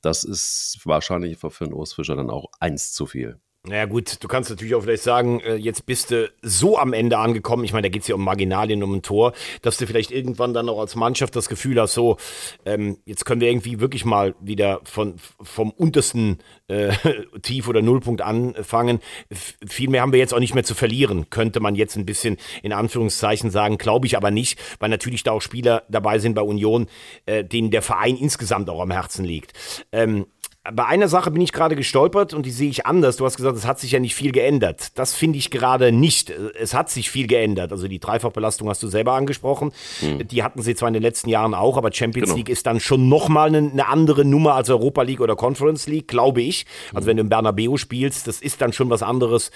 das 0.02 0.24
ist 0.24 0.80
wahrscheinlich 0.84 1.38
für 1.38 1.52
einen 1.62 1.74
Urs 1.74 1.94
Fischer 1.94 2.16
dann 2.16 2.30
auch 2.30 2.52
eins 2.60 2.94
zu 2.94 3.06
viel. 3.06 3.40
Naja 3.68 3.86
gut, 3.86 4.24
du 4.24 4.28
kannst 4.28 4.50
natürlich 4.50 4.76
auch 4.76 4.82
vielleicht 4.82 5.04
sagen, 5.04 5.40
äh, 5.40 5.56
jetzt 5.56 5.86
bist 5.86 6.12
du 6.12 6.32
so 6.42 6.78
am 6.78 6.94
Ende 6.94 7.18
angekommen, 7.18 7.64
ich 7.64 7.74
meine, 7.74 7.88
da 7.88 7.90
geht 7.90 8.04
es 8.04 8.08
ja 8.08 8.16
um 8.16 8.24
Marginalien, 8.24 8.84
um 8.84 8.94
ein 8.94 9.02
Tor, 9.02 9.34
dass 9.62 9.78
du 9.78 9.88
vielleicht 9.88 10.12
irgendwann 10.12 10.54
dann 10.54 10.70
auch 10.70 10.80
als 10.80 10.96
Mannschaft 10.96 11.36
das 11.36 11.50
Gefühl 11.50 11.82
hast, 11.82 11.94
so, 11.94 12.18
ähm, 12.66 12.98
jetzt 13.06 13.26
können 13.26 13.42
wir 13.42 13.50
irgendwie 13.50 13.80
wirklich 13.80 14.06
mal 14.06 14.36
wieder 14.40 14.82
von, 14.84 15.16
vom 15.42 15.72
untersten 15.72 16.38
äh, 16.68 16.92
Tief- 17.42 17.68
oder 17.68 17.82
Nullpunkt 17.82 18.22
anfangen. 18.22 19.00
Viel 19.68 19.90
mehr 19.90 20.02
haben 20.02 20.12
wir 20.12 20.20
jetzt 20.20 20.34
auch 20.34 20.40
nicht 20.40 20.54
mehr 20.54 20.64
zu 20.64 20.76
verlieren, 20.76 21.30
könnte 21.30 21.60
man 21.60 21.76
jetzt 21.76 21.96
ein 21.96 22.06
bisschen 22.06 22.38
in 22.62 22.72
Anführungszeichen 22.72 23.50
sagen, 23.50 23.78
glaube 23.78 24.06
ich 24.06 24.16
aber 24.16 24.30
nicht, 24.30 24.60
weil 24.80 24.90
natürlich 24.90 25.24
da 25.24 25.32
auch 25.32 25.42
Spieler 25.42 25.84
dabei 25.90 26.20
sind 26.20 26.36
bei 26.36 26.42
Union, 26.42 26.88
äh, 27.26 27.44
denen 27.44 27.72
der 27.72 27.82
Verein 27.82 28.16
insgesamt 28.16 28.70
auch 28.70 28.82
am 28.82 28.92
Herzen 28.92 29.26
liegt. 29.26 29.54
Ähm, 29.92 30.28
bei 30.74 30.86
einer 30.86 31.08
Sache 31.08 31.30
bin 31.32 31.42
ich 31.42 31.52
gerade 31.52 31.76
gestolpert 31.76 32.34
und 32.34 32.46
die 32.46 32.52
sehe 32.52 32.70
ich 32.70 32.86
anders. 32.86 33.18
Du 33.18 33.26
hast 33.26 33.38
gesagt, 33.38 33.56
es 33.56 33.66
hat 33.66 33.80
sich 33.80 33.92
ja 33.92 34.00
nicht 34.00 34.16
viel 34.16 34.32
geändert. 34.32 34.98
Das 34.98 35.14
finde 35.14 35.38
ich 35.38 35.52
gerade 35.52 35.92
nicht. 35.92 36.32
Es 36.32 36.74
hat 36.74 36.90
sich 36.90 37.12
viel 37.12 37.28
geändert. 37.28 37.72
Also 37.72 37.88
die 37.88 38.00
Dreifachbelastung 38.00 38.68
hast 38.70 38.82
du 38.82 38.88
selber 38.88 39.14
angesprochen. 39.14 39.72
Mhm. 40.02 40.28
Die 40.28 40.44
hatten 40.44 40.62
sie 40.62 40.76
zwar 40.76 40.88
in 40.88 40.94
den 40.94 41.04
letzten 41.04 41.30
Jahren 41.30 41.54
auch, 41.54 41.78
aber 41.78 41.92
Champions 41.94 42.30
genau. 42.30 42.38
League 42.38 42.50
ist 42.50 42.66
dann 42.66 42.80
schon 42.80 43.08
nochmal 43.10 43.50
eine, 43.50 43.60
eine 43.60 43.88
andere 43.88 44.26
Nummer 44.26 44.56
als 44.56 44.70
Europa 44.70 45.04
League 45.04 45.22
oder 45.22 45.36
Conference 45.36 45.88
League, 45.88 46.08
glaube 46.08 46.42
ich. 46.42 46.66
Also 46.94 47.06
mhm. 47.06 47.10
wenn 47.10 47.18
du 47.18 47.22
im 47.22 47.30
Bernabeu 47.30 47.78
spielst, 47.78 48.28
das 48.28 48.42
ist 48.42 48.62
dann 48.62 48.74
schon 48.74 48.90
was 48.90 49.04
anderes. 49.04 49.52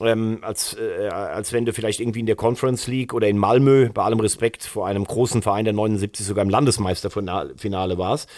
Ähm, 0.00 0.38
als, 0.42 0.74
äh, 0.74 1.08
als 1.08 1.52
wenn 1.52 1.64
du 1.64 1.72
vielleicht 1.72 2.00
irgendwie 2.00 2.20
in 2.20 2.26
der 2.26 2.36
Conference 2.36 2.86
League 2.88 3.14
oder 3.14 3.28
in 3.28 3.38
Malmö, 3.38 3.88
bei 3.94 4.02
allem 4.02 4.20
Respekt 4.20 4.64
vor 4.64 4.86
einem 4.88 5.04
großen 5.04 5.40
Verein, 5.40 5.64
der 5.64 5.72
79 5.72 6.26
sogar 6.26 6.42
im 6.42 6.50
Landesmeisterfinale 6.50 7.96
warst. 7.96 8.28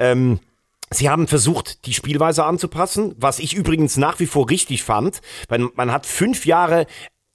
Ähm, 0.00 0.40
Sie 0.90 1.08
haben 1.10 1.26
versucht, 1.26 1.86
die 1.86 1.94
Spielweise 1.94 2.44
anzupassen, 2.44 3.14
was 3.18 3.38
ich 3.38 3.54
übrigens 3.54 3.96
nach 3.96 4.20
wie 4.20 4.26
vor 4.26 4.48
richtig 4.48 4.82
fand, 4.82 5.20
weil 5.48 5.68
man 5.74 5.92
hat 5.92 6.06
fünf 6.06 6.46
Jahre 6.46 6.86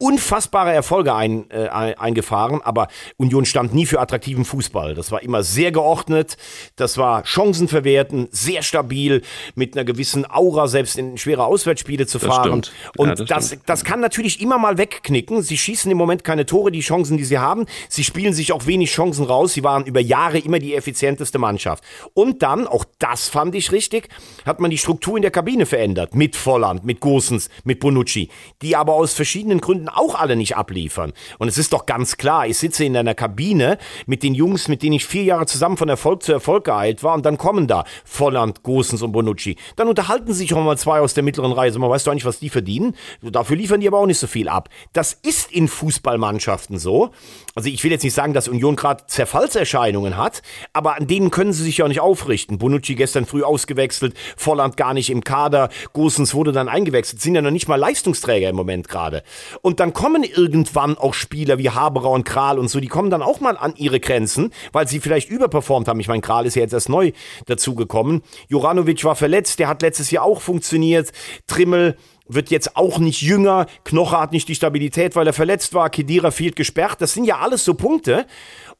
unfassbare 0.03 0.73
Erfolge 0.73 1.15
ein, 1.15 1.49
äh, 1.49 1.69
eingefahren, 1.69 2.61
aber 2.61 2.89
Union 3.15 3.45
stand 3.45 3.73
nie 3.73 3.85
für 3.85 4.01
attraktiven 4.01 4.43
Fußball. 4.43 4.95
Das 4.95 5.13
war 5.13 5.23
immer 5.23 5.43
sehr 5.43 5.71
geordnet, 5.71 6.35
das 6.75 6.97
war 6.97 7.23
Chancen 7.23 7.69
verwerten, 7.69 8.27
sehr 8.29 8.63
stabil, 8.63 9.21
mit 9.55 9.77
einer 9.77 9.85
gewissen 9.85 10.29
Aura 10.29 10.67
selbst 10.67 10.97
in 10.97 11.17
schwere 11.17 11.45
Auswärtsspiele 11.45 12.05
zu 12.05 12.19
fahren. 12.19 12.63
Und 12.97 13.07
ja, 13.07 13.15
das, 13.15 13.27
das, 13.27 13.57
das, 13.65 13.83
kann 13.85 14.01
natürlich 14.01 14.41
immer 14.41 14.57
mal 14.57 14.77
wegknicken. 14.77 15.41
Sie 15.41 15.57
schießen 15.57 15.89
im 15.89 15.97
Moment 15.97 16.25
keine 16.25 16.45
Tore, 16.45 16.69
die 16.69 16.81
Chancen, 16.81 17.15
die 17.15 17.23
sie 17.23 17.37
haben. 17.37 17.65
Sie 17.87 18.03
spielen 18.03 18.33
sich 18.33 18.51
auch 18.51 18.65
wenig 18.65 18.91
Chancen 18.91 19.23
raus. 19.23 19.53
Sie 19.53 19.63
waren 19.63 19.85
über 19.85 20.01
Jahre 20.01 20.37
immer 20.37 20.59
die 20.59 20.75
effizienteste 20.75 21.39
Mannschaft. 21.39 21.81
Und 22.13 22.43
dann, 22.43 22.67
auch 22.67 22.83
das 22.99 23.29
fand 23.29 23.55
ich 23.55 23.71
richtig, 23.71 24.09
hat 24.45 24.59
man 24.59 24.69
die 24.69 24.77
Struktur 24.77 25.15
in 25.15 25.21
der 25.21 25.31
Kabine 25.31 25.65
verändert. 25.65 26.13
Mit 26.13 26.35
Volland, 26.35 26.83
mit 26.83 26.99
Gosens, 26.99 27.49
mit 27.63 27.79
Bonucci, 27.79 28.29
die 28.61 28.75
aber 28.75 28.95
aus 28.95 29.13
verschiedenen 29.13 29.61
Gründen 29.61 29.92
auch 29.93 30.15
alle 30.15 30.35
nicht 30.35 30.55
abliefern. 30.57 31.13
Und 31.39 31.47
es 31.47 31.57
ist 31.57 31.73
doch 31.73 31.85
ganz 31.85 32.17
klar, 32.17 32.47
ich 32.47 32.57
sitze 32.57 32.85
in 32.85 32.95
einer 32.95 33.15
Kabine 33.15 33.77
mit 34.05 34.23
den 34.23 34.33
Jungs, 34.33 34.67
mit 34.67 34.83
denen 34.83 34.93
ich 34.93 35.05
vier 35.05 35.23
Jahre 35.23 35.45
zusammen 35.45 35.77
von 35.77 35.89
Erfolg 35.89 36.23
zu 36.23 36.31
Erfolg 36.31 36.65
geeilt 36.65 37.03
war 37.03 37.13
und 37.13 37.25
dann 37.25 37.37
kommen 37.37 37.67
da 37.67 37.83
Volland, 38.05 38.63
Gosens 38.63 39.01
und 39.01 39.11
Bonucci. 39.11 39.57
Dann 39.75 39.87
unterhalten 39.87 40.33
sich 40.33 40.53
auch 40.53 40.63
mal 40.63 40.77
zwei 40.77 40.99
aus 40.99 41.13
der 41.13 41.23
mittleren 41.23 41.51
Reihe. 41.51 41.77
Man 41.77 41.89
weißt 41.89 42.07
du 42.07 42.11
eigentlich, 42.11 42.25
was 42.25 42.39
die 42.39 42.49
verdienen? 42.49 42.95
Dafür 43.21 43.57
liefern 43.57 43.81
die 43.81 43.87
aber 43.87 43.99
auch 43.99 44.05
nicht 44.05 44.19
so 44.19 44.27
viel 44.27 44.47
ab. 44.47 44.69
Das 44.93 45.13
ist 45.13 45.51
in 45.51 45.67
Fußballmannschaften 45.67 46.77
so. 46.77 47.11
Also 47.55 47.69
ich 47.69 47.83
will 47.83 47.91
jetzt 47.91 48.03
nicht 48.03 48.13
sagen, 48.13 48.33
dass 48.33 48.47
Union 48.47 48.75
gerade 48.75 49.05
Zerfallserscheinungen 49.07 50.17
hat, 50.17 50.41
aber 50.73 50.95
an 50.97 51.07
denen 51.07 51.31
können 51.31 51.53
sie 51.53 51.63
sich 51.63 51.77
ja 51.77 51.85
auch 51.85 51.89
nicht 51.89 52.01
aufrichten. 52.01 52.57
Bonucci 52.57 52.95
gestern 52.95 53.25
früh 53.25 53.43
ausgewechselt, 53.43 54.15
Volland 54.37 54.77
gar 54.77 54.93
nicht 54.93 55.09
im 55.09 55.23
Kader, 55.23 55.69
Gosens 55.93 56.33
wurde 56.33 56.51
dann 56.51 56.69
eingewechselt, 56.69 57.21
sind 57.21 57.35
ja 57.35 57.41
noch 57.41 57.51
nicht 57.51 57.67
mal 57.67 57.75
Leistungsträger 57.75 58.49
im 58.49 58.55
Moment 58.55 58.87
gerade. 58.87 59.23
Und 59.61 59.79
dann 59.83 59.91
kommen 59.91 60.23
irgendwann 60.23 60.97
auch 60.97 61.13
Spieler 61.13 61.57
wie 61.57 61.69
Haberer 61.69 62.09
und 62.09 62.23
Kral 62.23 62.57
und 62.57 62.69
so, 62.69 62.79
die 62.79 62.87
kommen 62.87 63.09
dann 63.09 63.21
auch 63.21 63.41
mal 63.41 63.57
an 63.57 63.73
ihre 63.75 63.99
Grenzen, 63.99 64.53
weil 64.71 64.87
sie 64.87 65.01
vielleicht 65.01 65.29
überperformt 65.29 65.89
haben. 65.89 65.99
Ich 65.99 66.07
meine, 66.07 66.21
Kral 66.21 66.45
ist 66.45 66.55
ja 66.55 66.61
jetzt 66.61 66.71
erst 66.71 66.87
neu 66.87 67.11
dazugekommen. 67.47 68.21
Joranovic 68.47 69.03
war 69.03 69.17
verletzt, 69.17 69.59
der 69.59 69.67
hat 69.67 69.81
letztes 69.81 70.09
Jahr 70.09 70.23
auch 70.23 70.39
funktioniert. 70.39 71.11
Trimmel 71.47 71.97
wird 72.29 72.49
jetzt 72.49 72.77
auch 72.77 72.97
nicht 72.97 73.23
jünger. 73.23 73.65
Knoche 73.83 74.17
hat 74.17 74.31
nicht 74.31 74.47
die 74.47 74.55
Stabilität, 74.55 75.17
weil 75.17 75.27
er 75.27 75.33
verletzt 75.33 75.73
war. 75.73 75.89
Kedira 75.89 76.31
fehlt 76.31 76.55
gesperrt. 76.55 77.01
Das 77.01 77.13
sind 77.13 77.25
ja 77.25 77.39
alles 77.39 77.65
so 77.65 77.73
Punkte. 77.73 78.25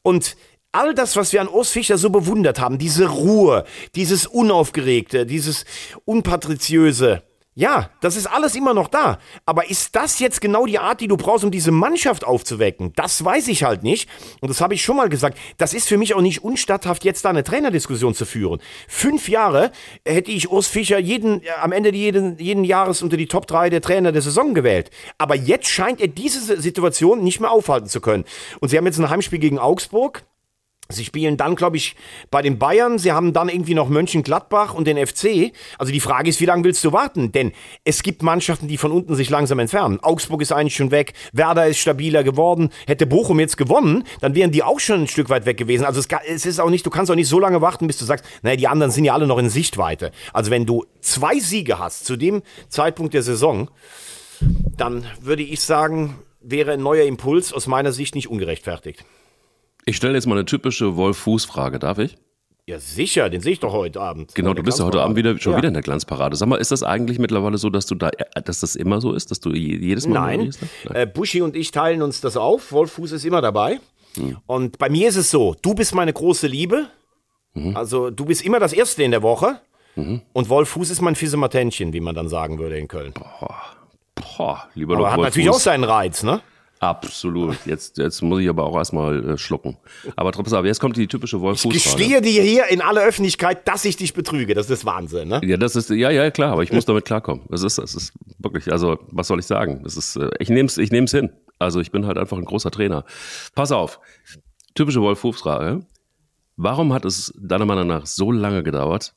Und 0.04 0.38
all 0.72 0.96
das, 0.96 1.18
was 1.18 1.34
wir 1.34 1.42
an 1.42 1.50
Urs 1.50 1.70
Fischer 1.70 1.98
so 1.98 2.12
bewundert 2.12 2.62
haben, 2.62 2.78
diese 2.78 3.10
Ruhe, 3.10 3.66
dieses 3.96 4.26
Unaufgeregte, 4.26 5.26
dieses 5.26 5.66
Unpatriziöse, 6.06 7.24
ja, 7.56 7.90
das 8.02 8.16
ist 8.16 8.26
alles 8.26 8.56
immer 8.56 8.74
noch 8.74 8.88
da. 8.88 9.20
Aber 9.46 9.70
ist 9.70 9.96
das 9.96 10.20
jetzt 10.20 10.42
genau 10.42 10.66
die 10.66 10.80
Art, 10.80 11.02
die 11.02 11.08
du 11.08 11.18
brauchst, 11.18 11.44
um 11.44 11.52
diese 11.52 11.72
Mannschaft 11.72 12.24
aufzuwecken? 12.24 12.94
Das 12.96 13.24
weiß 13.24 13.48
ich 13.50 13.64
halt 13.64 13.84
nicht. 13.84 14.10
Und 14.42 14.50
das 14.50 14.60
habe 14.60 14.74
ich 14.74 14.84
schon 14.84 14.98
mal 14.98 15.08
gesagt. 15.10 15.38
Das 15.58 15.74
ist 15.74 15.88
für 15.88 15.98
mich 15.98 16.16
auch 16.16 16.22
nicht 16.22 16.44
unstatthaft, 16.44 17.04
jetzt 17.04 17.26
da 17.26 17.30
eine 17.30 17.44
Trainerdiskussion 17.44 18.16
zu 18.16 18.26
führen. 18.26 18.60
Fünf 18.88 19.30
Jahre 19.30 19.72
hätte 20.04 20.32
ich 20.32 20.50
Urs 20.50 20.68
Fischer 20.68 20.98
jeden, 20.98 21.44
äh, 21.44 21.50
am 21.62 21.72
Ende 21.72 21.94
jeden, 21.94 22.40
jeden 22.40 22.64
Jahres 22.64 23.04
unter 23.04 23.18
die 23.18 23.28
Top 23.28 23.46
3 23.46 23.70
der 23.70 23.82
Trainer 23.82 24.12
der 24.12 24.24
Saison 24.24 24.56
gewählt. 24.56 24.90
Aber 25.20 25.36
jetzt 25.36 25.68
scheint 25.68 26.02
er 26.02 26.08
diese 26.08 26.60
Situation 26.60 27.24
nicht 27.24 27.40
mehr 27.40 27.52
aufhalten 27.52 27.88
zu 27.88 28.02
können. 28.02 28.26
Und 28.62 28.70
sie 28.70 28.78
haben 28.78 28.86
jetzt 28.86 29.00
ein 29.00 29.10
Heimspiel 29.10 29.40
gegen 29.40 29.60
Augsburg. 29.60 30.24
Sie 30.94 31.06
spielen 31.06 31.38
dann, 31.38 31.56
glaube 31.56 31.78
ich, 31.78 31.96
bei 32.32 32.42
den 32.42 32.58
Bayern. 32.58 32.98
Sie 32.98 33.12
haben 33.12 33.34
dann 33.34 33.50
irgendwie 33.50 33.74
noch 33.74 33.90
Mönchengladbach 33.90 34.74
und 34.74 34.86
den 34.86 34.98
FC. 35.06 35.52
Also 35.78 35.92
die 35.92 36.00
Frage 36.00 36.30
ist, 36.30 36.40
wie 36.40 36.46
lange 36.46 36.64
willst 36.64 36.84
du 36.84 36.94
warten? 36.94 37.32
Denn 37.32 37.52
es 37.84 38.04
gibt 38.04 38.24
Mannschaften, 38.24 38.68
die 38.68 38.78
von 38.78 38.92
unten 38.92 39.16
sich 39.16 39.30
langsam 39.30 39.60
entfernen. 39.60 40.00
Augsburg 40.02 40.42
ist 40.42 40.52
eigentlich 40.52 40.76
schon 40.76 40.92
weg. 40.92 41.14
Werder 41.34 41.68
ist 41.68 41.80
stabiler 41.80 42.24
geworden. 42.24 42.70
Hätte 42.88 43.06
Bochum 43.06 43.40
jetzt 43.40 43.58
gewonnen, 43.58 44.04
dann 44.22 44.36
wären 44.36 44.52
die 44.52 44.64
auch 44.64 44.80
schon 44.80 45.02
ein 45.02 45.08
Stück 45.08 45.30
weit 45.30 45.46
weg 45.46 45.58
gewesen. 45.58 45.86
Also 45.86 46.02
es, 46.28 46.46
ist 46.46 46.60
auch 46.60 46.70
nicht, 46.70 46.86
du 46.86 46.90
kannst 46.90 47.12
auch 47.12 47.16
nicht 47.16 47.28
so 47.28 47.40
lange 47.40 47.62
warten, 47.62 47.88
bis 47.88 47.98
du 47.98 48.06
sagst, 48.06 48.26
naja, 48.42 48.56
die 48.56 48.68
anderen 48.68 48.92
sind 48.92 49.06
ja 49.06 49.14
alle 49.14 49.28
noch 49.28 49.38
in 49.38 49.50
Sichtweite. 49.50 50.12
Also 50.32 50.52
wenn 50.52 50.66
du 50.66 50.86
zwei 51.02 51.40
Siege 51.40 51.80
hast 51.80 52.06
zu 52.06 52.16
dem 52.16 52.42
Zeitpunkt 52.70 53.14
der 53.14 53.24
Saison, 53.24 53.70
dann 54.78 55.06
würde 55.22 55.44
ich 55.44 55.62
sagen, 55.62 56.16
wäre 56.42 56.74
ein 56.74 56.82
neuer 56.82 57.06
Impuls 57.06 57.54
aus 57.54 57.68
meiner 57.68 57.92
Sicht 57.92 58.16
nicht 58.16 58.30
ungerechtfertigt. 58.30 59.06
Ich 59.86 59.98
stelle 59.98 60.14
jetzt 60.14 60.28
mal 60.28 60.36
eine 60.36 60.46
typische 60.46 60.96
Wolf-Fuß-Frage, 60.96 61.80
darf 61.80 61.98
ich? 61.98 62.18
Ja, 62.66 62.80
sicher, 62.80 63.30
den 63.30 63.42
sehe 63.42 63.54
ich 63.54 63.60
doch 63.60 63.74
heute 63.74 64.00
Abend. 64.00 64.34
Genau, 64.36 64.54
du 64.54 64.64
bist 64.64 64.80
ja 64.80 64.86
heute 64.86 65.02
Abend 65.02 65.18
wieder, 65.18 65.38
schon 65.38 65.52
ja. 65.52 65.58
wieder 65.58 65.68
in 65.68 65.74
der 65.74 65.84
Glanzparade. 65.84 66.38
Sag 66.38 66.48
mal, 66.48 66.56
ist 66.56 66.72
das 66.72 66.82
eigentlich 66.82 67.20
mittlerweile 67.20 67.58
so, 67.58 67.70
dass 67.70 67.86
du 67.86 67.96
da, 67.96 68.10
dass 68.46 68.62
das 68.62 68.78
immer 68.78 69.02
so 69.02 69.12
ist, 69.12 69.32
dass 69.32 69.42
du 69.42 69.52
jedes 69.52 70.08
Mal 70.08 70.38
Nein, 70.38 70.54
Nein. 70.86 70.96
Äh, 70.96 71.06
Buschi 71.06 71.42
und 71.42 71.58
ich 71.58 71.72
teilen 71.72 72.02
uns 72.02 72.22
das 72.22 72.38
auf. 72.38 72.72
Wolf 72.72 72.94
Fuß 72.94 73.12
ist 73.12 73.26
immer 73.26 73.42
dabei. 73.42 73.82
Hm. 74.16 74.38
Und 74.46 74.78
bei 74.78 74.90
mir 74.90 75.10
ist 75.10 75.18
es 75.18 75.30
so, 75.30 75.56
du 75.62 75.74
bist 75.74 75.94
meine 75.94 76.14
große 76.14 76.48
Liebe. 76.48 76.88
Mhm. 77.54 77.76
Also 77.76 78.10
du 78.10 78.26
bist 78.26 78.44
immer 78.44 78.62
das 78.62 78.72
Erste 78.72 79.04
in 79.04 79.12
der 79.12 79.24
Woche. 79.24 79.60
Mhm. 79.96 80.22
Und 80.32 80.48
Wolf 80.48 80.70
Fuß 80.70 80.90
ist 80.90 81.02
mein 81.02 81.16
Fiesematänchen, 81.16 81.92
wie 81.92 82.00
man 82.00 82.16
dann 82.16 82.30
sagen 82.30 82.60
würde 82.60 82.78
in 82.78 82.88
Köln. 82.88 83.14
Boah, 83.14 83.62
boah 84.16 84.64
lieber 84.74 84.96
Aber 84.96 85.12
hat 85.12 85.20
natürlich 85.20 85.50
Fuß. 85.50 85.58
auch 85.58 85.62
seinen 85.62 85.84
Reiz, 85.84 86.24
ne? 86.24 86.42
Absolut. 86.84 87.56
Jetzt, 87.66 87.98
jetzt 87.98 88.22
muss 88.22 88.42
ich 88.42 88.50
aber 88.50 88.66
auch 88.66 88.76
erstmal 88.76 89.32
äh, 89.32 89.38
schlucken. 89.38 89.78
Aber 90.18 90.34
trotzdem, 90.34 90.66
jetzt 90.66 90.82
kommt 90.82 90.98
die 90.98 91.08
typische 91.08 91.40
wolf 91.40 91.64
Ich 91.64 91.72
gestehe 91.72 92.22
dir 92.22 92.42
hier 92.42 92.68
in 92.68 92.82
aller 92.82 93.02
Öffentlichkeit, 93.02 93.66
dass 93.70 93.86
ich 93.86 93.96
dich 93.96 94.14
betrüge. 94.14 94.54
Das 94.54 94.70
ist 94.70 94.86
Wahnsinn, 94.86 95.30
ne? 95.30 95.40
Ja, 95.46 95.56
das 95.56 95.78
ist, 95.78 95.90
ja, 95.90 96.10
ja, 96.10 96.30
klar, 96.30 96.52
aber 96.52 96.64
ich 96.64 96.74
muss 96.74 96.84
damit 96.84 97.06
klarkommen. 97.06 97.46
Das 97.50 97.64
ist, 97.64 97.78
das 97.78 97.96
ist 97.96 98.14
wirklich, 98.38 98.70
also, 98.70 99.00
was 99.12 99.28
soll 99.28 99.40
ich 99.40 99.46
sagen? 99.46 99.82
Das 99.84 99.96
ist, 99.96 100.18
äh, 100.18 100.30
ich 100.40 100.50
nehm's, 100.50 100.78
ich 100.78 100.92
nehm's 100.92 101.12
hin. 101.12 101.32
Also, 101.58 101.80
ich 101.80 101.92
bin 101.92 102.06
halt 102.06 102.18
einfach 102.18 102.38
ein 102.38 102.46
großer 102.46 102.70
Trainer. 102.70 103.06
Pass 103.56 103.72
auf. 103.72 104.02
Typische 104.76 105.00
Wolf-Fuß-Frage. 105.02 105.86
Warum 106.58 106.92
hat 106.92 107.06
es 107.06 107.34
deiner 107.40 107.66
Meinung 107.66 107.88
nach 107.88 108.06
so 108.06 108.30
lange 108.30 108.62
gedauert, 108.62 109.16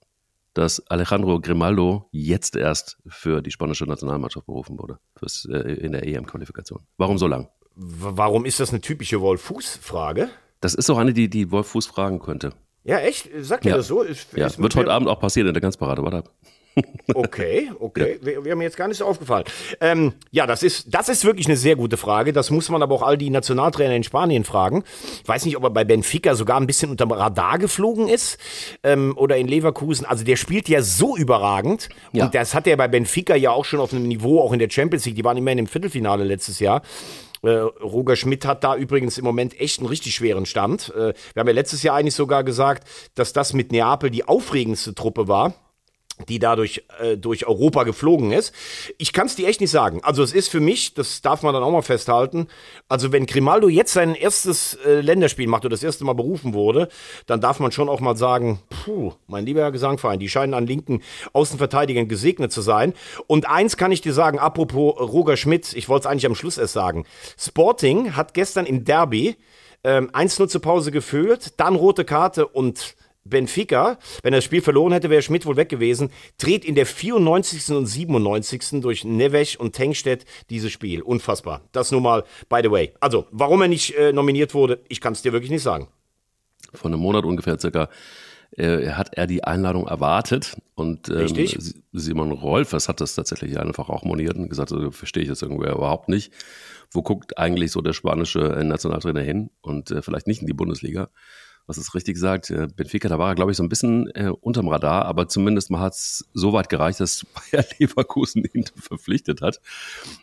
dass 0.57 0.87
Alejandro 0.89 1.39
Grimaldo 1.39 2.09
jetzt 2.13 2.57
erst 2.57 2.97
für 3.07 3.43
die 3.43 3.51
spanische 3.51 3.85
Nationalmannschaft 3.85 4.47
berufen 4.47 4.79
wurde 4.79 4.99
fürs, 5.15 5.47
äh, 5.51 5.59
in 5.59 5.93
der 5.93 6.07
EM-Qualifikation. 6.07 6.81
Warum 6.97 7.19
so 7.19 7.27
lang? 7.27 7.49
Warum 7.75 8.47
ist 8.47 8.59
das 8.59 8.71
eine 8.71 8.81
typische 8.81 9.21
Wolf-Fuß-Frage? 9.21 10.31
Das 10.61 10.73
ist 10.73 10.89
doch 10.89 10.97
eine, 10.97 11.13
die, 11.13 11.29
die 11.29 11.51
Wolf 11.51 11.69
Fuß 11.69 11.87
fragen 11.87 12.21
könnte. 12.21 12.55
Ja, 12.85 12.99
echt? 13.01 13.29
Sagt 13.41 13.67
ihr 13.67 13.73
ja. 13.73 13.77
das 13.77 13.89
so? 13.89 14.01
Ist, 14.01 14.33
ja, 14.35 14.57
wird 14.57 14.75
heute 14.77 14.91
Abend 14.91 15.09
auch 15.09 15.21
passieren 15.21 15.49
in 15.49 15.55
der 15.55 15.61
Ganzparade. 15.61 16.03
Warte 16.03 16.19
ab. 16.19 16.35
Okay, 17.15 17.71
okay. 17.81 18.19
Ja. 18.21 18.45
Wäre 18.45 18.57
mir 18.57 18.65
jetzt 18.65 18.77
gar 18.77 18.89
nicht 18.89 18.99
so 18.99 19.05
aufgefallen. 19.05 19.45
Ähm, 19.81 20.13
ja, 20.31 20.47
das 20.47 20.63
ist, 20.63 20.93
das 20.93 21.09
ist 21.09 21.25
wirklich 21.25 21.47
eine 21.47 21.57
sehr 21.57 21.77
gute 21.77 21.97
Frage. 21.97 22.33
Das 22.33 22.51
muss 22.51 22.69
man 22.69 22.83
aber 22.83 22.95
auch 22.95 23.03
all 23.03 23.17
die 23.17 23.31
Nationaltrainer 23.31 23.95
in 23.95 24.03
Spanien 24.03 24.45
fragen. 24.45 24.85
Ich 25.23 25.29
weiß 25.29 25.45
nicht, 25.45 25.57
ob 25.57 25.65
er 25.65 25.71
bei 25.71 25.85
Benfica 25.85 26.35
sogar 26.35 26.59
ein 26.61 26.67
bisschen 26.67 26.91
unterm 26.91 27.13
Radar 27.13 27.59
geflogen 27.59 28.09
ist 28.09 28.39
ähm, 28.83 29.15
oder 29.17 29.37
in 29.37 29.49
Leverkusen. 29.49 30.07
Also 30.07 30.25
der 30.25 30.37
spielt 30.37 30.69
ja 30.69 30.83
so 30.83 31.17
überragend. 31.17 31.89
Ja. 32.13 32.25
Und 32.25 32.35
das 32.35 32.55
hat 32.55 32.67
er 32.67 32.77
bei 32.77 32.89
Benfica 32.89 33.35
ja 33.35 33.51
auch 33.51 33.65
schon 33.65 33.81
auf 33.81 33.93
einem 33.93 34.09
Niveau, 34.09 34.41
auch 34.41 34.53
in 34.53 34.59
der 34.59 34.71
Champions 34.71 35.07
League. 35.07 35.17
Die 35.17 35.25
waren 35.25 35.37
immerhin 35.37 35.59
im 35.59 35.67
Viertelfinale 35.67 36.25
letztes 36.25 36.59
Jahr. 36.59 36.83
Äh, 37.43 37.51
Roger 37.51 38.17
Schmidt 38.17 38.45
hat 38.45 38.65
da 38.65 38.77
übrigens 38.77 39.19
im 39.19 39.25
Moment 39.25 39.59
echt 39.61 39.79
einen 39.79 39.89
richtig 39.89 40.15
schweren 40.15 40.47
Stand. 40.47 40.93
Äh, 40.95 41.15
wir 41.35 41.41
haben 41.41 41.49
ja 41.49 41.55
letztes 41.55 41.83
Jahr 41.83 41.97
eigentlich 41.97 42.15
sogar 42.15 42.45
gesagt, 42.45 42.89
dass 43.15 43.33
das 43.33 43.53
mit 43.53 43.73
Neapel 43.73 44.11
die 44.11 44.27
aufregendste 44.27 44.95
Truppe 44.95 45.29
war 45.29 45.55
die 46.29 46.39
dadurch 46.39 46.85
äh, 47.01 47.17
durch 47.17 47.47
Europa 47.47 47.85
geflogen 47.85 48.33
ist. 48.33 48.55
Ich 48.99 49.13
kann 49.13 49.27
es 49.27 49.37
dir 49.37 49.49
echt 49.49 49.61
nicht 49.61 49.71
sagen. 49.71 50.01
Also 50.03 50.23
es 50.23 50.33
ist 50.33 50.49
für 50.49 50.61
mich, 50.61 50.95
das 50.95 51.21
darf 51.21 51.43
man 51.43 51.53
dann 51.53 51.63
auch 51.63 51.71
mal 51.71 51.83
festhalten, 51.83 52.49
also 52.89 53.13
wenn 53.13 53.27
Grimaldo 53.27 53.69
jetzt 53.69 53.93
sein 53.93 54.15
erstes 54.15 54.75
äh, 54.87 55.01
Länderspiel 55.01 55.47
macht 55.47 55.65
oder 55.65 55.75
das 55.75 55.83
erste 55.83 56.05
Mal 56.05 56.15
berufen 56.15 56.55
wurde, 56.55 56.89
dann 57.27 57.41
darf 57.41 57.61
man 57.61 57.73
schon 57.73 57.89
auch 57.89 58.01
mal 58.01 58.17
sagen, 58.17 58.61
puh, 58.85 59.13
mein 59.27 59.45
lieber 59.45 59.71
Gesangverein, 59.71 60.19
die 60.19 60.29
scheinen 60.29 60.55
an 60.55 60.67
linken 60.67 61.03
Außenverteidigern 61.33 62.09
gesegnet 62.09 62.53
zu 62.53 62.63
sein. 62.63 62.95
Und 63.27 63.49
eins 63.49 63.77
kann 63.77 63.93
ich 63.93 64.01
dir 64.01 64.13
sagen, 64.13 64.39
apropos 64.39 64.99
Roger 64.99 65.37
Schmidt, 65.37 65.75
ich 65.75 65.89
wollte 65.89 66.07
es 66.07 66.11
eigentlich 66.11 66.27
am 66.27 66.35
Schluss 66.35 66.59
erst 66.59 66.73
sagen. 66.73 67.05
Sporting 67.39 68.17
hat 68.17 68.35
gestern 68.35 68.67
im 68.67 68.85
Derby 68.85 69.37
ähm, 69.85 70.11
1-0 70.11 70.49
zur 70.49 70.63
Pause 70.63 70.91
geführt, 70.91 71.55
dann 71.59 71.77
rote 71.77 72.05
Karte 72.05 72.47
und 72.47 72.97
Benfica, 73.29 73.99
wenn 74.23 74.33
er 74.33 74.39
das 74.39 74.45
Spiel 74.45 74.63
verloren 74.63 74.93
hätte, 74.93 75.11
wäre 75.11 75.23
Schmidt 75.23 75.47
wohl 75.47 75.57
weg 75.57 75.69
gewesen, 75.69 76.11
dreht 76.39 76.65
in 76.65 76.75
der 76.75 76.87
94. 76.87 77.75
und 77.75 77.87
97. 77.87 78.81
durch 78.81 79.05
Neves 79.05 79.57
und 79.57 79.73
Tengstedt 79.73 80.25
dieses 80.51 80.73
Spiel. 80.73 81.03
Unfassbar. 81.03 81.63
Das 81.73 81.91
nur 81.91 82.01
mal, 82.01 82.25
by 82.49 82.61
the 82.63 82.71
way. 82.71 82.93
Also, 83.01 83.27
warum 83.31 83.63
er 83.63 83.69
nicht 83.69 83.95
äh, 83.97 84.13
nominiert 84.13 84.55
wurde, 84.55 84.81
ich 84.89 85.01
kann 85.01 85.13
es 85.13 85.23
dir 85.23 85.33
wirklich 85.33 85.51
nicht 85.51 85.63
sagen. 85.63 85.89
Von 86.75 86.93
einem 86.93 87.03
Monat 87.03 87.25
ungefähr 87.25 87.59
circa 87.59 87.89
äh, 88.57 88.91
hat 88.91 89.17
er 89.17 89.27
die 89.27 89.45
Einladung 89.45 89.87
erwartet 89.87 90.57
und 90.75 91.09
ähm, 91.09 91.49
Simon 91.93 92.33
Rolfers 92.33 92.89
hat 92.89 93.01
das 93.01 93.15
tatsächlich 93.15 93.59
einfach 93.59 93.89
auch 93.89 94.05
moniert 94.05 94.37
und 94.37 94.49
gesagt, 94.49 94.73
also, 94.73 94.91
verstehe 94.91 95.23
ich 95.23 95.29
das 95.29 95.43
irgendwie 95.43 95.69
überhaupt 95.69 96.09
nicht. 96.09 96.33
Wo 96.91 97.03
guckt 97.03 97.39
eigentlich 97.39 97.73
so 97.73 97.81
der 97.81 97.93
spanische 97.93 98.41
äh, 98.41 98.65
Nationaltrainer 98.65 99.21
hin 99.21 99.51
und 99.61 99.91
äh, 99.91 100.03
vielleicht 100.03 100.27
nicht 100.27 100.41
in 100.41 100.47
die 100.47 100.53
Bundesliga? 100.53 101.09
Was 101.67 101.79
es 101.79 101.95
richtig 101.95 102.17
sagt, 102.17 102.51
äh, 102.51 102.69
Benfica, 102.75 103.09
da 103.09 103.19
war 103.19 103.31
er, 103.31 103.35
glaube 103.35 103.51
ich, 103.51 103.57
so 103.57 103.63
ein 103.63 103.69
bisschen 103.69 104.09
äh, 104.15 104.31
unterm 104.41 104.69
Radar, 104.69 105.05
aber 105.05 105.29
zumindest 105.29 105.71
mal 105.71 105.81
hat 105.81 105.95
es 105.95 106.29
so 106.33 106.53
weit 106.53 106.69
gereicht, 106.69 107.01
dass 107.01 107.27
Bayer 107.53 107.65
Leverkusen 107.79 108.45
ihn 108.53 108.65
verpflichtet 108.77 109.43
hat. 109.43 109.61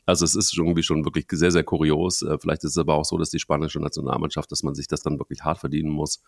Also 0.05 0.23
es 0.23 0.35
ist 0.35 0.57
irgendwie 0.57 0.83
schon 0.83 1.03
wirklich 1.03 1.25
sehr, 1.31 1.51
sehr 1.51 1.63
kurios. 1.63 2.21
Äh, 2.21 2.37
vielleicht 2.39 2.63
ist 2.63 2.71
es 2.71 2.77
aber 2.77 2.95
auch 2.95 3.05
so, 3.05 3.17
dass 3.17 3.29
die 3.29 3.39
spanische 3.39 3.79
Nationalmannschaft, 3.79 4.51
dass 4.51 4.63
man 4.63 4.73
sich 4.73 4.87
das 4.87 5.01
dann 5.01 5.19
wirklich 5.19 5.43
hart 5.43 5.59
verdienen 5.59 5.89
muss, 5.89 6.23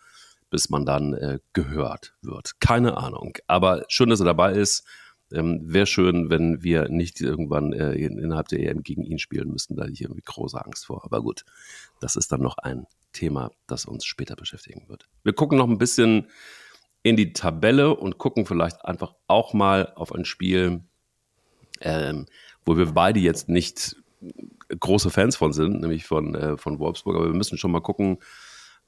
bis 0.50 0.68
man 0.68 0.84
dann 0.84 1.14
äh, 1.14 1.38
gehört 1.54 2.14
wird. 2.20 2.60
Keine 2.60 2.98
Ahnung. 2.98 3.36
Aber 3.46 3.84
schön, 3.88 4.10
dass 4.10 4.20
er 4.20 4.26
dabei 4.26 4.52
ist. 4.52 4.84
Ähm, 5.32 5.60
Wäre 5.64 5.86
schön, 5.86 6.30
wenn 6.30 6.62
wir 6.62 6.88
nicht 6.88 7.20
irgendwann 7.20 7.72
äh, 7.72 7.94
innerhalb 7.94 8.46
der 8.48 8.60
EM 8.60 8.82
gegen 8.82 9.02
ihn 9.02 9.18
spielen 9.18 9.50
müssten. 9.50 9.74
Da 9.74 9.82
hatte 9.82 9.92
ich 9.92 10.02
irgendwie 10.02 10.22
große 10.24 10.62
Angst 10.62 10.86
vor. 10.86 11.04
Aber 11.04 11.20
gut, 11.20 11.44
das 12.00 12.14
ist 12.14 12.30
dann 12.30 12.42
noch 12.42 12.58
ein 12.58 12.86
Thema, 13.16 13.50
das 13.66 13.86
uns 13.86 14.04
später 14.04 14.36
beschäftigen 14.36 14.88
wird. 14.88 15.08
Wir 15.24 15.32
gucken 15.32 15.58
noch 15.58 15.68
ein 15.68 15.78
bisschen 15.78 16.28
in 17.02 17.16
die 17.16 17.32
Tabelle 17.32 17.94
und 17.94 18.18
gucken 18.18 18.46
vielleicht 18.46 18.84
einfach 18.84 19.14
auch 19.26 19.54
mal 19.54 19.92
auf 19.94 20.12
ein 20.12 20.24
Spiel, 20.24 20.84
ähm, 21.80 22.26
wo 22.64 22.76
wir 22.76 22.86
beide 22.86 23.20
jetzt 23.20 23.48
nicht 23.48 23.96
große 24.80 25.10
Fans 25.10 25.36
von 25.36 25.52
sind, 25.52 25.80
nämlich 25.80 26.04
von, 26.04 26.34
äh, 26.34 26.56
von 26.56 26.78
Wolfsburg, 26.78 27.16
aber 27.16 27.26
wir 27.26 27.34
müssen 27.34 27.58
schon 27.58 27.70
mal 27.70 27.80
gucken, 27.80 28.18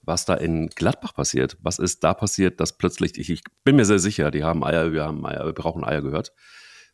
was 0.03 0.25
da 0.25 0.35
in 0.35 0.69
Gladbach 0.69 1.15
passiert. 1.15 1.57
Was 1.61 1.79
ist 1.79 2.03
da 2.03 2.15
passiert, 2.15 2.61
dass 2.61 2.77
plötzlich, 2.77 3.19
ich, 3.19 3.31
ich 3.31 3.43
bin 3.65 3.77
mir 3.77 3.85
sehr 3.85 3.99
sicher, 3.99 4.31
die 4.31 4.45
haben 4.45 4.65
Eier, 4.65 4.93
wir 4.93 5.05
haben 5.05 5.25
Eier, 5.27 5.47
wir 5.47 5.53
brauchen 5.53 5.85
Eier 5.85 6.03
gehört. 6.03 6.33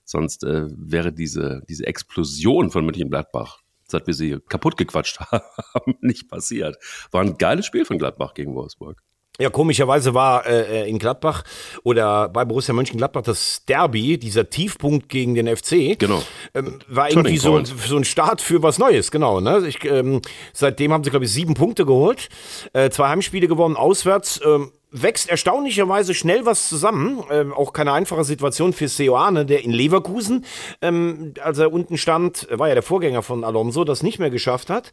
Sonst 0.04 0.44
äh, 0.44 0.66
wäre 0.68 1.12
diese, 1.12 1.62
diese 1.68 1.86
Explosion 1.86 2.70
von 2.70 2.84
Mönchengladbach 2.84 3.60
seit 3.86 4.06
wir 4.06 4.14
sie 4.14 4.38
kaputt 4.48 4.76
gequatscht 4.76 5.20
haben, 5.30 5.96
nicht 6.00 6.28
passiert. 6.28 6.76
War 7.10 7.22
ein 7.22 7.38
geiles 7.38 7.66
Spiel 7.66 7.84
von 7.84 7.98
Gladbach 7.98 8.34
gegen 8.34 8.54
Wolfsburg. 8.54 9.02
Ja, 9.40 9.50
komischerweise 9.50 10.14
war 10.14 10.46
äh, 10.46 10.88
in 10.88 11.00
Gladbach 11.00 11.42
oder 11.82 12.28
bei 12.28 12.44
Borussia 12.44 12.72
Mönchengladbach 12.72 13.22
das 13.22 13.64
Derby, 13.66 14.16
dieser 14.16 14.48
Tiefpunkt 14.48 15.08
gegen 15.08 15.34
den 15.34 15.48
FC, 15.48 15.98
genau. 15.98 16.22
ähm, 16.54 16.78
war 16.86 17.10
irgendwie 17.10 17.38
so, 17.38 17.60
so 17.64 17.96
ein 17.96 18.04
Start 18.04 18.40
für 18.40 18.62
was 18.62 18.78
Neues, 18.78 19.10
genau. 19.10 19.40
Ne? 19.40 19.66
Ich, 19.66 19.84
ähm, 19.84 20.22
seitdem 20.52 20.92
haben 20.92 21.02
sie, 21.02 21.10
glaube 21.10 21.24
ich, 21.24 21.32
sieben 21.32 21.54
Punkte 21.54 21.84
geholt, 21.84 22.28
äh, 22.74 22.90
zwei 22.90 23.08
Heimspiele 23.08 23.48
gewonnen, 23.48 23.74
auswärts. 23.74 24.40
Ähm, 24.44 24.70
wächst 24.94 25.28
erstaunlicherweise 25.28 26.14
schnell 26.14 26.46
was 26.46 26.68
zusammen. 26.68 27.22
Ähm, 27.30 27.52
auch 27.52 27.72
keine 27.72 27.92
einfache 27.92 28.24
Situation 28.24 28.72
für 28.72 28.86
Seoane, 28.86 29.44
der 29.44 29.64
in 29.64 29.72
Leverkusen, 29.72 30.44
ähm, 30.80 31.34
als 31.42 31.58
er 31.58 31.72
unten 31.72 31.98
stand, 31.98 32.46
war 32.50 32.68
ja 32.68 32.74
der 32.74 32.82
Vorgänger 32.82 33.22
von 33.22 33.42
Alonso, 33.42 33.84
das 33.84 34.04
nicht 34.04 34.20
mehr 34.20 34.30
geschafft 34.30 34.70
hat. 34.70 34.92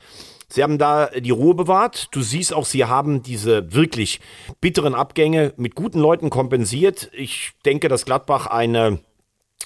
Sie 0.49 0.63
haben 0.63 0.79
da 0.79 1.07
die 1.07 1.29
Ruhe 1.29 1.53
bewahrt. 1.53 2.07
Du 2.11 2.21
siehst 2.21 2.53
auch, 2.53 2.65
sie 2.65 2.85
haben 2.85 3.21
diese 3.21 3.73
wirklich 3.73 4.19
bitteren 4.59 4.95
Abgänge 4.95 5.53
mit 5.55 5.75
guten 5.75 5.99
Leuten 5.99 6.29
kompensiert. 6.31 7.11
Ich 7.13 7.51
denke, 7.63 7.87
dass 7.87 8.03
Gladbach 8.03 8.47
eine, 8.47 8.99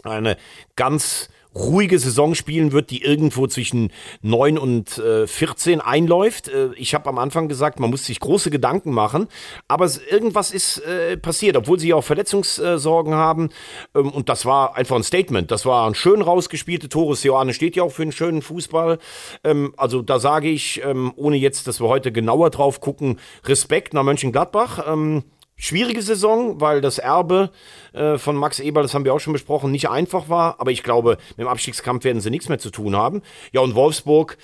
eine 0.03 0.35
ganz 0.75 1.29
ruhige 1.55 1.97
Saison 1.97 2.35
spielen 2.35 2.71
wird, 2.71 2.91
die 2.91 3.01
irgendwo 3.01 3.47
zwischen 3.47 3.91
9 4.21 4.57
und 4.57 4.97
äh, 4.97 5.25
14 5.25 5.81
einläuft. 5.81 6.49
Äh, 6.49 6.69
ich 6.75 6.93
habe 6.93 7.09
am 7.09 7.17
Anfang 7.17 7.47
gesagt, 7.47 7.79
man 7.79 7.89
muss 7.89 8.05
sich 8.05 8.19
große 8.19 8.49
Gedanken 8.51 8.91
machen, 8.91 9.27
aber 9.67 9.89
irgendwas 10.09 10.51
ist 10.51 10.79
äh, 10.79 11.17
passiert, 11.17 11.55
obwohl 11.55 11.79
sie 11.79 11.93
auch 11.93 12.03
Verletzungssorgen 12.03 13.13
haben. 13.13 13.49
Ähm, 13.95 14.11
und 14.11 14.29
das 14.29 14.45
war 14.45 14.75
einfach 14.75 14.95
ein 14.95 15.03
Statement. 15.03 15.51
Das 15.51 15.65
war 15.65 15.87
ein 15.87 15.95
schön 15.95 16.21
rausgespielte 16.21 16.89
Tore. 16.89 17.15
Sioane 17.15 17.53
steht 17.53 17.75
ja 17.75 17.83
auch 17.83 17.91
für 17.91 18.01
einen 18.01 18.11
schönen 18.11 18.41
Fußball. 18.41 18.99
Ähm, 19.43 19.73
also 19.77 20.01
da 20.01 20.19
sage 20.19 20.49
ich, 20.49 20.81
ähm, 20.83 21.13
ohne 21.15 21.37
jetzt, 21.37 21.67
dass 21.67 21.79
wir 21.79 21.87
heute 21.87 22.11
genauer 22.11 22.49
drauf 22.49 22.81
gucken, 22.81 23.19
Respekt 23.45 23.93
nach 23.93 24.03
Mönchengladbach. 24.03 24.85
Ähm, 24.87 25.23
Schwierige 25.57 26.01
Saison, 26.01 26.59
weil 26.59 26.81
das 26.81 26.97
Erbe 26.99 27.49
äh, 27.93 28.17
von 28.17 28.35
Max 28.35 28.59
Eberl, 28.59 28.83
das 28.83 28.93
haben 28.93 29.05
wir 29.05 29.13
auch 29.13 29.19
schon 29.19 29.31
besprochen, 29.31 29.71
nicht 29.71 29.89
einfach 29.89 30.27
war. 30.27 30.59
Aber 30.59 30.71
ich 30.71 30.83
glaube, 30.83 31.17
mit 31.29 31.39
dem 31.39 31.47
Abstiegskampf 31.47 32.03
werden 32.03 32.19
sie 32.19 32.29
nichts 32.29 32.49
mehr 32.49 32.59
zu 32.59 32.71
tun 32.71 32.95
haben. 32.95 33.21
Ja, 33.53 33.61
und 33.61 33.73
Wolfsburg, 33.73 34.37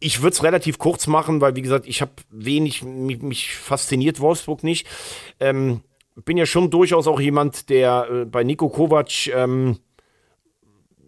ich 0.00 0.22
würde 0.22 0.32
es 0.32 0.42
relativ 0.42 0.78
kurz 0.78 1.06
machen, 1.06 1.42
weil, 1.42 1.54
wie 1.54 1.62
gesagt, 1.62 1.86
ich 1.86 2.00
habe 2.00 2.12
wenig, 2.30 2.82
mich, 2.82 3.20
mich, 3.20 3.54
fasziniert 3.56 4.20
Wolfsburg 4.20 4.64
nicht. 4.64 4.86
Ähm, 5.38 5.82
bin 6.24 6.38
ja 6.38 6.46
schon 6.46 6.70
durchaus 6.70 7.06
auch 7.08 7.20
jemand, 7.20 7.68
der 7.68 8.08
äh, 8.10 8.24
bei 8.24 8.42
Nico 8.42 8.70
Kovac 8.70 9.26
ähm, 9.34 9.78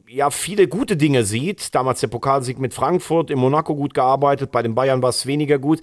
ja 0.07 0.31
viele 0.31 0.69
gute 0.69 0.99
Dinge 0.99 1.25
sieht. 1.25 1.75
Damals 1.75 2.01
der 2.01 2.09
Pokalsieg 2.09 2.59
mit 2.59 2.75
Frankfurt, 2.75 3.31
in 3.31 3.39
Monaco 3.39 3.75
gut 3.75 3.95
gearbeitet, 3.95 4.53
bei 4.53 4.63
den 4.63 4.75
Bayern 4.75 5.01
war 5.01 5.11
es 5.11 5.25
weniger 5.25 5.59
gut 5.59 5.81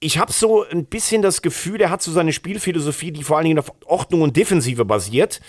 ich 0.00 0.18
habe 0.18 0.32
so 0.32 0.64
ein 0.64 0.86
bisschen 0.86 1.22
das 1.22 1.42
Gefühl, 1.42 1.80
er 1.80 1.90
hat 1.90 2.02
so 2.02 2.12
seine 2.12 2.32
Spielphilosophie, 2.32 3.12
die 3.12 3.22
vor 3.22 3.38
allen 3.38 3.46
Dingen 3.46 3.58
auf 3.58 3.72
Ordnung 3.86 4.22
und 4.22 4.36
Defensive 4.36 4.84
basiert. 4.84 5.40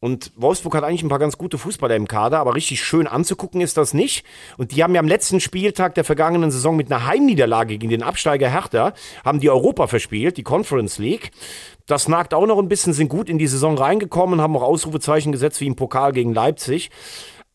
Und 0.00 0.30
Wolfsburg 0.36 0.76
hat 0.76 0.84
eigentlich 0.84 1.02
ein 1.02 1.08
paar 1.08 1.18
ganz 1.18 1.38
gute 1.38 1.58
Fußballer 1.58 1.96
im 1.96 2.06
Kader, 2.06 2.38
aber 2.38 2.54
richtig 2.54 2.84
schön 2.84 3.08
anzugucken 3.08 3.60
ist 3.60 3.76
das 3.76 3.94
nicht. 3.94 4.24
Und 4.56 4.70
die 4.70 4.84
haben 4.84 4.94
ja 4.94 5.00
am 5.00 5.08
letzten 5.08 5.40
Spieltag 5.40 5.96
der 5.96 6.04
vergangenen 6.04 6.52
Saison 6.52 6.76
mit 6.76 6.92
einer 6.92 7.06
Heimniederlage 7.06 7.78
gegen 7.78 7.90
den 7.90 8.04
Absteiger 8.04 8.48
Hertha, 8.48 8.92
haben 9.24 9.40
die 9.40 9.50
Europa 9.50 9.88
verspielt, 9.88 10.36
die 10.36 10.44
Conference 10.44 10.98
League. 10.98 11.32
Das 11.86 12.06
nagt 12.06 12.32
auch 12.32 12.46
noch 12.46 12.58
ein 12.58 12.68
bisschen, 12.68 12.92
sind 12.92 13.08
gut 13.08 13.28
in 13.28 13.38
die 13.38 13.48
Saison 13.48 13.76
reingekommen, 13.76 14.40
haben 14.40 14.56
auch 14.56 14.62
Ausrufezeichen 14.62 15.32
gesetzt 15.32 15.60
wie 15.60 15.66
im 15.66 15.74
Pokal 15.74 16.12
gegen 16.12 16.32
Leipzig. 16.32 16.90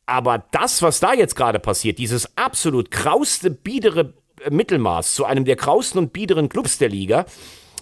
Aber 0.06 0.44
das, 0.52 0.82
was 0.82 1.00
da 1.00 1.14
jetzt 1.14 1.38
gerade 1.38 1.60
passiert, 1.60 1.98
dieses 1.98 2.38
absolut 2.38 2.92
krauste, 2.92 3.52
biedere 3.52 4.16
Mittelmaß 4.50 5.16
zu 5.16 5.26
einem 5.26 5.46
der 5.46 5.56
grausten 5.56 6.00
und 6.00 6.14
biederen 6.14 6.50
Clubs 6.50 6.78
der 6.78 6.90
Liga. 6.90 7.26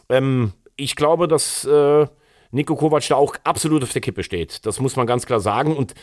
Ähm, 0.09 0.53
ich 0.75 0.95
glaube, 0.95 1.27
dass 1.27 1.65
äh, 1.65 2.07
Nico 2.51 2.75
Kovac 2.75 3.07
da 3.07 3.15
auch 3.15 3.35
absolut 3.43 3.83
auf 3.83 3.93
der 3.93 4.01
Kippe 4.01 4.23
steht. 4.23 4.65
Das 4.65 4.79
muss 4.79 4.95
man 4.95 5.07
ganz 5.07 5.25
klar 5.25 5.39
sagen. 5.39 5.75
Und 5.75 5.93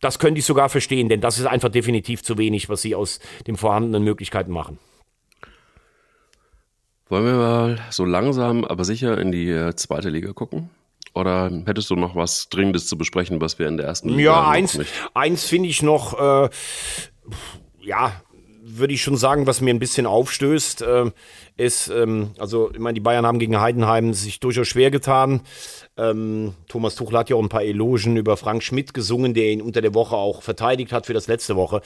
das 0.00 0.18
könnte 0.18 0.38
ich 0.38 0.44
sogar 0.44 0.68
verstehen, 0.68 1.08
denn 1.08 1.20
das 1.20 1.38
ist 1.38 1.46
einfach 1.46 1.70
definitiv 1.70 2.22
zu 2.22 2.38
wenig, 2.38 2.68
was 2.68 2.82
sie 2.82 2.94
aus 2.94 3.18
den 3.46 3.56
vorhandenen 3.56 4.04
Möglichkeiten 4.04 4.52
machen. 4.52 4.78
Wollen 7.08 7.24
wir 7.24 7.34
mal 7.34 7.78
so 7.90 8.04
langsam, 8.04 8.64
aber 8.64 8.84
sicher 8.84 9.18
in 9.18 9.30
die 9.30 9.48
äh, 9.48 9.74
zweite 9.76 10.10
Liga 10.10 10.32
gucken? 10.32 10.70
Oder 11.14 11.50
hättest 11.64 11.88
du 11.88 11.96
noch 11.96 12.14
was 12.14 12.48
Dringendes 12.50 12.88
zu 12.88 12.98
besprechen, 12.98 13.40
was 13.40 13.58
wir 13.58 13.68
in 13.68 13.76
der 13.76 13.86
ersten 13.86 14.10
Liga 14.10 14.22
Ja, 14.22 14.48
eins, 14.48 14.78
eins 15.14 15.44
finde 15.44 15.68
ich 15.68 15.82
noch, 15.82 16.18
äh, 16.18 16.50
ja, 17.80 18.20
würde 18.68 18.94
ich 18.94 19.02
schon 19.02 19.16
sagen, 19.16 19.46
was 19.46 19.60
mir 19.60 19.72
ein 19.72 19.78
bisschen 19.78 20.06
aufstößt, 20.06 20.82
äh, 20.82 21.10
ist, 21.56 21.88
ähm, 21.88 22.32
also 22.38 22.70
ich 22.72 22.78
meine, 22.78 22.94
die 22.94 23.00
Bayern 23.00 23.26
haben 23.26 23.38
gegen 23.38 23.60
Heidenheim 23.60 24.12
sich 24.12 24.40
durchaus 24.40 24.68
schwer 24.68 24.90
getan. 24.90 25.42
Ähm, 25.96 26.54
Thomas 26.68 26.96
Tuchel 26.96 27.18
hat 27.18 27.30
ja 27.30 27.36
auch 27.36 27.42
ein 27.42 27.48
paar 27.48 27.62
Elogen 27.62 28.16
über 28.16 28.36
Frank 28.36 28.62
Schmidt 28.62 28.92
gesungen, 28.92 29.34
der 29.34 29.50
ihn 29.50 29.62
unter 29.62 29.80
der 29.80 29.94
Woche 29.94 30.16
auch 30.16 30.42
verteidigt 30.42 30.92
hat 30.92 31.06
für 31.06 31.14
das 31.14 31.28
letzte 31.28 31.56
Woche. 31.56 31.80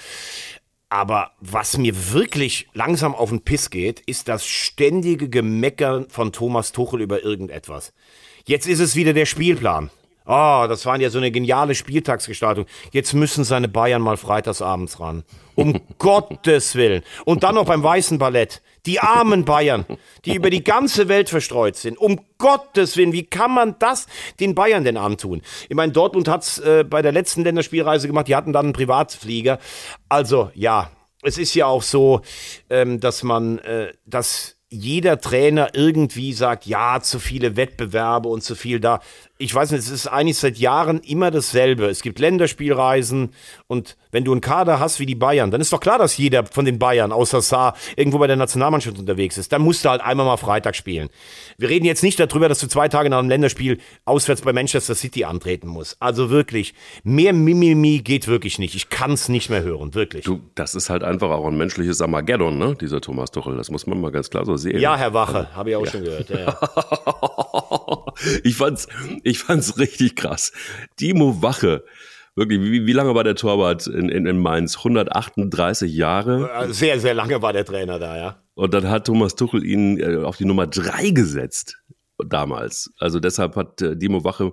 Aber 0.89 1.31
was 1.41 1.79
mir 1.79 2.13
wirklich 2.13 2.67
langsam 2.75 3.15
auf 3.15 3.29
den 3.29 3.43
Piss 3.43 3.71
geht, 3.71 4.01
ist 4.01 4.27
das 4.29 4.45
ständige 4.45 5.29
Gemeckern 5.29 6.07
von 6.09 6.33
Thomas 6.33 6.73
Tuchel 6.73 7.01
über 7.01 7.23
irgendetwas. 7.23 7.93
Jetzt 8.47 8.67
ist 8.67 8.81
es 8.81 8.97
wieder 8.97 9.13
der 9.13 9.27
Spielplan. 9.27 9.91
Oh, 10.27 10.67
das 10.69 10.87
war 10.87 11.01
ja 11.01 11.11
so 11.11 11.19
eine 11.19 11.31
geniale 11.31 11.75
Spieltagsgestaltung. 11.75 12.67
Jetzt 12.93 13.15
müssen 13.15 13.43
seine 13.43 13.69
Bayern 13.69 14.03
mal 14.03 14.17
freitagsabends 14.17 15.01
ran. 15.01 15.25
Um 15.55 15.81
Gottes 15.99 16.75
Willen. 16.75 17.03
Und 17.25 17.43
dann 17.43 17.55
noch 17.55 17.65
beim 17.65 17.83
Weißen 17.83 18.19
Ballett. 18.19 18.63
Die 18.87 19.01
armen 19.01 19.45
Bayern, 19.45 19.85
die 20.25 20.35
über 20.35 20.51
die 20.51 20.65
ganze 20.65 21.09
Welt 21.09 21.29
verstreut 21.29 21.77
sind. 21.77 21.99
Um 21.99 22.21
Gottes 22.39 22.97
Willen, 22.97 23.13
wie 23.13 23.25
kann 23.25 23.53
man 23.53 23.77
das 23.79 24.07
den 24.39 24.55
Bayern 24.55 24.85
denn 24.85 24.97
antun? 24.97 25.43
Ich 25.69 25.77
meine, 25.77 25.93
Dortmund 25.93 26.29
hat's 26.29 26.59
äh, 26.59 26.85
bei 26.85 27.03
der 27.03 27.13
letzten 27.13 27.43
Länderspielreise 27.43 28.07
gemacht. 28.07 28.29
Die 28.29 28.37
hatten 28.37 28.53
dann 28.53 28.67
einen 28.67 28.73
Privatflieger. 28.73 29.59
Also, 30.09 30.51
ja, 30.55 30.91
es 31.23 31.39
ist 31.39 31.55
ja 31.55 31.67
auch 31.67 31.83
so, 31.83 32.23
ähm, 32.71 33.01
dass 33.01 33.23
man 33.23 33.59
äh, 33.59 33.93
das 34.07 34.57
jeder 34.71 35.21
Trainer 35.21 35.71
irgendwie 35.75 36.33
sagt, 36.33 36.65
ja, 36.65 37.01
zu 37.01 37.19
viele 37.19 37.57
Wettbewerbe 37.57 38.29
und 38.29 38.43
zu 38.43 38.55
viel 38.55 38.79
da 38.79 39.01
ich 39.41 39.55
weiß 39.55 39.71
nicht, 39.71 39.81
es 39.81 39.91
ist 39.91 40.07
eigentlich 40.07 40.37
seit 40.37 40.59
Jahren 40.59 41.01
immer 41.01 41.31
dasselbe. 41.31 41.87
Es 41.87 42.03
gibt 42.03 42.19
Länderspielreisen 42.19 43.31
und 43.69 43.97
wenn 44.13 44.25
du 44.25 44.33
einen 44.33 44.43
Kader 44.43 44.79
hast 44.79 45.01
wie 45.01 45.07
die 45.07 45.15
Bayern, 45.15 45.51
dann 45.51 45.63
ist 45.63 45.73
doch 45.73 45.81
klar, 45.81 45.99
dass 45.99 46.19
jeder 46.19 46.45
von 46.45 46.67
den 46.67 46.79
Bayern 46.79 47.11
außer 47.11 47.41
Saar 47.41 47.75
irgendwo 47.97 48.19
bei 48.19 48.27
der 48.27 48.37
Nationalmannschaft 48.37 48.99
unterwegs 48.99 49.39
ist. 49.39 49.51
Dann 49.53 49.63
musst 49.63 49.85
du 49.85 49.89
halt 49.89 50.03
einmal 50.03 50.27
mal 50.27 50.37
Freitag 50.37 50.77
spielen. 50.77 51.09
Wir 51.57 51.71
reden 51.71 51.87
jetzt 51.87 52.03
nicht 52.03 52.21
darüber, 52.21 52.51
dass 52.51 52.59
du 52.59 52.67
zwei 52.67 52.89
Tage 52.89 53.09
nach 53.09 53.19
einem 53.19 53.31
Länderspiel 53.31 53.79
auswärts 54.05 54.43
bei 54.43 54.53
Manchester 54.53 54.95
City 54.95 55.25
antreten 55.25 55.69
musst. 55.69 55.97
Also 56.01 56.29
wirklich, 56.29 56.75
mehr 57.03 57.33
Mimimi 57.33 58.01
geht 58.01 58.29
wirklich 58.29 58.59
nicht. 58.59 58.75
Ich 58.75 58.91
kann 58.91 59.13
es 59.13 59.31
nicht 59.31 59.49
mehr 59.49 59.63
hören, 59.63 59.95
wirklich. 59.95 60.27
Du, 60.27 60.41
das 60.55 60.75
ist 60.75 60.91
halt 60.91 61.03
einfach 61.03 61.31
auch 61.31 61.47
ein 61.47 61.57
menschliches 61.57 62.03
Armageddon, 62.03 62.59
ne? 62.59 62.77
Dieser 62.79 63.01
Thomas 63.01 63.31
Tuchel. 63.31 63.57
Das 63.57 63.71
muss 63.71 63.87
man 63.87 64.01
mal 64.03 64.13
ganz 64.13 64.29
klar 64.29 64.45
so 64.45 64.57
sehen. 64.57 64.81
Ja, 64.81 64.99
Herr 64.99 65.15
Wache, 65.15 65.49
habe 65.55 65.71
ich 65.71 65.77
auch 65.77 65.87
ja. 65.87 65.91
schon 65.91 66.05
gehört. 66.05 66.29
Ja, 66.29 66.39
ja. 66.41 66.59
ich 68.45 68.57
fand's, 68.57 68.89
ich 69.23 69.39
fand's 69.39 69.79
richtig 69.79 70.17
krass. 70.17 70.53
Timo 70.97 71.43
Wache. 71.43 71.85
Wirklich, 72.37 72.61
wie, 72.61 72.87
wie 72.87 72.93
lange 72.93 73.15
war 73.15 73.25
der 73.25 73.35
Torwart 73.35 73.87
in, 73.87 74.09
in, 74.09 74.27
in 74.27 74.39
Mainz? 74.39 74.79
138 74.79 75.93
Jahre? 75.93 76.51
Äh, 76.51 76.73
sehr, 76.73 77.01
sehr 77.01 77.15
lange 77.15 77.43
war 77.43 77.53
der 77.53 77.65
Trainer 77.65 77.99
da, 77.99 78.17
ja. 78.17 78.43
Und 78.55 78.73
dann 78.73 78.89
hat 78.89 79.07
Thomas 79.07 79.35
Tuchel 79.35 79.65
ihn 79.65 79.99
äh, 79.99 80.17
auf 80.17 80.37
die 80.37 80.45
Nummer 80.45 80.67
3 80.67 81.11
gesetzt 81.11 81.77
damals. 82.29 82.93
Also 82.99 83.21
deshalb 83.21 83.57
hat 83.57 83.83
äh, 83.83 83.99
Timo 83.99 84.25
Wache, 84.25 84.53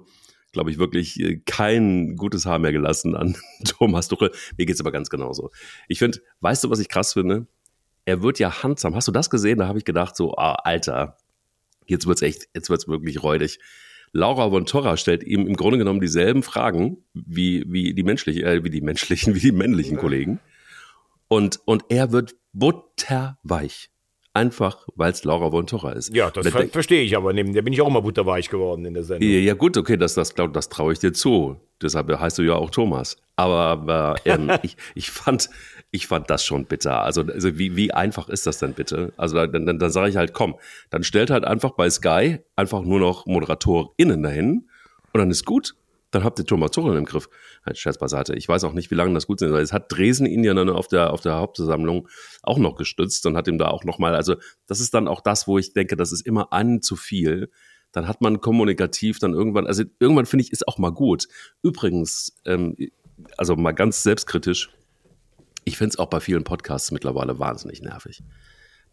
glaube 0.53 0.71
ich, 0.71 0.79
wirklich 0.79 1.19
äh, 1.19 1.37
kein 1.45 2.15
gutes 2.15 2.45
Haar 2.45 2.59
mehr 2.59 2.71
gelassen 2.71 3.15
an 3.15 3.37
Thomas 3.65 4.07
Tuchel. 4.07 4.31
Mir 4.57 4.65
geht's 4.65 4.81
aber 4.81 4.91
ganz 4.91 5.09
genauso. 5.09 5.51
Ich 5.87 5.99
finde, 5.99 6.19
weißt 6.41 6.63
du, 6.63 6.69
was 6.69 6.79
ich 6.79 6.89
krass 6.89 7.13
finde? 7.13 7.47
Er 8.05 8.23
wird 8.23 8.39
ja 8.39 8.63
handsam. 8.63 8.95
Hast 8.95 9.07
du 9.07 9.11
das 9.11 9.29
gesehen? 9.29 9.59
Da 9.59 9.67
habe 9.67 9.77
ich 9.77 9.85
gedacht, 9.85 10.15
so, 10.15 10.35
ah, 10.35 10.55
Alter, 10.63 11.17
jetzt 11.87 12.07
wird's 12.07 12.21
echt, 12.21 12.47
jetzt 12.53 12.69
wird's 12.69 12.87
wirklich 12.87 13.23
räudig. 13.23 13.59
Laura 14.13 14.49
von 14.49 14.65
Torra 14.65 14.97
stellt 14.97 15.23
ihm 15.23 15.47
im 15.47 15.55
Grunde 15.55 15.77
genommen 15.77 15.99
dieselben 15.99 16.43
Fragen 16.43 16.97
wie, 17.13 17.65
wie 17.67 17.93
die 17.93 18.03
menschlichen, 18.03 18.43
äh, 18.43 18.63
wie 18.63 18.69
die 18.69 18.81
menschlichen, 18.81 19.35
wie 19.35 19.39
die 19.39 19.51
männlichen 19.51 19.97
Kollegen. 19.97 20.39
Und, 21.27 21.59
und 21.65 21.85
er 21.89 22.11
wird 22.11 22.35
butterweich. 22.53 23.89
Einfach, 24.33 24.87
weil 24.95 25.11
es 25.11 25.23
Laura 25.23 25.49
von 25.49 25.65
Torra 25.65 25.93
ist. 25.93 26.15
Ja, 26.15 26.29
das 26.29 26.47
ver 26.49 26.67
verstehe 26.67 27.01
ich 27.01 27.17
aber. 27.17 27.33
Neben 27.33 27.53
der 27.53 27.63
bin 27.63 27.73
ich 27.73 27.81
auch 27.81 27.87
immer 27.87 28.03
butterweich 28.03 28.49
geworden 28.49 28.85
in 28.85 28.93
der 28.93 29.03
Sendung. 29.03 29.27
Ja, 29.27 29.55
gut, 29.55 29.75
okay, 29.77 29.97
das, 29.97 30.13
das, 30.13 30.35
glaub, 30.35 30.53
das 30.53 30.69
traue 30.69 30.93
ich 30.93 30.99
dir 30.99 31.11
zu. 31.11 31.59
Deshalb 31.81 32.07
heißt 32.07 32.37
du 32.37 32.43
ja 32.43 32.53
auch 32.53 32.69
Thomas. 32.69 33.17
Aber, 33.35 33.55
aber 33.55 34.15
ähm, 34.25 34.51
ich, 34.61 34.77
ich, 34.93 35.09
fand, 35.09 35.49
ich 35.91 36.07
fand 36.07 36.29
das 36.29 36.43
schon 36.43 36.65
bitter. 36.65 37.01
Also, 37.01 37.21
also 37.21 37.57
wie, 37.57 37.75
wie 37.75 37.93
einfach 37.93 38.29
ist 38.29 38.45
das 38.45 38.59
denn 38.59 38.73
bitte? 38.73 39.13
Also 39.17 39.35
dann, 39.45 39.65
dann, 39.65 39.79
dann 39.79 39.91
sage 39.91 40.09
ich 40.09 40.17
halt, 40.17 40.33
komm, 40.33 40.55
dann 40.89 41.03
stellt 41.03 41.29
halt 41.29 41.45
einfach 41.45 41.71
bei 41.71 41.89
Sky 41.89 42.39
einfach 42.55 42.81
nur 42.81 42.99
noch 42.99 43.25
ModeratorInnen 43.25 44.21
dahin 44.21 44.69
und 45.13 45.19
dann 45.19 45.31
ist 45.31 45.45
gut. 45.45 45.75
Dann 46.11 46.23
habt 46.23 46.39
ihr 46.39 46.45
Thomas 46.45 46.71
Tuchel 46.71 46.95
im 46.95 47.05
Griff. 47.05 47.29
Halt, 47.65 47.77
Scherz 47.77 47.97
beiseite. 47.97 48.33
Ich 48.35 48.47
weiß 48.47 48.63
auch 48.63 48.71
nicht, 48.71 48.91
wie 48.91 48.95
lange 48.95 49.13
das 49.13 49.27
gut 49.27 49.41
ist. 49.41 49.51
Es 49.51 49.73
hat 49.73 49.91
Dresden 49.91 50.25
ihn 50.25 50.43
ja 50.43 50.53
dann 50.53 50.69
auf 50.69 50.87
der, 50.87 51.11
auf 51.11 51.19
der 51.19 51.35
Hauptversammlung 51.35 52.07
auch 52.43 52.57
noch 52.57 52.75
gestützt 52.75 53.25
und 53.25 53.35
hat 53.35 53.47
ihm 53.47 53.57
da 53.57 53.67
auch 53.67 53.83
nochmal, 53.83 54.15
also 54.15 54.35
das 54.67 54.79
ist 54.79 54.93
dann 54.93 55.07
auch 55.07 55.19
das, 55.19 55.47
wo 55.47 55.57
ich 55.57 55.73
denke, 55.73 55.97
das 55.97 56.13
ist 56.13 56.25
immer 56.25 56.53
an 56.53 56.81
zu 56.81 56.95
viel. 56.95 57.49
Dann 57.91 58.07
hat 58.07 58.21
man 58.21 58.39
kommunikativ 58.39 59.19
dann 59.19 59.33
irgendwann, 59.33 59.67
also 59.67 59.83
irgendwann 59.99 60.25
finde 60.25 60.43
ich, 60.43 60.51
ist 60.51 60.67
auch 60.67 60.77
mal 60.77 60.91
gut. 60.91 61.27
Übrigens, 61.61 62.35
ähm, 62.45 62.75
also 63.37 63.55
mal 63.55 63.73
ganz 63.73 64.03
selbstkritisch, 64.03 64.69
ich 65.67 65.77
finde 65.77 65.89
es 65.89 65.99
auch 65.99 66.09
bei 66.09 66.21
vielen 66.21 66.45
Podcasts 66.45 66.91
mittlerweile 66.91 67.39
wahnsinnig 67.39 67.81
nervig. 67.81 68.23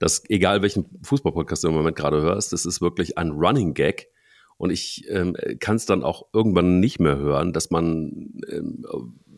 Das, 0.01 0.29
egal 0.29 0.61
welchen 0.61 0.87
Fußballpodcast 1.03 1.63
du 1.63 1.69
im 1.69 1.75
Moment 1.75 1.97
gerade 1.97 2.21
hörst, 2.21 2.53
das 2.53 2.67
ist 2.67 2.81
wirklich 2.81 3.17
ein 3.17 3.31
Running 3.31 3.75
Gag. 3.75 4.09
Und 4.57 4.71
ich 4.71 5.09
ähm, 5.09 5.37
kann 5.61 5.77
es 5.77 5.87
dann 5.87 6.03
auch 6.03 6.27
irgendwann 6.33 6.81
nicht 6.81 6.99
mehr 6.99 7.17
hören, 7.17 7.53
dass 7.53 7.71
man 7.71 8.33
ähm, 8.49 8.85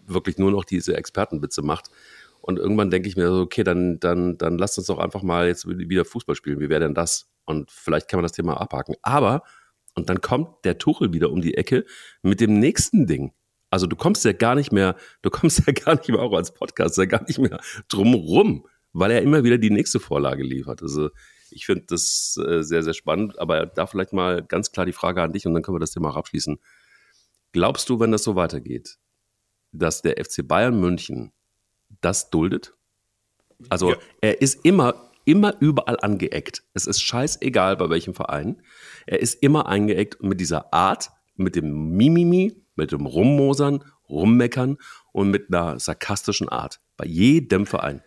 wirklich 0.06 0.38
nur 0.38 0.50
noch 0.50 0.64
diese 0.64 0.96
Expertenwitze 0.96 1.60
macht. 1.60 1.90
Und 2.40 2.58
irgendwann 2.58 2.90
denke 2.90 3.06
ich 3.06 3.16
mir 3.16 3.28
so, 3.28 3.42
okay, 3.42 3.64
dann, 3.64 4.00
dann, 4.00 4.38
dann 4.38 4.56
lasst 4.56 4.78
uns 4.78 4.86
doch 4.86 4.98
einfach 4.98 5.22
mal 5.22 5.46
jetzt 5.46 5.68
wieder 5.68 6.06
Fußball 6.06 6.36
spielen. 6.36 6.60
Wie 6.60 6.70
wäre 6.70 6.80
denn 6.80 6.94
das? 6.94 7.28
Und 7.44 7.70
vielleicht 7.70 8.08
kann 8.08 8.16
man 8.16 8.24
das 8.24 8.32
Thema 8.32 8.58
abhaken. 8.58 8.94
Aber, 9.02 9.42
und 9.94 10.08
dann 10.08 10.22
kommt 10.22 10.64
der 10.64 10.78
Tuchel 10.78 11.12
wieder 11.12 11.30
um 11.30 11.42
die 11.42 11.58
Ecke 11.58 11.84
mit 12.22 12.40
dem 12.40 12.58
nächsten 12.58 13.06
Ding. 13.06 13.32
Also 13.70 13.86
du 13.86 13.96
kommst 13.96 14.24
ja 14.24 14.32
gar 14.32 14.54
nicht 14.54 14.72
mehr, 14.72 14.96
du 15.22 15.30
kommst 15.30 15.62
ja 15.66 15.72
gar 15.72 15.96
nicht 15.96 16.08
mehr 16.08 16.20
auch 16.20 16.32
als 16.32 16.52
Podcaster 16.54 17.06
gar 17.06 17.24
nicht 17.26 17.38
mehr 17.38 17.60
drumrum, 17.88 18.66
weil 18.92 19.10
er 19.10 19.22
immer 19.22 19.44
wieder 19.44 19.58
die 19.58 19.70
nächste 19.70 20.00
Vorlage 20.00 20.42
liefert. 20.42 20.82
Also 20.82 21.10
ich 21.50 21.66
finde 21.66 21.84
das 21.88 22.38
äh, 22.44 22.62
sehr, 22.62 22.82
sehr 22.82 22.94
spannend, 22.94 23.38
aber 23.38 23.66
da 23.66 23.86
vielleicht 23.86 24.12
mal 24.12 24.42
ganz 24.42 24.72
klar 24.72 24.86
die 24.86 24.92
Frage 24.92 25.22
an 25.22 25.32
dich 25.32 25.46
und 25.46 25.54
dann 25.54 25.62
können 25.62 25.76
wir 25.76 25.80
das 25.80 25.92
Thema 25.92 26.10
auch 26.10 26.16
abschließen. 26.16 26.58
Glaubst 27.52 27.88
du, 27.88 28.00
wenn 28.00 28.12
das 28.12 28.22
so 28.22 28.36
weitergeht, 28.36 28.98
dass 29.72 30.02
der 30.02 30.22
FC 30.22 30.46
Bayern 30.46 30.78
München 30.80 31.32
das 32.00 32.30
duldet? 32.30 32.74
Also 33.68 33.90
ja. 33.90 33.96
er 34.20 34.42
ist 34.42 34.64
immer, 34.64 35.10
immer 35.24 35.54
überall 35.60 35.98
angeeckt. 36.00 36.64
Es 36.74 36.86
ist 36.86 37.00
scheißegal, 37.00 37.76
bei 37.76 37.88
welchem 37.88 38.14
Verein. 38.14 38.62
Er 39.06 39.20
ist 39.20 39.42
immer 39.42 39.66
angeeckt 39.66 40.22
mit 40.22 40.40
dieser 40.40 40.72
Art, 40.72 41.10
mit 41.36 41.56
dem 41.56 41.96
Mimimi, 41.96 42.65
mit 42.76 42.92
dem 42.92 43.06
Rummosern, 43.06 43.84
Rummeckern 44.08 44.78
und 45.12 45.30
mit 45.30 45.46
einer 45.48 45.78
sarkastischen 45.78 46.48
Art. 46.48 46.80
Bei 46.96 47.06
jedem 47.06 47.66
Verein. 47.66 48.02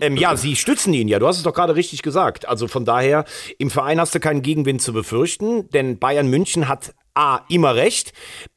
Ähm, 0.00 0.16
ja, 0.16 0.36
sie 0.36 0.56
stützen 0.56 0.94
ihn 0.94 1.08
ja. 1.08 1.18
Du 1.18 1.26
hast 1.26 1.38
es 1.38 1.42
doch 1.42 1.54
gerade 1.54 1.74
richtig 1.74 2.02
gesagt. 2.02 2.48
Also 2.48 2.68
von 2.68 2.84
daher, 2.84 3.24
im 3.58 3.70
Verein 3.70 4.00
hast 4.00 4.14
du 4.14 4.20
keinen 4.20 4.42
Gegenwind 4.42 4.82
zu 4.82 4.92
befürchten, 4.92 5.68
denn 5.70 5.98
Bayern 5.98 6.28
München 6.28 6.68
hat 6.68 6.94
A, 7.14 7.40
immer 7.48 7.74
Recht. 7.74 8.12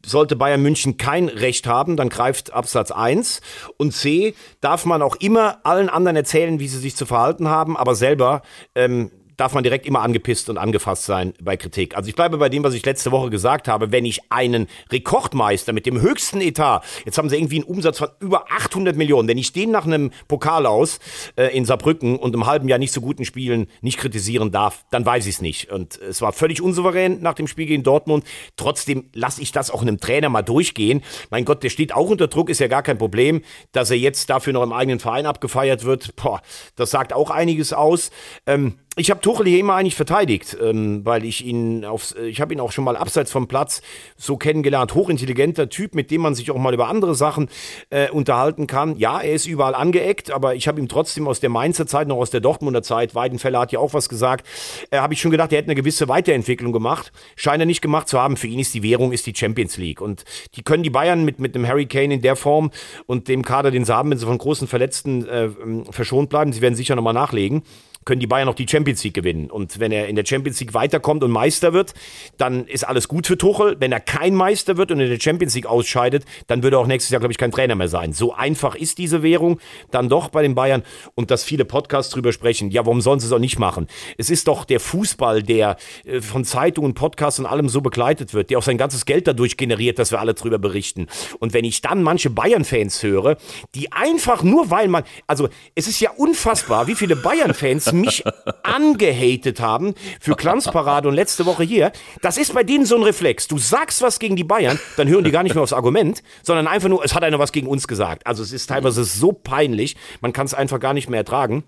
Sollte 0.06 0.36
Bayern 0.36 0.62
München 0.62 0.98
kein 0.98 1.30
Recht 1.30 1.66
haben, 1.66 1.96
dann 1.96 2.10
greift 2.10 2.54
Absatz 2.54 2.92
1. 2.92 3.42
Und 3.78 3.94
C, 3.94 4.36
darf 4.60 4.86
man 4.86 5.02
auch 5.02 5.16
immer 5.16 5.60
allen 5.64 5.90
anderen 5.90 6.18
erzählen, 6.18 6.60
wie 6.60 6.68
sie 6.68 6.80
sich 6.80 6.96
zu 6.96 7.06
verhalten 7.06 7.48
haben, 7.48 7.78
aber 7.78 7.96
selber 7.96 8.42
ähm, 8.76 9.12
darf 9.40 9.54
man 9.54 9.64
direkt 9.64 9.86
immer 9.86 10.02
angepisst 10.02 10.50
und 10.50 10.58
angefasst 10.58 11.06
sein 11.06 11.34
bei 11.42 11.56
Kritik. 11.56 11.96
Also 11.96 12.10
ich 12.10 12.16
bleibe 12.16 12.38
bei 12.38 12.50
dem, 12.50 12.64
was 12.64 12.74
ich 12.74 12.86
letzte 12.86 13.12
Woche 13.12 13.30
gesagt 13.30 13.68
habe. 13.68 13.92
Wenn 13.92 14.06
ich 14.06 14.32
einen 14.32 14.68
Rekordmeister 14.92 15.72
mit 15.72 15.86
dem 15.86 16.02
höchsten 16.02 16.42
Etat, 16.42 16.82
jetzt 17.06 17.18
haben 17.18 17.30
sie 17.30 17.38
irgendwie 17.38 17.58
einen 17.58 17.64
Umsatz 17.64 18.00
von 18.00 18.10
über 18.20 18.52
800 18.52 18.98
Millionen, 18.98 19.28
wenn 19.28 19.38
ich 19.38 19.54
den 19.54 19.72
nach 19.72 19.86
einem 19.86 20.12
Pokal 20.28 20.66
aus 20.66 21.00
äh, 21.38 21.56
in 21.56 21.64
Saarbrücken 21.64 22.18
und 22.18 22.36
im 22.36 22.46
halben 22.46 22.68
Jahr 22.68 22.80
nicht 22.80 22.92
so 22.92 23.00
guten 23.00 23.24
Spielen 23.24 23.68
nicht 23.82 23.98
kritisieren 23.98 24.52
darf, 24.52 24.86
dann 24.92 25.06
weiß 25.06 25.26
ich 25.26 25.36
es 25.36 25.42
nicht. 25.42 25.72
Und 25.72 25.98
es 25.98 26.22
war 26.22 26.34
völlig 26.34 26.62
unsouverän 26.62 27.22
nach 27.22 27.34
dem 27.34 27.48
Spiel 27.48 27.66
gegen 27.66 27.84
Dortmund. 27.84 28.26
Trotzdem 28.58 29.06
lasse 29.14 29.42
ich 29.42 29.54
das 29.54 29.72
auch 29.72 29.82
einem 29.82 30.00
Trainer 30.00 30.28
mal 30.30 30.42
durchgehen. 30.42 31.02
Mein 31.30 31.46
Gott, 31.46 31.64
der 31.64 31.70
steht 31.70 31.94
auch 31.94 32.10
unter 32.10 32.28
Druck, 32.28 32.50
ist 32.50 32.60
ja 32.60 32.68
gar 32.68 32.84
kein 32.84 32.98
Problem. 32.98 33.42
Dass 33.72 33.90
er 33.90 33.98
jetzt 33.98 34.30
dafür 34.30 34.52
noch 34.52 34.64
im 34.64 34.74
eigenen 34.74 35.00
Verein 35.00 35.26
abgefeiert 35.26 35.86
wird, 35.86 36.16
boah, 36.18 36.42
das 36.76 36.92
sagt 36.92 37.14
auch 37.14 37.30
einiges 37.30 37.72
aus. 37.72 38.12
Ähm, 38.46 38.80
ich 39.00 39.10
habe 39.10 39.22
Tuchel 39.22 39.48
hier 39.48 39.60
immer 39.60 39.76
eigentlich 39.76 39.96
verteidigt, 39.96 40.58
ähm, 40.62 41.06
weil 41.06 41.24
ich 41.24 41.46
ihn 41.46 41.86
auf, 41.86 42.14
ich 42.18 42.42
habe 42.42 42.54
ihn 42.54 42.60
auch 42.60 42.72
schon 42.72 42.84
mal 42.84 42.98
abseits 42.98 43.32
vom 43.32 43.48
Platz 43.48 43.82
so 44.18 44.36
kennengelernt. 44.36 44.94
Hochintelligenter 44.94 45.70
Typ, 45.70 45.96
mit 45.96 46.12
dem 46.12 46.22
man 46.22 46.36
sich 46.36 46.52
auch 46.52 46.58
mal 46.58 46.74
über 46.74 46.90
andere 46.90 47.16
Sachen 47.16 47.50
äh, 47.90 48.10
unterhalten 48.10 48.68
kann. 48.68 48.98
Ja, 48.98 49.22
er 49.22 49.34
ist 49.34 49.46
überall 49.46 49.74
angeeckt, 49.74 50.32
aber 50.32 50.56
ich 50.56 50.68
habe 50.68 50.80
ihm 50.80 50.90
trotzdem 50.90 51.28
aus 51.28 51.40
der 51.40 51.50
Mainzer 51.50 51.88
Zeit, 51.88 52.08
noch 52.10 52.18
aus 52.18 52.30
der 52.30 52.42
Dortmunder 52.42 52.84
Zeit, 52.84 53.16
Weidenfeller 53.16 53.62
hat 53.62 53.72
ja 53.72 53.80
auch 53.80 53.94
was 53.94 54.10
gesagt, 54.10 54.46
äh, 54.92 54.98
habe 54.98 55.14
ich 55.14 55.22
schon 55.22 55.32
gedacht, 55.32 55.52
er 55.54 55.60
hätte 55.60 55.68
eine 55.68 55.76
gewisse 55.76 56.10
Weiterentwicklung 56.10 56.74
gemacht. 56.74 57.14
Scheint 57.38 57.62
er 57.62 57.66
nicht 57.66 57.82
gemacht 57.82 58.10
zu 58.10 58.20
haben. 58.20 58.36
Für 58.36 58.48
ihn 58.48 58.60
ist 58.60 58.74
die 58.74 58.84
Währung, 58.84 59.14
ist 59.14 59.26
die 59.26 59.34
Champions 59.36 59.78
League. 59.78 60.02
Und 60.02 60.26
die 60.56 60.64
können 60.64 60.84
die 60.84 60.90
Bayern 60.90 61.24
mit, 61.24 61.40
mit 61.40 61.56
einem 61.56 61.68
Harry 61.68 61.86
Kane 61.86 62.16
in 62.16 62.22
der 62.22 62.36
Form 62.36 62.72
und 63.06 63.30
dem 63.30 63.44
Kader, 63.44 63.72
den 63.72 63.86
sie 63.86 63.96
haben, 63.96 64.12
wenn 64.12 64.18
sie 64.18 64.26
von 64.26 64.38
großen 64.38 64.68
Verletzten 64.68 65.26
äh, 65.28 65.50
verschont 65.90 66.30
bleiben, 66.30 66.52
sie 66.52 66.62
werden 66.62 66.76
sicher 66.76 66.96
nochmal 66.96 67.14
nachlegen 67.14 67.64
können 68.06 68.20
die 68.20 68.28
Bayern 68.28 68.48
noch 68.48 68.56
die 68.56 68.68
Champions 68.68 69.04
League 69.04 69.14
gewinnen. 69.14 69.52
Und 69.52 69.80
wenn 69.80 69.92
er 69.92 70.08
in 70.08 70.16
der 70.16 70.26
Champions 70.26 70.60
League 70.60 70.74
weiterkommt 70.74 71.24
und 71.24 71.32
Meister 71.32 71.74
wird, 71.74 71.94
dann 72.38 72.66
ist 72.66 72.84
alles 72.88 73.08
gut 73.08 73.28
für 73.28 73.38
Tuchel. 73.38 73.76
Wenn 73.80 73.92
er 73.92 74.00
kein 74.00 74.34
Meister 74.34 74.78
wird 74.78 74.92
und 74.92 75.00
in 75.00 75.10
der 75.10 75.20
Champions 75.20 75.54
League 75.56 75.66
ausscheidet, 75.66 76.26
dann 76.48 76.64
würde 76.64 76.78
er 76.78 76.80
auch 76.80 76.88
nächstes 76.88 77.12
Jahr, 77.12 77.20
glaube 77.20 77.32
ich, 77.32 77.38
kein 77.38 77.52
Trainer 77.52 77.76
mehr 77.76 77.88
sein. 77.88 78.14
So 78.14 78.34
einfach 78.34 78.76
ist 78.76 78.98
diese 78.98 79.22
Währung 79.22 79.60
dann 79.92 80.10
doch 80.10 80.30
bei 80.30 80.42
den 80.42 80.56
Bayern. 80.56 80.84
Und 81.16 81.32
dass 81.32 81.44
viele 81.44 81.66
Podcasts 81.66 82.12
drüber 82.14 82.32
sprechen, 82.32 82.72
ja, 82.72 82.86
warum 82.86 83.02
sollen 83.02 83.20
sie 83.20 83.28
es 83.28 83.32
auch 83.32 83.40
nicht 83.40 83.60
machen? 83.60 83.88
Es 84.18 84.30
ist 84.30 84.48
doch 84.48 84.66
der 84.66 84.80
Fußball, 84.80 85.44
der 85.44 85.78
äh, 86.06 86.22
von 86.22 86.46
Zeitungen, 86.46 86.94
Podcasts 86.94 87.40
und 87.40 87.46
allem 87.46 87.70
so 87.70 87.82
begleitet 87.82 88.34
wird, 88.34 88.50
der 88.50 88.58
auch 88.58 88.64
sein 88.64 88.78
ganzes 88.78 89.06
Geld 89.06 89.28
dadurch 89.28 89.58
generiert, 89.58 90.00
dass 90.00 90.12
wir 90.12 90.20
alle 90.20 90.34
drüber 90.34 90.58
berichten. 90.58 91.08
Und 91.40 91.54
wenn 91.54 91.66
ich 91.66 91.82
dann 91.82 92.02
manche 92.02 92.30
Bayern-Fans 92.30 93.04
höre, 93.04 93.38
die 93.76 93.92
einfach 93.92 94.44
nur, 94.44 94.72
weil 94.72 94.88
man, 94.88 95.04
also 95.28 95.50
es 95.76 95.88
ist 95.88 96.00
ja 96.00 96.12
unfassbar, 96.12 96.88
wie 96.88 96.96
viele 96.96 97.16
Bayern-Fans 97.16 97.92
mich 98.02 98.24
angehatet 98.64 99.60
haben 99.60 99.94
für 100.20 100.36
Glanzparade 100.36 101.08
und 101.08 101.16
letzte 101.16 101.46
Woche 101.46 101.64
hier. 101.64 101.92
Das 102.22 102.38
ist 102.38 102.54
bei 102.54 102.64
denen 102.64 102.86
so 102.86 102.96
ein 102.96 103.04
Reflex. 103.04 103.48
Du 103.48 103.58
sagst 103.58 104.02
was 104.02 104.20
gegen 104.20 104.36
die 104.36 104.44
Bayern, 104.44 104.80
dann 104.98 105.08
hören 105.08 105.24
die 105.24 105.32
gar 105.32 105.44
nicht 105.44 105.56
mehr 105.56 105.64
aufs 105.64 105.74
Argument, 105.74 106.24
sondern 106.44 106.68
einfach 106.68 106.90
nur, 106.90 107.04
es 107.04 107.14
hat 107.16 107.24
einer 107.24 107.40
was 107.40 107.52
gegen 107.52 107.68
uns 107.68 107.88
gesagt. 107.88 108.26
Also 108.28 108.44
es 108.44 108.52
ist 108.52 108.68
teilweise 108.68 109.04
so 109.04 109.32
peinlich, 109.32 109.96
man 110.22 110.34
kann 110.34 110.46
es 110.46 110.54
einfach 110.54 110.80
gar 110.80 110.94
nicht 110.94 111.10
mehr 111.10 111.20
ertragen. 111.20 111.64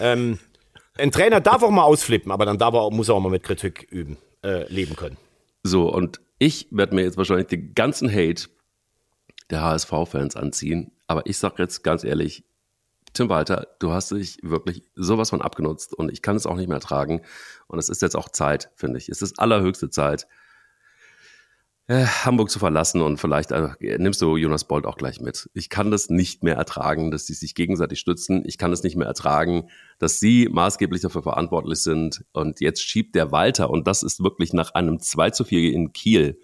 Ähm, 0.00 0.38
ein 0.96 1.10
Trainer 1.10 1.40
darf 1.40 1.62
auch 1.62 1.70
mal 1.70 1.82
ausflippen, 1.82 2.30
aber 2.30 2.46
dann 2.46 2.58
darf 2.58 2.74
er, 2.74 2.90
muss 2.90 3.08
er 3.08 3.16
auch 3.16 3.20
mal 3.20 3.30
mit 3.30 3.42
Kritik 3.42 3.86
üben, 3.90 4.16
äh, 4.44 4.70
leben 4.72 4.96
können. 4.96 5.16
So, 5.62 5.92
und 5.92 6.20
ich 6.38 6.68
werde 6.70 6.94
mir 6.94 7.02
jetzt 7.02 7.16
wahrscheinlich 7.16 7.48
den 7.48 7.74
ganzen 7.74 8.10
Hate 8.10 8.48
der 9.50 9.62
HSV-Fans 9.62 10.36
anziehen. 10.36 10.92
Aber 11.06 11.26
ich 11.26 11.38
sage 11.38 11.62
jetzt 11.62 11.82
ganz 11.82 12.04
ehrlich, 12.04 12.44
Tim 13.14 13.28
Walter, 13.28 13.68
du 13.78 13.92
hast 13.92 14.10
dich 14.10 14.38
wirklich 14.42 14.82
sowas 14.94 15.30
von 15.30 15.40
abgenutzt 15.40 15.94
und 15.94 16.12
ich 16.12 16.20
kann 16.20 16.36
es 16.36 16.46
auch 16.46 16.56
nicht 16.56 16.68
mehr 16.68 16.76
ertragen. 16.76 17.22
Und 17.68 17.78
es 17.78 17.88
ist 17.88 18.02
jetzt 18.02 18.16
auch 18.16 18.28
Zeit, 18.28 18.70
finde 18.74 18.98
ich. 18.98 19.08
Es 19.08 19.22
ist 19.22 19.38
allerhöchste 19.38 19.88
Zeit, 19.88 20.26
äh, 21.86 22.06
Hamburg 22.06 22.50
zu 22.50 22.58
verlassen 22.58 23.02
und 23.02 23.18
vielleicht 23.18 23.52
äh, 23.52 23.68
nimmst 23.98 24.20
du 24.22 24.36
Jonas 24.36 24.64
Bolt 24.64 24.86
auch 24.86 24.96
gleich 24.96 25.20
mit. 25.20 25.50
Ich 25.52 25.68
kann 25.68 25.90
das 25.90 26.08
nicht 26.08 26.42
mehr 26.42 26.56
ertragen, 26.56 27.10
dass 27.10 27.26
sie 27.26 27.34
sich 27.34 27.54
gegenseitig 27.54 28.00
stützen. 28.00 28.42
Ich 28.46 28.56
kann 28.56 28.72
es 28.72 28.82
nicht 28.82 28.96
mehr 28.96 29.06
ertragen, 29.06 29.68
dass 29.98 30.18
sie 30.18 30.48
maßgeblich 30.50 31.02
dafür 31.02 31.22
verantwortlich 31.22 31.82
sind. 31.82 32.24
Und 32.32 32.60
jetzt 32.60 32.82
schiebt 32.82 33.14
der 33.14 33.32
Walter, 33.32 33.68
und 33.68 33.86
das 33.86 34.02
ist 34.02 34.24
wirklich 34.24 34.54
nach 34.54 34.72
einem 34.74 34.98
2 34.98 35.30
zu 35.30 35.44
4 35.44 35.72
in 35.72 35.92
Kiel, 35.92 36.40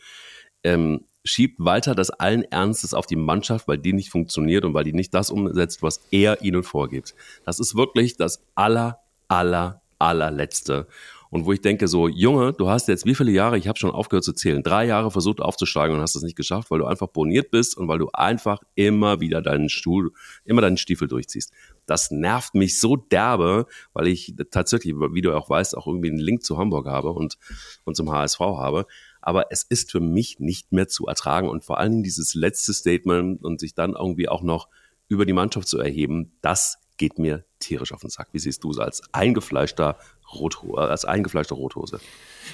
ähm, 0.63 1.07
schiebt 1.25 1.57
Walter 1.59 1.95
das 1.95 2.11
allen 2.11 2.43
Ernstes 2.45 2.95
auf 2.95 3.07
die 3.07 3.17
Mannschaft, 3.17 3.69
weil 3.69 3.79
die 3.79 3.93
nicht 3.93 4.11
funktioniert 4.11 4.65
und 4.65 4.75
weil 4.75 4.85
die 4.85 4.93
nicht 4.93 5.15
das 5.15 5.31
umsetzt, 5.31 5.83
was 5.83 6.01
er 6.11 6.43
ihnen 6.43 6.63
vorgibt. 6.63 7.15
Das 7.45 7.61
ist 7.61 7.77
wirklich 7.77 8.17
das 8.17 8.43
aller, 8.55 9.01
aller, 9.29 9.83
allerletzte. 9.99 10.87
Und 11.31 11.47
wo 11.47 11.53
ich 11.53 11.61
denke, 11.61 11.87
so, 11.87 12.09
Junge, 12.09 12.53
du 12.53 12.69
hast 12.69 12.89
jetzt 12.89 13.07
wie 13.07 13.15
viele 13.15 13.31
Jahre, 13.31 13.57
ich 13.57 13.69
habe 13.69 13.79
schon 13.79 13.93
aufgehört 13.93 14.25
zu 14.25 14.33
zählen, 14.33 14.65
drei 14.65 14.85
Jahre 14.85 15.13
versucht 15.13 15.41
aufzusteigen 15.41 15.95
und 15.95 16.03
hast 16.03 16.17
es 16.17 16.23
nicht 16.23 16.37
geschafft, 16.37 16.73
weil 16.73 16.81
du 16.81 16.87
einfach 16.87 17.07
boniert 17.07 17.53
bist 17.53 17.77
und 17.77 17.87
weil 17.87 17.99
du 17.99 18.09
einfach 18.13 18.59
immer 18.75 19.21
wieder 19.21 19.41
deinen 19.41 19.69
Stuhl, 19.69 20.11
immer 20.45 20.61
deinen 20.61 20.77
Stiefel 20.77 21.07
durchziehst. 21.07 21.53
Das 21.87 22.11
nervt 22.11 22.57
mich 22.57 22.81
so 22.81 22.97
derbe, 22.97 23.67
weil 23.93 24.09
ich 24.09 24.35
tatsächlich, 24.51 24.95
wie 24.97 25.21
du 25.21 25.33
auch 25.33 25.49
weißt, 25.49 25.77
auch 25.77 25.87
irgendwie 25.87 26.11
einen 26.11 26.19
Link 26.19 26.43
zu 26.43 26.59
Hamburg 26.59 26.89
habe 26.89 27.13
und, 27.13 27.39
und 27.85 27.95
zum 27.95 28.11
HSV 28.11 28.41
habe 28.41 28.87
aber 29.21 29.47
es 29.51 29.63
ist 29.63 29.91
für 29.91 30.01
mich 30.01 30.41
nicht 30.41 30.73
mehr 30.73 30.89
zu 30.89 31.07
ertragen. 31.07 31.49
Und 31.49 31.65
vor 31.65 31.79
allen 31.79 31.93
Dingen 31.93 32.03
dieses 32.03 32.35
letzte 32.35 32.73
Statement 32.73 33.43
und 33.45 33.61
sich 33.61 33.75
dann 33.75 33.93
irgendwie 33.93 34.29
auch 34.29 34.43
noch 34.43 34.69
über 35.09 35.27
die 35.27 35.33
Mannschaft 35.33 35.69
zu 35.69 35.79
erheben, 35.79 36.33
das 36.41 36.79
geht 37.01 37.19
mir 37.19 37.45
tierisch 37.61 37.93
auf 37.93 38.03
den 38.03 38.11
Sack. 38.11 38.29
Wie 38.33 38.39
siehst 38.39 38.63
du 38.63 38.71
es 38.71 38.79
als 38.79 39.03
eingefleischter 39.13 39.97
Rothose, 40.35 40.83
als 40.83 41.07
eingefleischter 41.07 41.55
Rothose? 41.55 41.99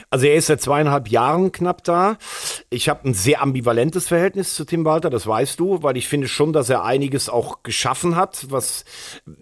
Also 0.08 0.26
er 0.26 0.36
ist 0.36 0.46
seit 0.46 0.62
zweieinhalb 0.62 1.08
Jahren 1.08 1.50
knapp 1.50 1.82
da. 1.82 2.16
Ich 2.70 2.88
habe 2.88 3.08
ein 3.08 3.14
sehr 3.14 3.42
ambivalentes 3.42 4.06
Verhältnis 4.06 4.54
zu 4.54 4.64
Tim 4.64 4.84
Walter, 4.84 5.10
das 5.10 5.26
weißt 5.26 5.58
du, 5.58 5.82
weil 5.82 5.96
ich 5.96 6.06
finde 6.06 6.28
schon, 6.28 6.52
dass 6.52 6.70
er 6.70 6.84
einiges 6.84 7.28
auch 7.28 7.64
geschaffen 7.64 8.14
hat. 8.14 8.46
Was 8.48 8.84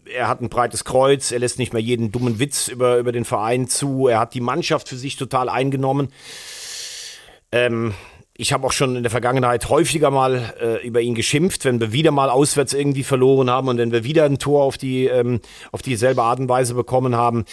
er 0.07 0.27
hat 0.27 0.41
ein 0.41 0.49
breites 0.49 0.85
Kreuz, 0.85 1.33
er 1.33 1.39
lässt 1.39 1.59
nicht 1.59 1.75
mehr 1.75 1.83
jeden 1.83 2.11
dummen 2.11 2.39
Witz 2.39 2.69
über, 2.69 2.97
über 2.97 3.13
den 3.13 3.27
Verein 3.27 3.69
zu, 3.69 4.09
er 4.09 4.21
hat 4.21 4.33
die 4.33 4.41
Mannschaft 4.41 4.89
für 4.89 4.97
sich 4.97 5.17
total 5.17 5.51
eingenommen. 5.51 6.09
Ähm, 7.55 7.95
ich 8.37 8.53
habe 8.53 8.67
auch 8.67 8.73
schon 8.73 8.97
in 8.97 9.05
der 9.05 9.11
Vergangenheit 9.11 9.69
häufiger 9.69 10.11
mal 10.11 10.55
äh, 10.61 10.87
über 10.87 11.01
ihn 11.01 11.15
geschimpft, 11.15 11.65
wenn 11.65 11.81
wir 11.81 11.93
wieder 11.93 12.11
mal 12.11 12.29
auswärts 12.29 12.73
irgendwie 12.73 13.05
verloren 13.05 13.49
haben 13.49 13.69
und 13.69 13.79
wenn 13.79 13.93
wir 13.93 14.03
wieder 14.03 14.25
ein 14.25 14.39
Tor 14.41 14.65
auf 14.65 14.77
die 14.77 15.07
ähm, 15.07 15.41
auf 15.71 15.81
dieselbe 15.81 16.23
Art 16.23 16.41
und 16.41 16.49
Weise 16.49 16.75
bekommen 16.75 17.15
haben. 17.15 17.45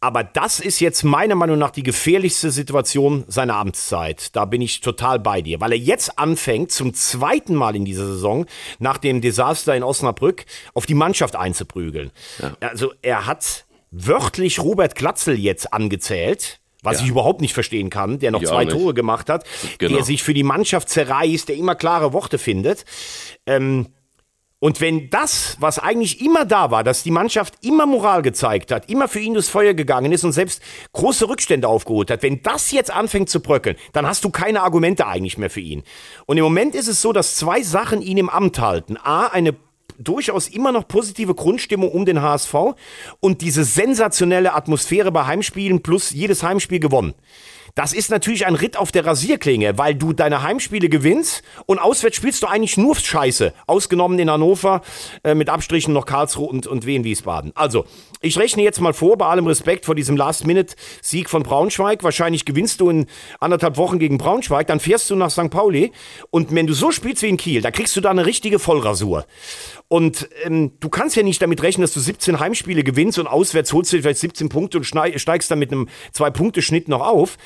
Aber 0.00 0.24
das 0.24 0.58
ist 0.58 0.80
jetzt 0.80 1.04
meiner 1.04 1.36
Meinung 1.36 1.58
nach 1.58 1.70
die 1.70 1.84
gefährlichste 1.84 2.50
Situation 2.50 3.24
seiner 3.28 3.54
Amtszeit. 3.54 4.34
Da 4.34 4.44
bin 4.44 4.60
ich 4.60 4.80
total 4.80 5.20
bei 5.20 5.42
dir, 5.42 5.60
weil 5.60 5.72
er 5.72 5.78
jetzt 5.78 6.18
anfängt, 6.18 6.70
zum 6.72 6.92
zweiten 6.92 7.54
Mal 7.54 7.76
in 7.76 7.84
dieser 7.84 8.06
Saison, 8.06 8.46
nach 8.78 8.98
dem 8.98 9.20
Desaster 9.20 9.74
in 9.74 9.84
Osnabrück, 9.84 10.44
auf 10.74 10.86
die 10.86 10.94
Mannschaft 10.94 11.34
einzuprügeln. 11.36 12.10
Ja. 12.42 12.56
Also 12.68 12.92
er 13.00 13.26
hat 13.26 13.64
wörtlich 13.90 14.58
Robert 14.58 14.96
Glatzel 14.96 15.38
jetzt 15.38 15.72
angezählt 15.72 16.60
was 16.86 17.00
ja. 17.00 17.04
ich 17.04 17.10
überhaupt 17.10 17.42
nicht 17.42 17.52
verstehen 17.52 17.90
kann, 17.90 18.18
der 18.18 18.30
noch 18.30 18.40
ich 18.40 18.48
zwei 18.48 18.64
Tore 18.64 18.94
gemacht 18.94 19.28
hat, 19.28 19.44
genau. 19.76 19.96
der 19.96 20.04
sich 20.04 20.22
für 20.22 20.32
die 20.32 20.42
Mannschaft 20.42 20.88
zerreißt, 20.88 21.50
der 21.50 21.56
immer 21.56 21.74
klare 21.74 22.14
Worte 22.14 22.38
findet. 22.38 22.86
Ähm, 23.44 23.88
Und 24.58 24.80
wenn 24.80 25.10
das, 25.10 25.58
was 25.60 25.78
eigentlich 25.78 26.22
immer 26.22 26.46
da 26.46 26.70
war, 26.70 26.82
dass 26.82 27.02
die 27.02 27.10
Mannschaft 27.10 27.54
immer 27.62 27.84
Moral 27.84 28.22
gezeigt 28.22 28.72
hat, 28.72 28.88
immer 28.88 29.06
für 29.06 29.20
ihn 29.20 29.34
durchs 29.34 29.50
Feuer 29.50 29.74
gegangen 29.74 30.12
ist 30.12 30.24
und 30.24 30.32
selbst 30.32 30.62
große 30.94 31.28
Rückstände 31.28 31.68
aufgeholt 31.68 32.10
hat, 32.10 32.22
wenn 32.22 32.40
das 32.42 32.72
jetzt 32.72 32.90
anfängt 32.90 33.28
zu 33.28 33.40
bröckeln, 33.40 33.76
dann 33.92 34.06
hast 34.06 34.24
du 34.24 34.30
keine 34.30 34.62
Argumente 34.62 35.06
eigentlich 35.06 35.36
mehr 35.36 35.50
für 35.50 35.60
ihn. 35.60 35.82
Und 36.24 36.38
im 36.38 36.44
Moment 36.44 36.74
ist 36.74 36.88
es 36.88 37.02
so, 37.02 37.12
dass 37.12 37.36
zwei 37.36 37.62
Sachen 37.62 38.00
ihn 38.00 38.16
im 38.16 38.30
Amt 38.30 38.58
halten. 38.58 38.96
A, 38.96 39.26
eine 39.26 39.54
durchaus 39.98 40.48
immer 40.48 40.72
noch 40.72 40.88
positive 40.88 41.34
Grundstimmung 41.34 41.90
um 41.90 42.04
den 42.04 42.22
HSV 42.22 42.54
und 43.20 43.42
diese 43.42 43.64
sensationelle 43.64 44.54
Atmosphäre 44.54 45.12
bei 45.12 45.26
Heimspielen 45.26 45.82
plus 45.82 46.10
jedes 46.10 46.42
Heimspiel 46.42 46.80
gewonnen. 46.80 47.14
Das 47.76 47.92
ist 47.92 48.10
natürlich 48.10 48.46
ein 48.46 48.54
Ritt 48.54 48.78
auf 48.78 48.90
der 48.90 49.04
Rasierklinge, 49.04 49.76
weil 49.76 49.94
du 49.94 50.14
deine 50.14 50.42
Heimspiele 50.42 50.88
gewinnst 50.88 51.42
und 51.66 51.78
auswärts 51.78 52.16
spielst 52.16 52.42
du 52.42 52.46
eigentlich 52.46 52.78
nur 52.78 52.96
Scheiße. 52.96 53.52
Ausgenommen 53.66 54.18
in 54.18 54.30
Hannover, 54.30 54.80
äh, 55.22 55.34
mit 55.34 55.50
Abstrichen 55.50 55.92
noch 55.92 56.06
Karlsruhe 56.06 56.48
und, 56.48 56.66
und 56.66 56.86
Wien 56.86 57.04
Wiesbaden. 57.04 57.52
Also, 57.54 57.84
ich 58.22 58.38
rechne 58.38 58.62
jetzt 58.62 58.80
mal 58.80 58.94
vor, 58.94 59.18
bei 59.18 59.26
allem 59.26 59.46
Respekt 59.46 59.84
vor 59.84 59.94
diesem 59.94 60.16
Last-Minute-Sieg 60.16 61.28
von 61.28 61.42
Braunschweig. 61.42 62.02
Wahrscheinlich 62.02 62.46
gewinnst 62.46 62.80
du 62.80 62.88
in 62.88 63.08
anderthalb 63.40 63.76
Wochen 63.76 63.98
gegen 63.98 64.16
Braunschweig, 64.16 64.66
dann 64.68 64.80
fährst 64.80 65.10
du 65.10 65.14
nach 65.14 65.30
St. 65.30 65.50
Pauli 65.50 65.92
und 66.30 66.54
wenn 66.54 66.66
du 66.66 66.72
so 66.72 66.90
spielst 66.92 67.22
wie 67.22 67.28
in 67.28 67.36
Kiel, 67.36 67.60
da 67.60 67.70
kriegst 67.70 67.94
du 67.94 68.00
da 68.00 68.08
eine 68.08 68.24
richtige 68.24 68.58
Vollrasur. 68.58 69.26
Und 69.88 70.28
ähm, 70.42 70.72
du 70.80 70.88
kannst 70.88 71.16
ja 71.16 71.22
nicht 71.22 71.40
damit 71.40 71.62
rechnen, 71.62 71.82
dass 71.82 71.94
du 71.94 72.00
17 72.00 72.40
Heimspiele 72.40 72.82
gewinnst 72.82 73.18
und 73.18 73.26
auswärts 73.26 73.72
holst 73.72 73.92
du 73.92 74.00
vielleicht 74.00 74.18
17 74.18 74.48
Punkte 74.48 74.78
und 74.78 74.84
steigst 74.84 75.50
dann 75.50 75.58
mit 75.58 75.70
einem 75.70 75.88
Zwei-Punkte-Schnitt 76.12 76.88
noch 76.88 77.06
auf 77.06 77.36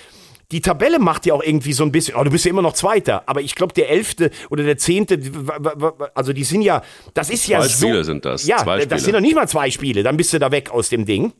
die 0.53 0.61
Tabelle 0.61 0.99
macht 0.99 1.26
ja 1.26 1.34
auch 1.34 1.43
irgendwie 1.43 1.72
so 1.72 1.84
ein 1.84 1.93
bisschen, 1.93 2.16
oh, 2.16 2.24
du 2.24 2.30
bist 2.30 2.45
ja 2.45 2.51
immer 2.51 2.62
noch 2.62 2.72
Zweiter, 2.72 3.22
aber 3.26 3.41
ich 3.41 3.55
glaube, 3.55 3.72
der 3.72 3.88
Elfte 3.88 4.30
oder 4.51 4.64
der 4.64 4.78
Zehnte, 4.78 5.20
also 6.14 6.32
die 6.32 6.45
sind 6.45 6.62
ja, 6.62 6.82
das 7.14 7.30
ist 7.30 7.47
ja 7.47 7.61
zwei 7.61 7.68
so. 7.68 7.86
Spiele 7.86 8.05
sind 8.05 8.24
das. 8.24 8.47
Ja, 8.47 8.59
zwei 8.59 8.84
das 8.84 9.05
sind 9.05 9.12
noch 9.12 9.20
nicht 9.20 9.34
mal 9.34 9.49
zwei 9.49 9.70
Spiele, 9.70 10.03
dann 10.03 10.16
bist 10.16 10.32
du 10.32 10.38
da 10.38 10.51
weg 10.51 10.70
aus 10.70 10.88
dem 10.88 11.07
Ding. 11.07 11.32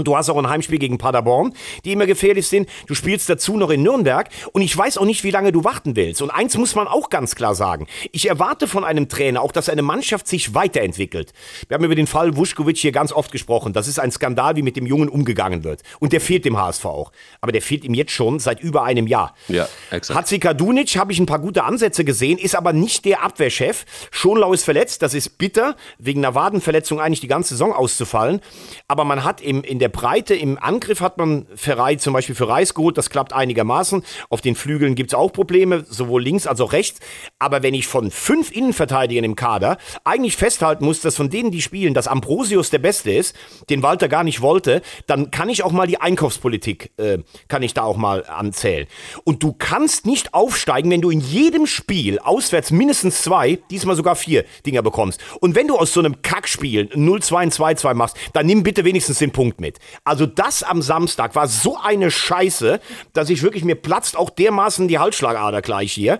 Und 0.00 0.06
du 0.06 0.16
hast 0.16 0.30
auch 0.30 0.38
ein 0.38 0.48
Heimspiel 0.48 0.78
gegen 0.78 0.96
Paderborn, 0.96 1.52
die 1.84 1.92
immer 1.92 2.06
gefährlich 2.06 2.48
sind. 2.48 2.70
Du 2.86 2.94
spielst 2.94 3.28
dazu 3.28 3.58
noch 3.58 3.68
in 3.68 3.82
Nürnberg. 3.82 4.30
Und 4.52 4.62
ich 4.62 4.74
weiß 4.74 4.96
auch 4.96 5.04
nicht, 5.04 5.24
wie 5.24 5.30
lange 5.30 5.52
du 5.52 5.62
warten 5.62 5.94
willst. 5.94 6.22
Und 6.22 6.30
eins 6.30 6.56
muss 6.56 6.74
man 6.74 6.88
auch 6.88 7.10
ganz 7.10 7.34
klar 7.34 7.54
sagen. 7.54 7.86
Ich 8.12 8.26
erwarte 8.26 8.66
von 8.66 8.82
einem 8.82 9.10
Trainer 9.10 9.42
auch, 9.42 9.52
dass 9.52 9.68
eine 9.68 9.82
Mannschaft 9.82 10.26
sich 10.26 10.54
weiterentwickelt. 10.54 11.34
Wir 11.68 11.74
haben 11.74 11.84
über 11.84 11.94
den 11.94 12.06
Fall 12.06 12.34
Wuschkowitsch 12.38 12.80
hier 12.80 12.92
ganz 12.92 13.12
oft 13.12 13.30
gesprochen. 13.30 13.74
Das 13.74 13.88
ist 13.88 13.98
ein 13.98 14.10
Skandal, 14.10 14.56
wie 14.56 14.62
mit 14.62 14.76
dem 14.76 14.86
Jungen 14.86 15.10
umgegangen 15.10 15.64
wird. 15.64 15.82
Und 15.98 16.14
der 16.14 16.22
fehlt 16.22 16.46
dem 16.46 16.56
HSV 16.56 16.86
auch. 16.86 17.12
Aber 17.42 17.52
der 17.52 17.60
fehlt 17.60 17.84
ihm 17.84 17.92
jetzt 17.92 18.12
schon 18.12 18.38
seit 18.38 18.60
über 18.60 18.84
einem 18.84 19.06
Jahr. 19.06 19.34
Ja, 19.48 19.68
exakt. 19.90 20.18
Hatzika 20.18 20.54
Dunic 20.54 20.96
habe 20.96 21.12
ich 21.12 21.18
ein 21.18 21.26
paar 21.26 21.40
gute 21.40 21.64
Ansätze 21.64 22.06
gesehen, 22.06 22.38
ist 22.38 22.54
aber 22.54 22.72
nicht 22.72 23.04
der 23.04 23.22
Abwehrchef. 23.22 23.84
Schonlau 24.10 24.54
ist 24.54 24.64
verletzt. 24.64 25.02
Das 25.02 25.12
ist 25.12 25.36
bitter, 25.36 25.76
wegen 25.98 26.24
einer 26.24 26.34
Wadenverletzung 26.34 27.00
eigentlich 27.00 27.20
die 27.20 27.28
ganze 27.28 27.50
Saison 27.50 27.74
auszufallen. 27.74 28.40
Aber 28.88 29.04
man 29.04 29.24
hat 29.24 29.42
im, 29.42 29.62
in 29.62 29.78
der 29.78 29.89
Breite 29.90 30.34
im 30.34 30.58
Angriff 30.58 31.00
hat 31.00 31.18
man 31.18 31.46
Ferrei 31.54 31.96
zum 31.96 32.12
Beispiel 32.12 32.34
für 32.34 32.48
Reis 32.48 32.74
geholt, 32.74 32.96
das 32.96 33.10
klappt 33.10 33.32
einigermaßen. 33.32 34.02
Auf 34.28 34.40
den 34.40 34.54
Flügeln 34.54 34.94
gibt 34.94 35.10
es 35.10 35.14
auch 35.14 35.32
Probleme, 35.32 35.84
sowohl 35.88 36.22
links 36.22 36.46
als 36.46 36.60
auch 36.60 36.72
rechts. 36.72 37.00
Aber 37.38 37.62
wenn 37.62 37.74
ich 37.74 37.86
von 37.86 38.10
fünf 38.10 38.50
Innenverteidigern 38.50 39.24
im 39.24 39.36
Kader 39.36 39.78
eigentlich 40.04 40.36
festhalten 40.36 40.84
muss, 40.84 41.00
dass 41.00 41.16
von 41.16 41.30
denen, 41.30 41.50
die 41.50 41.62
spielen, 41.62 41.94
dass 41.94 42.08
Ambrosius 42.08 42.70
der 42.70 42.78
Beste 42.78 43.10
ist, 43.10 43.36
den 43.68 43.82
Walter 43.82 44.08
gar 44.08 44.24
nicht 44.24 44.40
wollte, 44.40 44.82
dann 45.06 45.30
kann 45.30 45.48
ich 45.48 45.62
auch 45.62 45.72
mal 45.72 45.86
die 45.86 46.00
Einkaufspolitik, 46.00 46.92
äh, 46.96 47.18
kann 47.48 47.62
ich 47.62 47.74
da 47.74 47.82
auch 47.82 47.96
mal 47.96 48.24
anzählen. 48.26 48.86
Und 49.24 49.42
du 49.42 49.52
kannst 49.52 50.06
nicht 50.06 50.34
aufsteigen, 50.34 50.90
wenn 50.90 51.00
du 51.00 51.10
in 51.10 51.20
jedem 51.20 51.66
Spiel 51.66 52.18
auswärts 52.18 52.70
mindestens 52.70 53.22
zwei, 53.22 53.58
diesmal 53.70 53.96
sogar 53.96 54.16
vier 54.16 54.44
Dinger 54.64 54.82
bekommst. 54.82 55.20
Und 55.40 55.54
wenn 55.54 55.68
du 55.68 55.76
aus 55.76 55.92
so 55.92 56.00
einem 56.00 56.22
Kackspiel 56.22 56.88
0-2 56.94 57.50
2-2 57.50 57.94
machst, 57.94 58.16
dann 58.32 58.46
nimm 58.46 58.62
bitte 58.62 58.84
wenigstens 58.84 59.18
den 59.18 59.30
Punkt 59.30 59.60
mit. 59.60 59.78
Also 60.04 60.26
das 60.26 60.62
am 60.62 60.82
Samstag 60.82 61.34
war 61.34 61.48
so 61.48 61.76
eine 61.82 62.10
Scheiße, 62.10 62.80
dass 63.12 63.30
ich 63.30 63.42
wirklich, 63.42 63.64
mir 63.64 63.76
platzt 63.76 64.16
auch 64.16 64.30
dermaßen 64.30 64.88
die 64.88 64.98
Halsschlagader 64.98 65.62
gleich 65.62 65.92
hier 65.92 66.18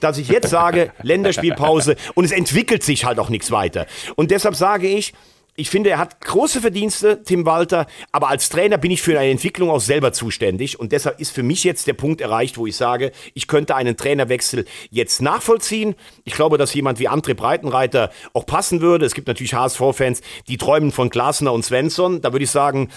dass 0.00 0.18
ich 0.18 0.28
jetzt 0.28 0.50
sage, 0.50 0.92
Länderspielpause 1.02 1.96
und 2.14 2.26
es 2.26 2.30
entwickelt 2.30 2.82
sich 2.82 3.06
halt 3.06 3.18
auch 3.18 3.30
nichts 3.30 3.50
weiter. 3.50 3.86
Und 4.14 4.30
deshalb 4.30 4.54
sage 4.54 4.88
ich, 4.88 5.14
ich 5.56 5.70
finde, 5.70 5.90
er 5.90 5.98
hat 5.98 6.20
große 6.20 6.60
Verdienste, 6.60 7.22
Tim 7.22 7.46
Walter, 7.46 7.86
aber 8.12 8.28
als 8.28 8.48
Trainer 8.48 8.78
bin 8.78 8.90
ich 8.90 9.02
für 9.02 9.18
eine 9.18 9.30
Entwicklung 9.30 9.70
auch 9.70 9.80
selber 9.80 10.12
zuständig 10.12 10.78
und 10.78 10.92
deshalb 10.92 11.20
ist 11.20 11.30
für 11.30 11.42
mich 11.42 11.64
jetzt 11.64 11.86
der 11.86 11.94
Punkt 11.94 12.20
erreicht, 12.20 12.58
wo 12.58 12.66
ich 12.66 12.76
sage, 12.76 13.12
ich 13.34 13.48
könnte 13.48 13.74
einen 13.74 13.96
Trainerwechsel 13.96 14.66
jetzt 14.90 15.22
nachvollziehen. 15.22 15.94
Ich 16.24 16.34
glaube, 16.34 16.58
dass 16.58 16.74
jemand 16.74 16.98
wie 16.98 17.08
André 17.08 17.34
Breitenreiter 17.34 18.10
auch 18.34 18.46
passen 18.46 18.80
würde. 18.80 19.06
Es 19.06 19.14
gibt 19.14 19.28
natürlich 19.28 19.54
HSV-Fans, 19.54 20.20
die 20.48 20.58
träumen 20.58 20.92
von 20.92 21.10
Glasner 21.10 21.52
und 21.52 21.64
Svensson. 21.64 22.20
Da 22.20 22.32
würde 22.32 22.44
ich 22.44 22.50
sagen, 22.50 22.90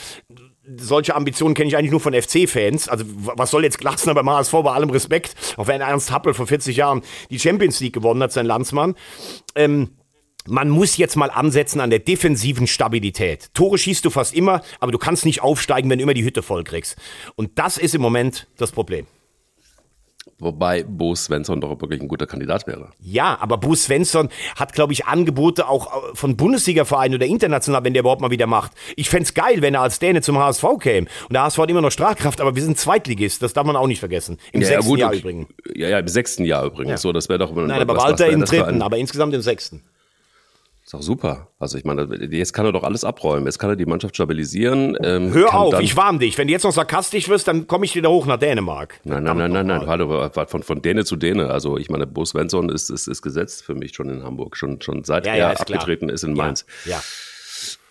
solche 0.78 1.16
Ambitionen 1.16 1.56
kenne 1.56 1.70
ich 1.70 1.78
eigentlich 1.78 1.92
nur 1.92 2.00
von 2.00 2.14
FC-Fans. 2.14 2.90
Also 2.90 3.06
was 3.08 3.52
soll 3.52 3.64
jetzt 3.64 3.80
Glasner 3.80 4.14
beim 4.14 4.30
HSV 4.30 4.52
bei 4.52 4.72
allem 4.72 4.90
Respekt, 4.90 5.36
auch 5.58 5.68
wenn 5.68 5.82
Ernst 5.82 6.12
Happel 6.12 6.34
vor 6.34 6.48
40 6.48 6.76
Jahren 6.78 7.02
die 7.30 7.40
Champions 7.40 7.80
League 7.80 7.94
gewonnen 7.94 8.22
hat, 8.22 8.32
sein 8.32 8.46
Landsmann. 8.46 8.96
Ähm, 9.56 9.90
man 10.50 10.70
muss 10.70 10.98
jetzt 10.98 11.16
mal 11.16 11.30
ansetzen 11.30 11.80
an 11.80 11.90
der 11.90 12.00
defensiven 12.00 12.68
Stabilität. 12.68 13.54
Tore 13.54 13.78
schießt 13.78 14.04
du 14.04 14.10
fast 14.10 14.34
immer, 14.34 14.62
aber 14.80 14.92
du 14.92 14.98
kannst 14.98 15.26
nicht 15.26 15.42
aufsteigen, 15.42 15.90
wenn 15.90 16.00
du 16.00 16.04
immer 16.04 16.14
die 16.14 16.24
Hütte 16.24 16.42
voll 16.42 16.64
kriegst. 16.64 16.98
Und 17.36 17.58
das 17.60 17.78
ist 17.78 17.96
im 17.96 18.02
Moment 18.02 18.48
das 18.58 18.72
Problem. 18.72 19.06
Wobei 20.42 20.84
Bo 20.84 21.16
Svensson 21.16 21.60
doch 21.60 21.82
wirklich 21.82 22.02
ein 22.02 22.08
guter 22.08 22.26
Kandidat 22.26 22.66
wäre. 22.66 22.92
Ja, 23.02 23.38
aber 23.42 23.58
Bo 23.58 23.76
Svensson 23.76 24.30
hat, 24.56 24.72
glaube 24.72 24.94
ich, 24.94 25.06
Angebote 25.06 25.68
auch 25.68 25.88
äh, 25.88 26.16
von 26.16 26.38
Bundesliga-Vereinen 26.38 27.16
oder 27.16 27.26
international, 27.26 27.84
wenn 27.84 27.94
der 27.94 28.02
überhaupt 28.02 28.22
mal 28.22 28.32
wieder 28.32 28.48
macht. 28.48 28.72
Ich 28.96 29.10
fände 29.10 29.30
geil, 29.34 29.62
wenn 29.62 29.74
er 29.74 29.82
als 29.82 30.00
Däne 30.00 30.22
zum 30.22 30.38
HSV 30.38 30.64
käme. 30.80 31.08
Und 31.28 31.34
der 31.34 31.44
HSV 31.44 31.58
hat 31.58 31.70
immer 31.70 31.82
noch 31.82 31.92
Strahlkraft, 31.92 32.40
aber 32.40 32.56
wir 32.56 32.64
sind 32.64 32.78
Zweitligist, 32.78 33.44
das 33.44 33.52
darf 33.52 33.66
man 33.66 33.76
auch 33.76 33.88
nicht 33.88 34.00
vergessen. 34.00 34.38
Im 34.54 34.62
ja, 34.62 34.68
sechsten 34.68 34.84
ja, 34.84 34.90
gut, 34.90 35.00
Jahr 35.00 35.14
übrigens. 35.14 35.48
Ja, 35.76 35.90
ja, 35.90 36.00
im 36.00 36.08
sechsten 36.08 36.46
Jahr 36.46 36.66
übrigens. 36.66 36.92
Ja. 36.92 36.98
So, 36.98 37.12
das 37.12 37.28
wäre 37.28 37.40
doch. 37.40 37.54
Nein, 37.54 37.82
aber 37.82 37.98
Walter 37.98 38.28
im 38.30 38.46
dritten, 38.46 38.82
aber 38.82 38.98
insgesamt 38.98 39.34
im 39.34 39.42
sechsten. 39.42 39.84
Ist 40.90 40.96
doch 40.96 41.04
super. 41.04 41.50
Also 41.60 41.78
ich 41.78 41.86
meine, 41.86 42.08
jetzt 42.32 42.52
kann 42.52 42.66
er 42.66 42.72
doch 42.72 42.82
alles 42.82 43.04
abräumen. 43.04 43.46
Jetzt 43.46 43.60
kann 43.60 43.70
er 43.70 43.76
die 43.76 43.86
Mannschaft 43.86 44.16
stabilisieren. 44.16 44.98
Ähm, 45.04 45.32
Hör 45.32 45.54
auf, 45.54 45.80
ich 45.82 45.96
warne 45.96 46.18
dich. 46.18 46.36
Wenn 46.40 46.48
du 46.48 46.52
jetzt 46.52 46.64
noch 46.64 46.72
sarkastisch 46.72 47.30
wirst, 47.30 47.48
dann 47.48 47.68
komme 47.68 47.86
ich 47.86 47.94
wieder 47.94 48.10
hoch 48.10 48.26
nach 48.26 48.38
Dänemark. 48.38 49.00
Nein, 49.04 49.22
nein, 49.22 49.38
nein, 49.38 49.52
nein, 49.52 49.68
nein. 49.68 49.86
Warte, 49.86 50.48
von, 50.48 50.64
von 50.64 50.82
Däne 50.82 51.06
zu 51.06 51.16
Däne. 51.16 51.52
Also 51.52 51.78
ich 51.78 51.92
meine, 51.92 52.08
Bo 52.08 52.26
Svensson 52.26 52.70
ist, 52.70 52.90
ist, 52.90 53.08
ist 53.08 53.22
gesetzt 53.22 53.64
für 53.64 53.76
mich 53.76 53.94
schon 53.94 54.10
in 54.10 54.24
Hamburg. 54.24 54.58
Schon, 54.58 54.82
schon 54.82 55.04
seit 55.04 55.28
ja, 55.28 55.34
er 55.34 55.38
ja, 55.38 55.50
abgetreten 55.52 56.08
klar. 56.08 56.16
ist 56.16 56.24
in 56.24 56.34
Mainz. 56.34 56.66
Ja. 56.86 56.94
ja. 56.94 57.02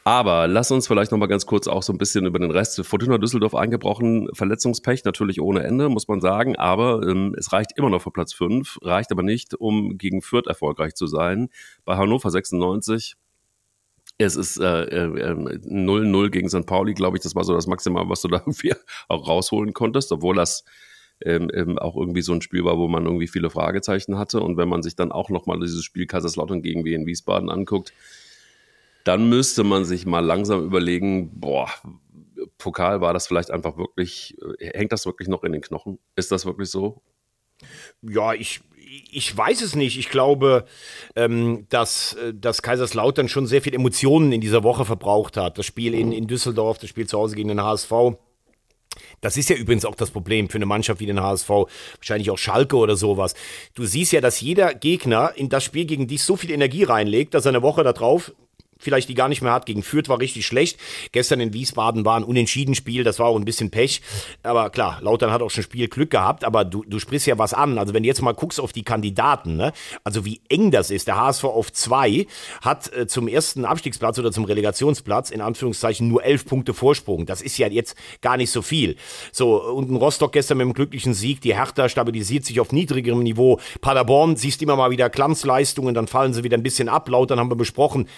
Aber 0.08 0.48
lass 0.48 0.70
uns 0.70 0.86
vielleicht 0.86 1.12
noch 1.12 1.18
mal 1.18 1.26
ganz 1.26 1.44
kurz 1.44 1.68
auch 1.68 1.82
so 1.82 1.92
ein 1.92 1.98
bisschen 1.98 2.24
über 2.24 2.38
den 2.38 2.50
Rest. 2.50 2.82
Fortuna 2.86 3.18
Düsseldorf 3.18 3.54
eingebrochen, 3.54 4.30
Verletzungspech 4.32 5.04
natürlich 5.04 5.38
ohne 5.38 5.64
Ende, 5.64 5.90
muss 5.90 6.08
man 6.08 6.22
sagen. 6.22 6.56
Aber 6.56 7.06
ähm, 7.06 7.34
es 7.36 7.52
reicht 7.52 7.72
immer 7.76 7.90
noch 7.90 8.00
für 8.00 8.10
Platz 8.10 8.32
5, 8.32 8.78
reicht 8.80 9.12
aber 9.12 9.22
nicht, 9.22 9.54
um 9.54 9.98
gegen 9.98 10.22
Fürth 10.22 10.46
erfolgreich 10.46 10.94
zu 10.94 11.06
sein. 11.06 11.50
Bei 11.84 11.98
Hannover 11.98 12.30
96 12.30 13.16
es 14.16 14.36
ist 14.36 14.58
0-0 14.58 14.62
äh, 14.88 16.26
äh, 16.26 16.30
gegen 16.30 16.48
St. 16.48 16.64
Pauli, 16.64 16.94
glaube 16.94 17.18
ich. 17.18 17.22
Das 17.22 17.34
war 17.34 17.44
so 17.44 17.52
das 17.52 17.66
Maximal, 17.66 18.08
was 18.08 18.22
du 18.22 18.28
da 18.28 18.38
irgendwie 18.46 18.72
auch 19.08 19.28
rausholen 19.28 19.74
konntest, 19.74 20.10
obwohl 20.10 20.36
das 20.36 20.64
ähm, 21.22 21.50
ähm, 21.52 21.78
auch 21.78 21.96
irgendwie 21.96 22.22
so 22.22 22.32
ein 22.32 22.40
Spiel 22.40 22.64
war, 22.64 22.78
wo 22.78 22.88
man 22.88 23.04
irgendwie 23.04 23.28
viele 23.28 23.50
Fragezeichen 23.50 24.16
hatte. 24.16 24.40
Und 24.40 24.56
wenn 24.56 24.70
man 24.70 24.82
sich 24.82 24.96
dann 24.96 25.12
auch 25.12 25.28
nochmal 25.28 25.60
dieses 25.60 25.84
Spiel 25.84 26.06
Kaiserslautern 26.06 26.62
gegen 26.62 26.86
Wien 26.86 27.04
Wiesbaden 27.04 27.50
anguckt, 27.50 27.92
dann 29.08 29.30
müsste 29.30 29.64
man 29.64 29.86
sich 29.86 30.04
mal 30.04 30.20
langsam 30.20 30.62
überlegen, 30.62 31.30
boah, 31.40 31.70
Pokal 32.58 33.00
war 33.00 33.14
das 33.14 33.26
vielleicht 33.26 33.50
einfach 33.50 33.78
wirklich, 33.78 34.36
äh, 34.60 34.70
hängt 34.76 34.92
das 34.92 35.06
wirklich 35.06 35.28
noch 35.28 35.44
in 35.44 35.52
den 35.52 35.62
Knochen? 35.62 35.98
Ist 36.14 36.30
das 36.30 36.44
wirklich 36.44 36.68
so? 36.68 37.00
Ja, 38.02 38.34
ich, 38.34 38.60
ich 39.10 39.34
weiß 39.34 39.62
es 39.62 39.74
nicht. 39.74 39.98
Ich 39.98 40.10
glaube, 40.10 40.66
ähm, 41.16 41.64
dass, 41.70 42.12
äh, 42.14 42.34
dass 42.34 42.60
Kaiserslautern 42.60 43.30
schon 43.30 43.46
sehr 43.46 43.62
viel 43.62 43.74
Emotionen 43.74 44.30
in 44.30 44.42
dieser 44.42 44.62
Woche 44.62 44.84
verbraucht 44.84 45.38
hat. 45.38 45.56
Das 45.56 45.64
Spiel 45.64 45.94
in, 45.94 46.12
in 46.12 46.26
Düsseldorf, 46.26 46.76
das 46.76 46.90
Spiel 46.90 47.06
zu 47.06 47.18
Hause 47.18 47.34
gegen 47.34 47.48
den 47.48 47.62
HSV. 47.62 47.90
Das 49.22 49.38
ist 49.38 49.48
ja 49.48 49.56
übrigens 49.56 49.86
auch 49.86 49.94
das 49.94 50.10
Problem 50.10 50.50
für 50.50 50.58
eine 50.58 50.66
Mannschaft 50.66 51.00
wie 51.00 51.06
den 51.06 51.22
HSV, 51.22 51.48
wahrscheinlich 51.48 52.30
auch 52.30 52.36
Schalke 52.36 52.76
oder 52.76 52.96
sowas. 52.96 53.34
Du 53.74 53.86
siehst 53.86 54.12
ja, 54.12 54.20
dass 54.20 54.42
jeder 54.42 54.74
Gegner 54.74 55.32
in 55.34 55.48
das 55.48 55.64
Spiel 55.64 55.86
gegen 55.86 56.08
dich 56.08 56.22
so 56.22 56.36
viel 56.36 56.50
Energie 56.50 56.84
reinlegt, 56.84 57.32
dass 57.32 57.46
er 57.46 57.50
eine 57.50 57.62
Woche 57.62 57.84
darauf 57.84 58.34
vielleicht 58.78 59.08
die 59.08 59.14
gar 59.14 59.28
nicht 59.28 59.42
mehr 59.42 59.52
hat. 59.52 59.66
Gegen 59.66 59.82
Fürth 59.82 60.08
war 60.08 60.20
richtig 60.20 60.46
schlecht. 60.46 60.78
Gestern 61.12 61.40
in 61.40 61.52
Wiesbaden 61.52 62.04
war 62.04 62.16
ein 62.16 62.24
unentschieden 62.24 62.74
Spiel, 62.74 63.04
das 63.04 63.18
war 63.18 63.26
auch 63.26 63.36
ein 63.36 63.44
bisschen 63.44 63.70
Pech. 63.70 64.00
Aber 64.42 64.70
klar, 64.70 64.98
Lautern 65.02 65.30
hat 65.30 65.42
auch 65.42 65.50
schon 65.50 65.64
Spiel 65.64 65.88
Glück 65.88 66.10
gehabt, 66.10 66.44
aber 66.44 66.64
du, 66.64 66.84
du 66.86 66.98
sprichst 66.98 67.26
ja 67.26 67.38
was 67.38 67.54
an. 67.54 67.78
Also 67.78 67.94
wenn 67.94 68.02
du 68.02 68.06
jetzt 68.06 68.22
mal 68.22 68.32
guckst 68.32 68.60
auf 68.60 68.72
die 68.72 68.84
Kandidaten, 68.84 69.56
ne? 69.56 69.72
also 70.04 70.24
wie 70.24 70.40
eng 70.48 70.70
das 70.70 70.90
ist. 70.90 71.08
Der 71.08 71.16
HSV 71.16 71.44
auf 71.44 71.72
zwei 71.72 72.26
hat 72.62 72.92
äh, 72.92 73.06
zum 73.06 73.28
ersten 73.28 73.64
Abstiegsplatz 73.64 74.18
oder 74.18 74.32
zum 74.32 74.44
Relegationsplatz 74.44 75.30
in 75.30 75.40
Anführungszeichen 75.40 76.08
nur 76.08 76.24
elf 76.24 76.46
Punkte 76.46 76.74
Vorsprung. 76.74 77.26
Das 77.26 77.42
ist 77.42 77.58
ja 77.58 77.68
jetzt 77.68 77.96
gar 78.20 78.36
nicht 78.36 78.50
so 78.50 78.62
viel. 78.62 78.96
So, 79.32 79.62
und 79.62 79.90
ein 79.90 79.96
Rostock 79.96 80.32
gestern 80.32 80.58
mit 80.58 80.64
einem 80.64 80.74
glücklichen 80.74 81.14
Sieg. 81.14 81.40
Die 81.40 81.54
Hertha 81.54 81.88
stabilisiert 81.88 82.44
sich 82.44 82.60
auf 82.60 82.72
niedrigerem 82.72 83.22
Niveau. 83.22 83.60
Paderborn 83.80 84.36
siehst 84.36 84.62
immer 84.62 84.76
mal 84.76 84.90
wieder 84.90 85.10
Glanzleistungen, 85.10 85.94
dann 85.94 86.06
fallen 86.06 86.32
sie 86.32 86.44
wieder 86.44 86.56
ein 86.56 86.62
bisschen 86.62 86.88
ab. 86.88 87.08
Lautern 87.08 87.38
haben 87.38 87.50
wir 87.50 87.56
besprochen. 87.56 88.08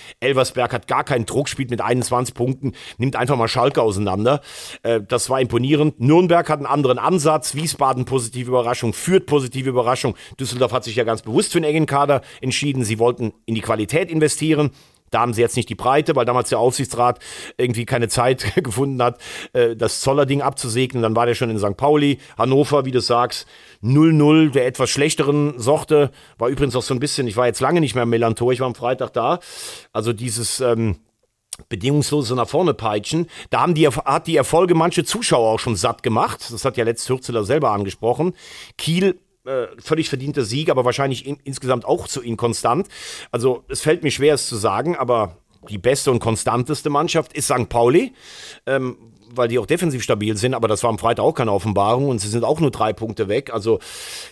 Elversberg 0.51 0.73
hat 0.73 0.87
gar 0.89 1.05
keinen 1.05 1.27
Druck, 1.27 1.49
spielt 1.49 1.71
mit 1.71 1.81
21 1.81 2.35
Punkten, 2.35 2.73
nimmt 2.99 3.17
einfach 3.17 3.37
mal 3.37 3.49
Schalke 3.49 3.83
auseinander. 3.83 4.41
Äh, 4.83 5.01
das 5.07 5.31
war 5.31 5.41
imponierend. 5.41 6.01
Nürnberg 6.01 6.49
hat 6.49 6.59
einen 6.59 6.67
anderen 6.67 6.99
Ansatz. 6.99 7.55
Wiesbaden 7.55 8.05
positive 8.05 8.49
Überraschung, 8.49 8.93
führt 8.93 9.27
positive 9.27 9.69
Überraschung. 9.69 10.17
Düsseldorf 10.39 10.73
hat 10.73 10.85
sich 10.85 10.97
ja 10.97 11.05
ganz 11.05 11.23
bewusst 11.23 11.53
für 11.53 11.59
einen 11.59 11.67
engen 11.67 11.87
Kader 11.87 12.23
entschieden. 12.41 12.85
Sie 12.85 12.99
wollten 12.99 13.33
in 13.47 13.55
die 13.55 13.61
Qualität 13.61 14.11
investieren. 14.11 14.71
Da 15.11 15.21
haben 15.21 15.35
sie 15.35 15.41
jetzt 15.41 15.57
nicht 15.57 15.69
die 15.69 15.75
Breite, 15.75 16.17
weil 16.17 16.25
damals 16.25 16.49
der 16.49 16.59
Aufsichtsrat 16.59 17.19
irgendwie 17.57 17.85
keine 17.85 18.09
Zeit 18.09 18.55
gefunden 18.63 19.03
hat, 19.03 19.21
äh, 19.53 19.77
das 19.77 20.01
Zollerding 20.01 20.43
abzusegnen. 20.43 21.03
Dann 21.03 21.17
war 21.17 21.27
der 21.27 21.35
schon 21.35 21.51
in 21.51 21.59
St. 21.59 21.77
Pauli. 21.77 22.19
Hannover, 22.39 22.85
wie 22.85 22.93
du 22.93 23.01
sagst, 23.01 23.47
0-0 23.83 24.51
der 24.51 24.67
etwas 24.67 24.91
schlechteren 24.91 25.59
Sorte. 25.59 26.11
War 26.39 26.49
übrigens 26.49 26.77
auch 26.77 26.83
so 26.83 26.95
ein 26.95 27.01
bisschen, 27.01 27.27
ich 27.27 27.37
war 27.37 27.47
jetzt 27.47 27.61
lange 27.61 27.81
nicht 27.81 27.95
mehr 27.95 28.05
im 28.05 28.11
Melantor, 28.11 28.53
ich 28.53 28.61
war 28.61 28.67
am 28.67 28.75
Freitag 28.75 29.13
da. 29.13 29.41
Also 29.93 30.13
dieses 30.13 30.61
ähm, 30.61 30.97
bedingungslose 31.69 32.35
nach 32.35 32.49
vorne 32.49 32.75
peitschen. 32.75 33.27
Da 33.51 33.61
haben 33.61 33.75
die, 33.75 33.89
hat 33.89 34.27
die 34.27 34.37
Erfolge 34.37 34.75
manche 34.75 35.05
Zuschauer 35.05 35.51
auch 35.51 35.59
schon 35.59 35.77
satt 35.77 36.03
gemacht. 36.03 36.47
Das 36.51 36.65
hat 36.65 36.77
ja 36.77 36.85
letzt 36.85 37.09
Hürzeler 37.09 37.45
selber 37.45 37.71
angesprochen. 37.73 38.35
Kiel 38.79 39.19
äh, 39.51 39.67
völlig 39.79 40.09
verdienter 40.09 40.45
Sieg, 40.45 40.71
aber 40.71 40.85
wahrscheinlich 40.85 41.27
in, 41.27 41.39
insgesamt 41.45 41.85
auch 41.85 42.07
zu 42.07 42.23
inkonstant. 42.23 42.87
Also 43.33 43.65
es 43.69 43.81
fällt 43.81 44.03
mir 44.03 44.11
schwer, 44.11 44.35
es 44.35 44.47
zu 44.47 44.57
sagen, 44.57 44.97
aber 44.97 45.37
die 45.69 45.79
beste 45.79 46.11
und 46.11 46.21
konstanteste 46.21 46.89
Mannschaft 46.89 47.33
ist 47.33 47.47
St. 47.47 47.69
Pauli, 47.69 48.13
ähm, 48.67 48.97
weil 49.33 49.49
die 49.49 49.59
auch 49.59 49.67
defensiv 49.67 50.03
stabil 50.03 50.37
sind, 50.37 50.55
aber 50.55 50.69
das 50.69 50.83
war 50.83 50.91
am 50.91 50.99
Freitag 50.99 51.25
auch 51.25 51.35
keine 51.35 51.53
Offenbarung 51.53 52.09
und 52.09 52.19
sie 52.19 52.29
sind 52.29 52.45
auch 52.45 52.61
nur 52.61 52.71
drei 52.71 52.93
Punkte 52.93 53.29
weg. 53.29 53.53
Also 53.53 53.79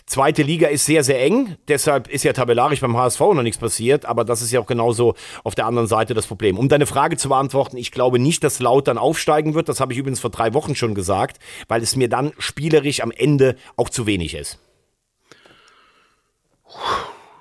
zweite 0.05 0.43
Liga 0.43 0.67
ist 0.67 0.85
sehr, 0.85 1.03
sehr 1.03 1.21
eng, 1.21 1.55
deshalb 1.67 2.07
ist 2.09 2.23
ja 2.23 2.33
tabellarisch 2.33 2.81
beim 2.81 2.97
HSV 2.97 3.19
noch 3.19 3.43
nichts 3.43 3.59
passiert, 3.59 4.05
aber 4.05 4.25
das 4.25 4.41
ist 4.41 4.51
ja 4.51 4.59
auch 4.59 4.65
genauso 4.65 5.15
auf 5.43 5.55
der 5.55 5.65
anderen 5.65 5.87
Seite 5.87 6.13
das 6.13 6.27
Problem. 6.27 6.57
Um 6.57 6.69
deine 6.69 6.85
Frage 6.85 7.17
zu 7.17 7.29
beantworten, 7.29 7.77
ich 7.77 7.91
glaube 7.91 8.19
nicht, 8.19 8.43
dass 8.43 8.59
Lautern 8.59 8.97
aufsteigen 8.97 9.53
wird, 9.53 9.69
das 9.69 9.79
habe 9.79 9.93
ich 9.93 9.99
übrigens 9.99 10.19
vor 10.19 10.31
drei 10.31 10.53
Wochen 10.53 10.75
schon 10.75 10.95
gesagt, 10.95 11.39
weil 11.67 11.81
es 11.81 11.95
mir 11.95 12.09
dann 12.09 12.33
spielerisch 12.37 13.01
am 13.01 13.11
Ende 13.11 13.55
auch 13.77 13.89
zu 13.89 14.05
wenig 14.05 14.33
ist. 14.33 14.59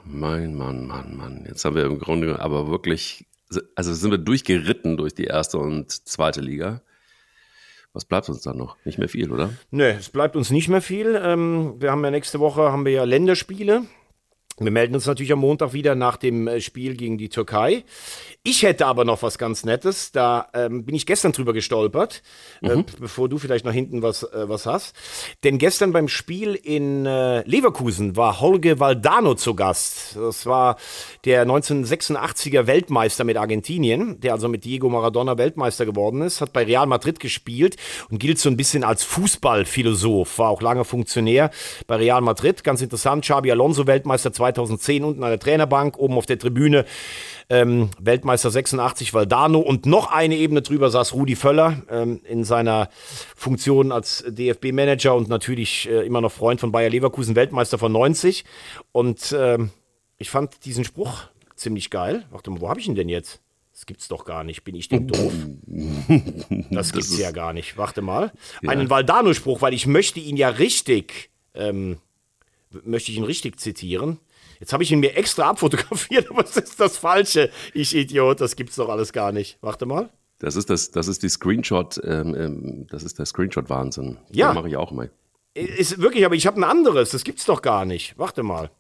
Mein 0.05 0.55
Mann, 0.55 0.87
Mann, 0.87 1.17
Mann. 1.17 1.45
Jetzt 1.47 1.65
haben 1.65 1.77
wir 1.77 1.85
im 1.85 1.99
Grunde 1.99 2.41
aber 2.41 2.69
wirklich, 2.69 3.27
also 3.75 3.93
sind 3.93 4.11
wir 4.11 4.19
durchgeritten 4.19 4.97
durch 4.97 5.15
die 5.15 5.25
erste 5.25 5.59
und 5.59 5.91
zweite 5.91 6.41
Liga. 6.41 6.83
Was 7.93 8.05
bleibt 8.05 8.29
uns 8.29 8.43
dann 8.43 8.57
noch? 8.57 8.77
Nicht 8.85 8.99
mehr 8.99 9.09
viel, 9.09 9.33
oder? 9.33 9.51
Nö, 9.71 9.85
es 9.85 10.11
bleibt 10.11 10.37
uns 10.37 10.51
nicht 10.51 10.69
mehr 10.69 10.83
viel. 10.83 11.21
Ähm, 11.23 11.75
wir 11.79 11.91
haben 11.91 12.05
ja 12.05 12.11
nächste 12.11 12.39
Woche 12.41 12.71
haben 12.71 12.85
wir 12.85 12.93
ja 12.93 13.05
Länderspiele. 13.05 13.85
Wir 14.61 14.73
melden 14.73 14.95
uns 14.95 15.07
natürlich 15.07 15.33
am 15.33 15.39
Montag 15.39 15.73
wieder 15.73 15.95
nach 15.95 16.17
dem 16.17 16.49
äh, 16.49 16.61
Spiel 16.61 16.97
gegen 16.97 17.19
die 17.19 17.29
Türkei. 17.29 17.85
Ich 18.43 18.63
hätte 18.63 18.87
aber 18.87 19.05
noch 19.05 19.23
was 19.23 19.39
ganz 19.39 19.65
Nettes. 19.65 20.11
Da 20.11 20.49
ähm, 20.55 20.85
bin 20.85 20.95
ich 20.95 21.07
gestern 21.07 21.33
drüber 21.33 21.53
gestolpert, 21.53 22.23
äh, 22.63 22.75
mhm. 22.75 22.81
äh, 22.81 22.85
bevor 22.99 23.29
du 23.29 23.39
vielleicht 23.39 23.65
noch 23.65 23.73
hinten 23.73 24.03
was, 24.03 24.23
äh, 24.23 24.49
was 24.49 24.67
hast. 24.67 24.97
Denn 25.45 25.59
gestern 25.59 25.93
beim 25.93 26.09
Spiel 26.09 26.55
in 26.55 27.07
äh, 27.07 27.43
Leverkusen 27.43 28.17
war 28.17 28.41
Holge 28.41 28.81
Valdano 28.81 29.35
zu 29.35 29.55
Gast. 29.55 30.17
Das 30.17 30.47
war 30.47 30.77
der 31.25 31.47
1986er 31.47 32.67
Weltmeister 32.67 33.25
mit 33.25 33.37
Argentinien, 33.37 34.21
der 34.21 34.33
also 34.33 34.49
mit 34.49 34.65
Diego 34.65 34.89
Maradona 34.89 35.37
Weltmeister 35.37 35.85
geworden 35.85 36.23
ist, 36.23 36.41
hat 36.41 36.53
bei 36.53 36.65
Real 36.65 36.87
Madrid 36.87 37.21
gespielt 37.21 37.77
und 38.11 38.19
gilt 38.19 38.39
so 38.39 38.49
ein 38.49 38.57
bisschen 38.57 38.83
als 38.83 39.05
Fußballphilosoph, 39.05 40.39
war 40.39 40.49
auch 40.49 40.63
lange 40.63 40.85
Funktionär 40.85 41.51
bei 41.87 41.97
Real 41.97 42.21
Madrid. 42.23 42.65
Ganz 42.65 42.83
interessant, 42.83 43.25
Xabi 43.25 43.51
Alonso 43.51 43.87
Weltmeister 43.87 44.33
2010 44.55 45.05
unten 45.05 45.23
an 45.23 45.31
der 45.31 45.39
Trainerbank, 45.39 45.99
oben 45.99 46.15
auf 46.15 46.27
der 46.27 46.39
Tribüne 46.39 46.85
ähm, 47.51 47.91
Weltmeister 47.99 48.51
86 48.51 49.15
Valdano 49.15 49.61
und 49.61 49.87
noch 49.87 50.11
eine 50.11 50.37
Ebene 50.37 50.63
drüber 50.63 50.91
saß 50.91 51.15
Rudi 51.15 51.37
Völler 51.37 51.83
ähm, 51.91 52.21
in 52.25 52.45
seiner 52.45 52.91
Funktion 53.37 53.93
als 53.93 54.25
DFB-Manager 54.29 55.15
und 55.15 55.29
natürlich 55.29 55.89
äh, 55.89 56.07
immer 56.07 56.21
noch 56.21 56.33
Freund 56.33 56.61
von 56.61 56.73
Bayer 56.73 56.91
Leverkusen, 56.91 57.37
Weltmeister 57.37 57.79
von 57.79 57.93
90. 57.93 58.45
Und 58.93 59.35
ähm, 59.39 59.71
ich 60.19 60.31
fand 60.31 60.65
diesen 60.65 60.85
Spruch 60.85 61.25
ziemlich 61.57 61.91
geil. 61.91 62.27
Warte 62.31 62.51
mal, 62.51 62.61
wo 62.61 62.69
habe 62.69 62.81
ich 62.81 62.89
ihn 62.89 62.95
denn 62.95 63.09
jetzt? 63.09 63.41
Das 63.73 63.87
gibt's 63.87 64.09
doch 64.09 64.25
gar 64.25 64.43
nicht. 64.43 64.65
Bin 64.65 64.75
ich 64.75 64.89
denn 64.89 65.07
doof? 65.07 65.33
Das 66.71 66.93
gibt's 66.93 67.11
das 67.11 67.19
ja 67.19 67.31
gar 67.31 67.53
nicht. 67.53 67.79
Warte 67.79 68.03
mal. 68.03 68.33
Ja. 68.61 68.71
Einen 68.71 68.91
Valdano-Spruch, 68.91 69.63
weil 69.63 69.73
ich 69.73 69.87
möchte 69.87 70.19
ihn 70.19 70.37
ja 70.37 70.49
richtig, 70.49 71.31
ähm, 71.55 71.99
möchte 72.83 73.13
ich 73.13 73.19
ihn 73.19 73.25
richtig 73.25 73.61
zitieren. 73.61 74.19
Jetzt 74.61 74.73
habe 74.73 74.83
ich 74.83 74.93
ihn 74.93 75.01
mir 75.01 75.17
extra 75.17 75.49
abfotografiert, 75.49 76.31
aber 76.31 76.45
es 76.45 76.57
ist 76.57 76.81
das 76.81 76.97
Falsche. 76.97 77.51
Ich 77.75 77.95
Idiot, 77.95 78.41
das 78.41 78.57
gibt's 78.57 78.77
doch 78.77 78.89
alles 78.89 79.13
gar 79.13 79.33
nicht. 79.33 79.59
Warte 79.61 79.87
mal. 79.87 80.11
Das 80.39 80.57
ist 80.57 80.71
das, 80.71 80.91
das 80.91 81.09
ist 81.09 81.23
die 81.23 81.29
Screenshot, 81.29 82.01
ähm, 82.05 82.35
ähm 82.35 82.87
das 82.89 83.03
ist 83.03 83.19
der 83.19 83.27
Screenshot-Wahnsinn. 83.27 84.19
Ja. 84.31 84.53
mache 84.53 84.69
ich 84.69 84.77
auch 84.77 84.93
mal. 84.93 85.11
Ist 85.55 86.01
wirklich, 86.01 86.25
aber 86.25 86.37
ich 86.37 86.47
habe 86.47 86.61
ein 86.61 86.65
anderes, 86.65 87.11
das 87.11 87.25
gibt's 87.25 87.45
doch 87.45 87.63
gar 87.63 87.85
nicht. 87.85 88.17
Warte 88.17 88.43
mal. 88.43 88.71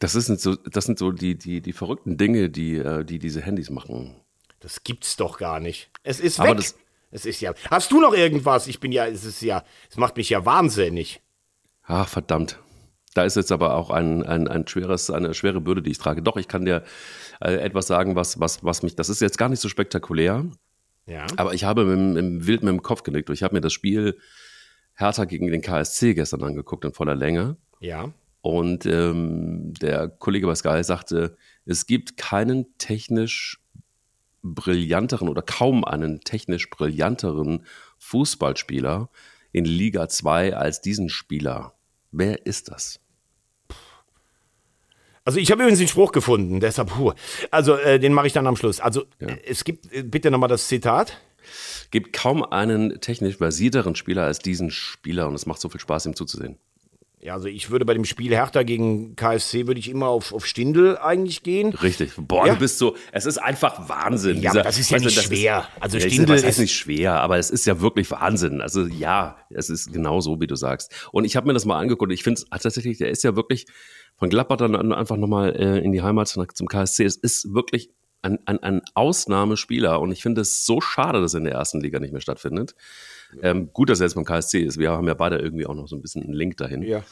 Das, 0.00 0.16
ist 0.16 0.26
so, 0.40 0.56
das 0.56 0.84
sind 0.84 0.98
so 0.98 1.12
die, 1.12 1.36
die, 1.36 1.60
die 1.60 1.72
verrückten 1.72 2.16
Dinge, 2.16 2.50
die, 2.50 2.76
äh, 2.76 3.04
die 3.04 3.20
diese 3.20 3.40
Handys 3.40 3.70
machen. 3.70 4.16
Das 4.58 4.82
gibt's 4.82 5.16
doch 5.16 5.38
gar 5.38 5.60
nicht. 5.60 5.90
Es 6.02 6.18
ist 6.20 6.38
weg. 6.38 6.46
Aber 6.46 6.54
das, 6.56 6.74
es 7.10 7.26
ist 7.26 7.40
ja. 7.40 7.54
Hast 7.70 7.92
du 7.92 8.00
noch 8.00 8.12
irgendwas? 8.12 8.66
Ich 8.66 8.80
bin 8.80 8.90
ja, 8.90 9.06
es 9.06 9.24
ist 9.24 9.40
ja, 9.42 9.62
es 9.88 9.96
macht 9.96 10.16
mich 10.16 10.30
ja 10.30 10.44
wahnsinnig. 10.44 11.22
Ach, 11.84 12.08
verdammt. 12.08 12.58
Da 13.14 13.24
ist 13.24 13.36
jetzt 13.36 13.52
aber 13.52 13.74
auch 13.74 13.90
ein, 13.90 14.24
ein, 14.24 14.48
ein 14.48 14.66
schweres, 14.66 15.10
eine 15.10 15.34
schwere 15.34 15.60
Bürde, 15.60 15.82
die 15.82 15.92
ich 15.92 15.98
trage. 15.98 16.20
Doch, 16.20 16.36
ich 16.36 16.48
kann 16.48 16.64
dir 16.64 16.82
äh, 17.40 17.54
etwas 17.54 17.86
sagen, 17.86 18.16
was, 18.16 18.40
was, 18.40 18.64
was 18.64 18.82
mich, 18.82 18.96
das 18.96 19.08
ist 19.08 19.20
jetzt 19.20 19.38
gar 19.38 19.48
nicht 19.48 19.60
so 19.60 19.68
spektakulär. 19.68 20.44
Ja. 21.06 21.26
Aber 21.36 21.54
ich 21.54 21.64
habe 21.64 21.84
mit, 21.84 22.22
mit, 22.22 22.46
wild 22.46 22.62
mit 22.64 22.72
dem 22.72 22.82
Kopf 22.82 23.04
genickt. 23.04 23.30
Ich 23.30 23.42
habe 23.42 23.54
mir 23.54 23.60
das 23.60 23.72
Spiel 23.72 24.18
Hertha 24.94 25.24
gegen 25.24 25.46
den 25.46 25.62
KSC 25.62 26.14
gestern 26.14 26.42
angeguckt 26.42 26.84
in 26.84 26.92
voller 26.92 27.14
Länge. 27.14 27.56
Ja. 27.80 28.12
Und 28.40 28.84
ähm, 28.84 29.72
der 29.74 30.08
Kollege 30.08 30.46
bei 30.46 30.54
Sky 30.54 30.82
sagte, 30.82 31.36
es 31.64 31.86
gibt 31.86 32.16
keinen 32.16 32.76
technisch 32.78 33.60
brillanteren 34.42 35.28
oder 35.28 35.40
kaum 35.40 35.84
einen 35.84 36.20
technisch 36.20 36.68
brillanteren 36.68 37.64
Fußballspieler 37.98 39.08
in 39.52 39.64
Liga 39.64 40.08
2 40.08 40.56
als 40.56 40.80
diesen 40.80 41.08
Spieler. 41.08 41.74
Wer 42.10 42.44
ist 42.44 42.68
das? 42.68 43.00
Also 45.24 45.38
ich 45.38 45.50
habe 45.50 45.62
übrigens 45.62 45.78
den 45.78 45.88
Spruch 45.88 46.12
gefunden, 46.12 46.60
deshalb, 46.60 46.90
puh. 46.90 47.12
Also 47.50 47.76
äh, 47.76 47.98
den 47.98 48.12
mache 48.12 48.26
ich 48.26 48.34
dann 48.34 48.46
am 48.46 48.56
Schluss. 48.56 48.80
Also 48.80 49.04
ja. 49.20 49.28
äh, 49.28 49.38
es 49.46 49.64
gibt, 49.64 49.90
äh, 49.92 50.02
bitte 50.02 50.30
nochmal 50.30 50.48
das 50.48 50.68
Zitat. 50.68 51.18
Gibt 51.90 52.12
kaum 52.12 52.42
einen 52.42 53.00
technisch 53.00 53.36
versierteren 53.36 53.94
Spieler 53.94 54.24
als 54.24 54.38
diesen 54.38 54.70
Spieler 54.70 55.28
und 55.28 55.34
es 55.34 55.46
macht 55.46 55.60
so 55.60 55.68
viel 55.68 55.80
Spaß, 55.80 56.06
ihm 56.06 56.16
zuzusehen. 56.16 56.58
Ja, 57.24 57.32
also 57.32 57.48
ich 57.48 57.70
würde 57.70 57.86
bei 57.86 57.94
dem 57.94 58.04
Spiel 58.04 58.32
Hertha 58.32 58.64
gegen 58.64 59.16
KSC 59.16 59.66
würde 59.66 59.80
ich 59.80 59.88
immer 59.88 60.08
auf, 60.08 60.34
auf 60.34 60.44
Stindel 60.44 60.98
eigentlich 60.98 61.42
gehen. 61.42 61.72
Richtig. 61.72 62.12
Boah, 62.18 62.46
ja. 62.46 62.52
du 62.52 62.58
bist 62.58 62.76
so, 62.76 62.96
es 63.12 63.24
ist 63.24 63.38
einfach 63.38 63.88
Wahnsinn. 63.88 64.42
Ja, 64.42 64.50
Dieser, 64.50 64.62
das 64.62 64.78
ist 64.78 64.90
ja 64.90 64.98
nicht 64.98 65.18
schwer. 65.18 65.60
Ist, 65.60 65.82
also 65.82 65.96
ja, 65.96 66.10
Stindel 66.10 66.36
ist, 66.36 66.44
ist 66.44 66.58
nicht 66.58 66.74
schwer, 66.74 67.22
aber 67.22 67.38
es 67.38 67.48
ist 67.48 67.64
ja 67.64 67.80
wirklich 67.80 68.10
Wahnsinn. 68.10 68.60
Also 68.60 68.84
ja, 68.84 69.38
es 69.48 69.70
ist 69.70 69.90
genau 69.90 70.20
so, 70.20 70.38
wie 70.42 70.46
du 70.46 70.54
sagst. 70.54 71.08
Und 71.12 71.24
ich 71.24 71.34
habe 71.34 71.46
mir 71.46 71.54
das 71.54 71.64
mal 71.64 71.78
angeguckt. 71.78 72.12
Ich 72.12 72.22
finde 72.22 72.42
es 72.42 72.62
tatsächlich, 72.62 72.98
der 72.98 73.08
ist 73.08 73.24
ja 73.24 73.34
wirklich 73.36 73.64
von 74.16 74.28
Gladbach 74.28 74.58
dann 74.58 74.92
einfach 74.92 75.16
nochmal 75.16 75.56
äh, 75.56 75.78
in 75.78 75.92
die 75.92 76.02
Heimat 76.02 76.28
zum 76.28 76.68
KSC. 76.68 77.06
Es 77.06 77.16
ist 77.16 77.54
wirklich 77.54 77.88
ein, 78.20 78.38
ein, 78.44 78.62
ein 78.62 78.82
Ausnahmespieler 78.92 79.98
und 79.98 80.12
ich 80.12 80.22
finde 80.22 80.42
es 80.42 80.66
so 80.66 80.82
schade, 80.82 81.22
dass 81.22 81.32
er 81.32 81.38
in 81.38 81.44
der 81.44 81.54
ersten 81.54 81.80
Liga 81.80 82.00
nicht 82.00 82.12
mehr 82.12 82.20
stattfindet. 82.20 82.74
Ähm, 83.42 83.70
gut, 83.72 83.90
dass 83.90 84.00
er 84.00 84.06
jetzt 84.06 84.14
beim 84.14 84.24
KSC 84.24 84.60
ist. 84.60 84.78
Wir 84.78 84.92
haben 84.92 85.06
ja 85.06 85.14
beide 85.14 85.38
irgendwie 85.38 85.66
auch 85.66 85.74
noch 85.74 85.88
so 85.88 85.96
ein 85.96 86.02
bisschen 86.02 86.22
einen 86.22 86.34
Link 86.34 86.56
dahin. 86.56 86.82
Ja. 86.82 87.02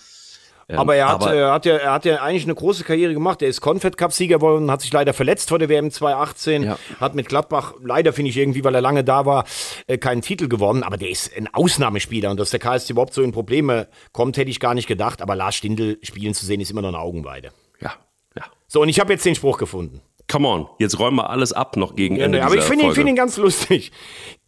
Ähm, 0.69 0.79
aber 0.79 0.97
er 0.97 1.09
hat, 1.09 1.23
aber 1.23 1.35
er, 1.35 1.53
hat 1.53 1.67
ja, 1.67 1.77
er 1.77 1.93
hat 1.93 2.05
ja 2.05 2.23
eigentlich 2.23 2.45
eine 2.45 2.55
große 2.55 2.85
Karriere 2.85 3.13
gemacht. 3.15 3.43
Er 3.43 3.49
ist 3.49 3.61
Confed 3.61 3.97
Cup-Sieger 3.97 4.37
geworden, 4.37 4.71
hat 4.71 4.81
sich 4.81 4.93
leider 4.93 5.13
verletzt 5.13 5.49
vor 5.49 5.59
der 5.59 5.69
WM 5.69 5.91
2018, 5.91 6.63
ja. 6.63 6.79
hat 7.01 7.15
mit 7.15 7.29
Gladbach, 7.29 7.75
leider 7.83 8.13
finde 8.13 8.31
ich 8.31 8.37
irgendwie, 8.37 8.65
weil 8.65 8.75
er 8.75 8.81
lange 8.81 9.05
da 9.05 9.27
war, 9.27 9.45
äh, 9.87 9.99
keinen 9.99 10.23
Titel 10.23 10.49
gewonnen. 10.49 10.83
Aber 10.83 10.97
der 10.97 11.11
ist 11.11 11.37
ein 11.37 11.53
Ausnahmespieler 11.53 12.31
und 12.31 12.41
dass 12.41 12.51
der 12.51 12.61
KSC 12.61 12.93
überhaupt 12.93 13.15
so 13.15 13.23
in 13.23 13.33
Probleme 13.33 13.89
kommt, 14.13 14.37
hätte 14.37 14.51
ich 14.51 14.61
gar 14.61 14.75
nicht 14.75 14.87
gedacht. 14.87 15.23
Aber 15.23 15.35
Lars 15.35 15.57
Stindl 15.57 15.99
spielen 16.03 16.35
zu 16.35 16.47
sehen, 16.47 16.61
ist 16.61 16.71
immer 16.71 16.83
noch 16.83 16.89
eine 16.89 17.01
Augenweide. 17.01 17.51
Ja, 17.81 17.93
ja. 18.37 18.45
So, 18.67 18.83
und 18.83 18.89
ich 18.89 19.01
habe 19.01 19.13
jetzt 19.13 19.27
den 19.27 19.35
Spruch 19.35 19.59
gefunden. 19.59 20.01
Come 20.33 20.49
on, 20.49 20.66
jetzt 20.78 20.99
räumen 20.99 21.18
wir 21.18 21.28
alles 21.28 21.53
ab 21.53 21.76
noch 21.76 21.95
gegen 21.95 22.16
Ja, 22.16 22.24
Ende 22.24 22.39
nee, 22.39 22.45
aber 22.45 22.55
ich 22.55 22.64
finde 22.64 22.87
ihn, 22.87 22.95
find 22.95 23.07
ihn 23.07 23.16
ganz 23.16 23.37
lustig. 23.37 23.93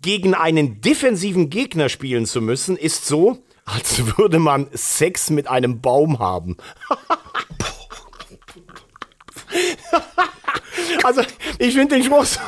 Gegen 0.01 0.33
einen 0.33 0.81
defensiven 0.81 1.51
Gegner 1.51 1.91
spielen 1.91 2.25
zu 2.25 2.41
müssen, 2.41 2.79
ist 2.79 3.05
so, 3.05 3.37
als 3.67 4.17
würde 4.17 4.39
man 4.39 4.69
Sex 4.73 5.29
mit 5.29 5.47
einem 5.47 5.83
Baum 5.83 6.21
haben. 6.21 6.57
also, 11.03 11.23
ich 11.59 11.75
finde 11.75 11.97
den 11.97 12.05
Spruch 12.05 12.25
so, 12.25 12.41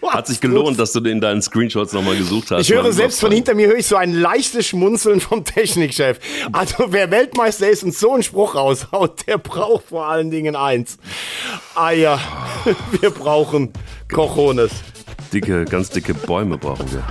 so 0.00 0.10
Hat 0.10 0.26
sich 0.26 0.40
gelohnt, 0.40 0.78
dass 0.78 0.92
du 0.92 1.00
in 1.00 1.20
deinen 1.20 1.42
Screenshots 1.42 1.92
nochmal 1.92 2.16
gesucht 2.16 2.50
hast. 2.50 2.68
Ich 2.68 2.74
höre 2.74 2.92
selbst 2.92 3.20
von 3.20 3.32
hinter 3.32 3.54
mir 3.54 3.68
höre 3.68 3.78
ich 3.78 3.86
so 3.86 3.96
ein 3.96 4.12
leichtes 4.12 4.66
Schmunzeln 4.66 5.20
vom 5.20 5.44
Technikchef. 5.44 6.18
Also 6.52 6.86
wer 6.88 7.10
Weltmeister 7.10 7.68
ist 7.68 7.82
und 7.84 7.94
so 7.94 8.12
einen 8.12 8.22
Spruch 8.22 8.54
raushaut, 8.54 9.26
der 9.26 9.38
braucht 9.38 9.88
vor 9.88 10.06
allen 10.06 10.30
Dingen 10.30 10.56
eins. 10.56 10.98
Eier. 11.74 12.20
Wir 13.00 13.10
brauchen 13.10 13.72
Cojones. 14.12 14.72
Dicke, 15.32 15.64
ganz 15.64 15.90
dicke 15.90 16.14
Bäume 16.14 16.58
brauchen 16.58 16.90
wir. 16.92 17.04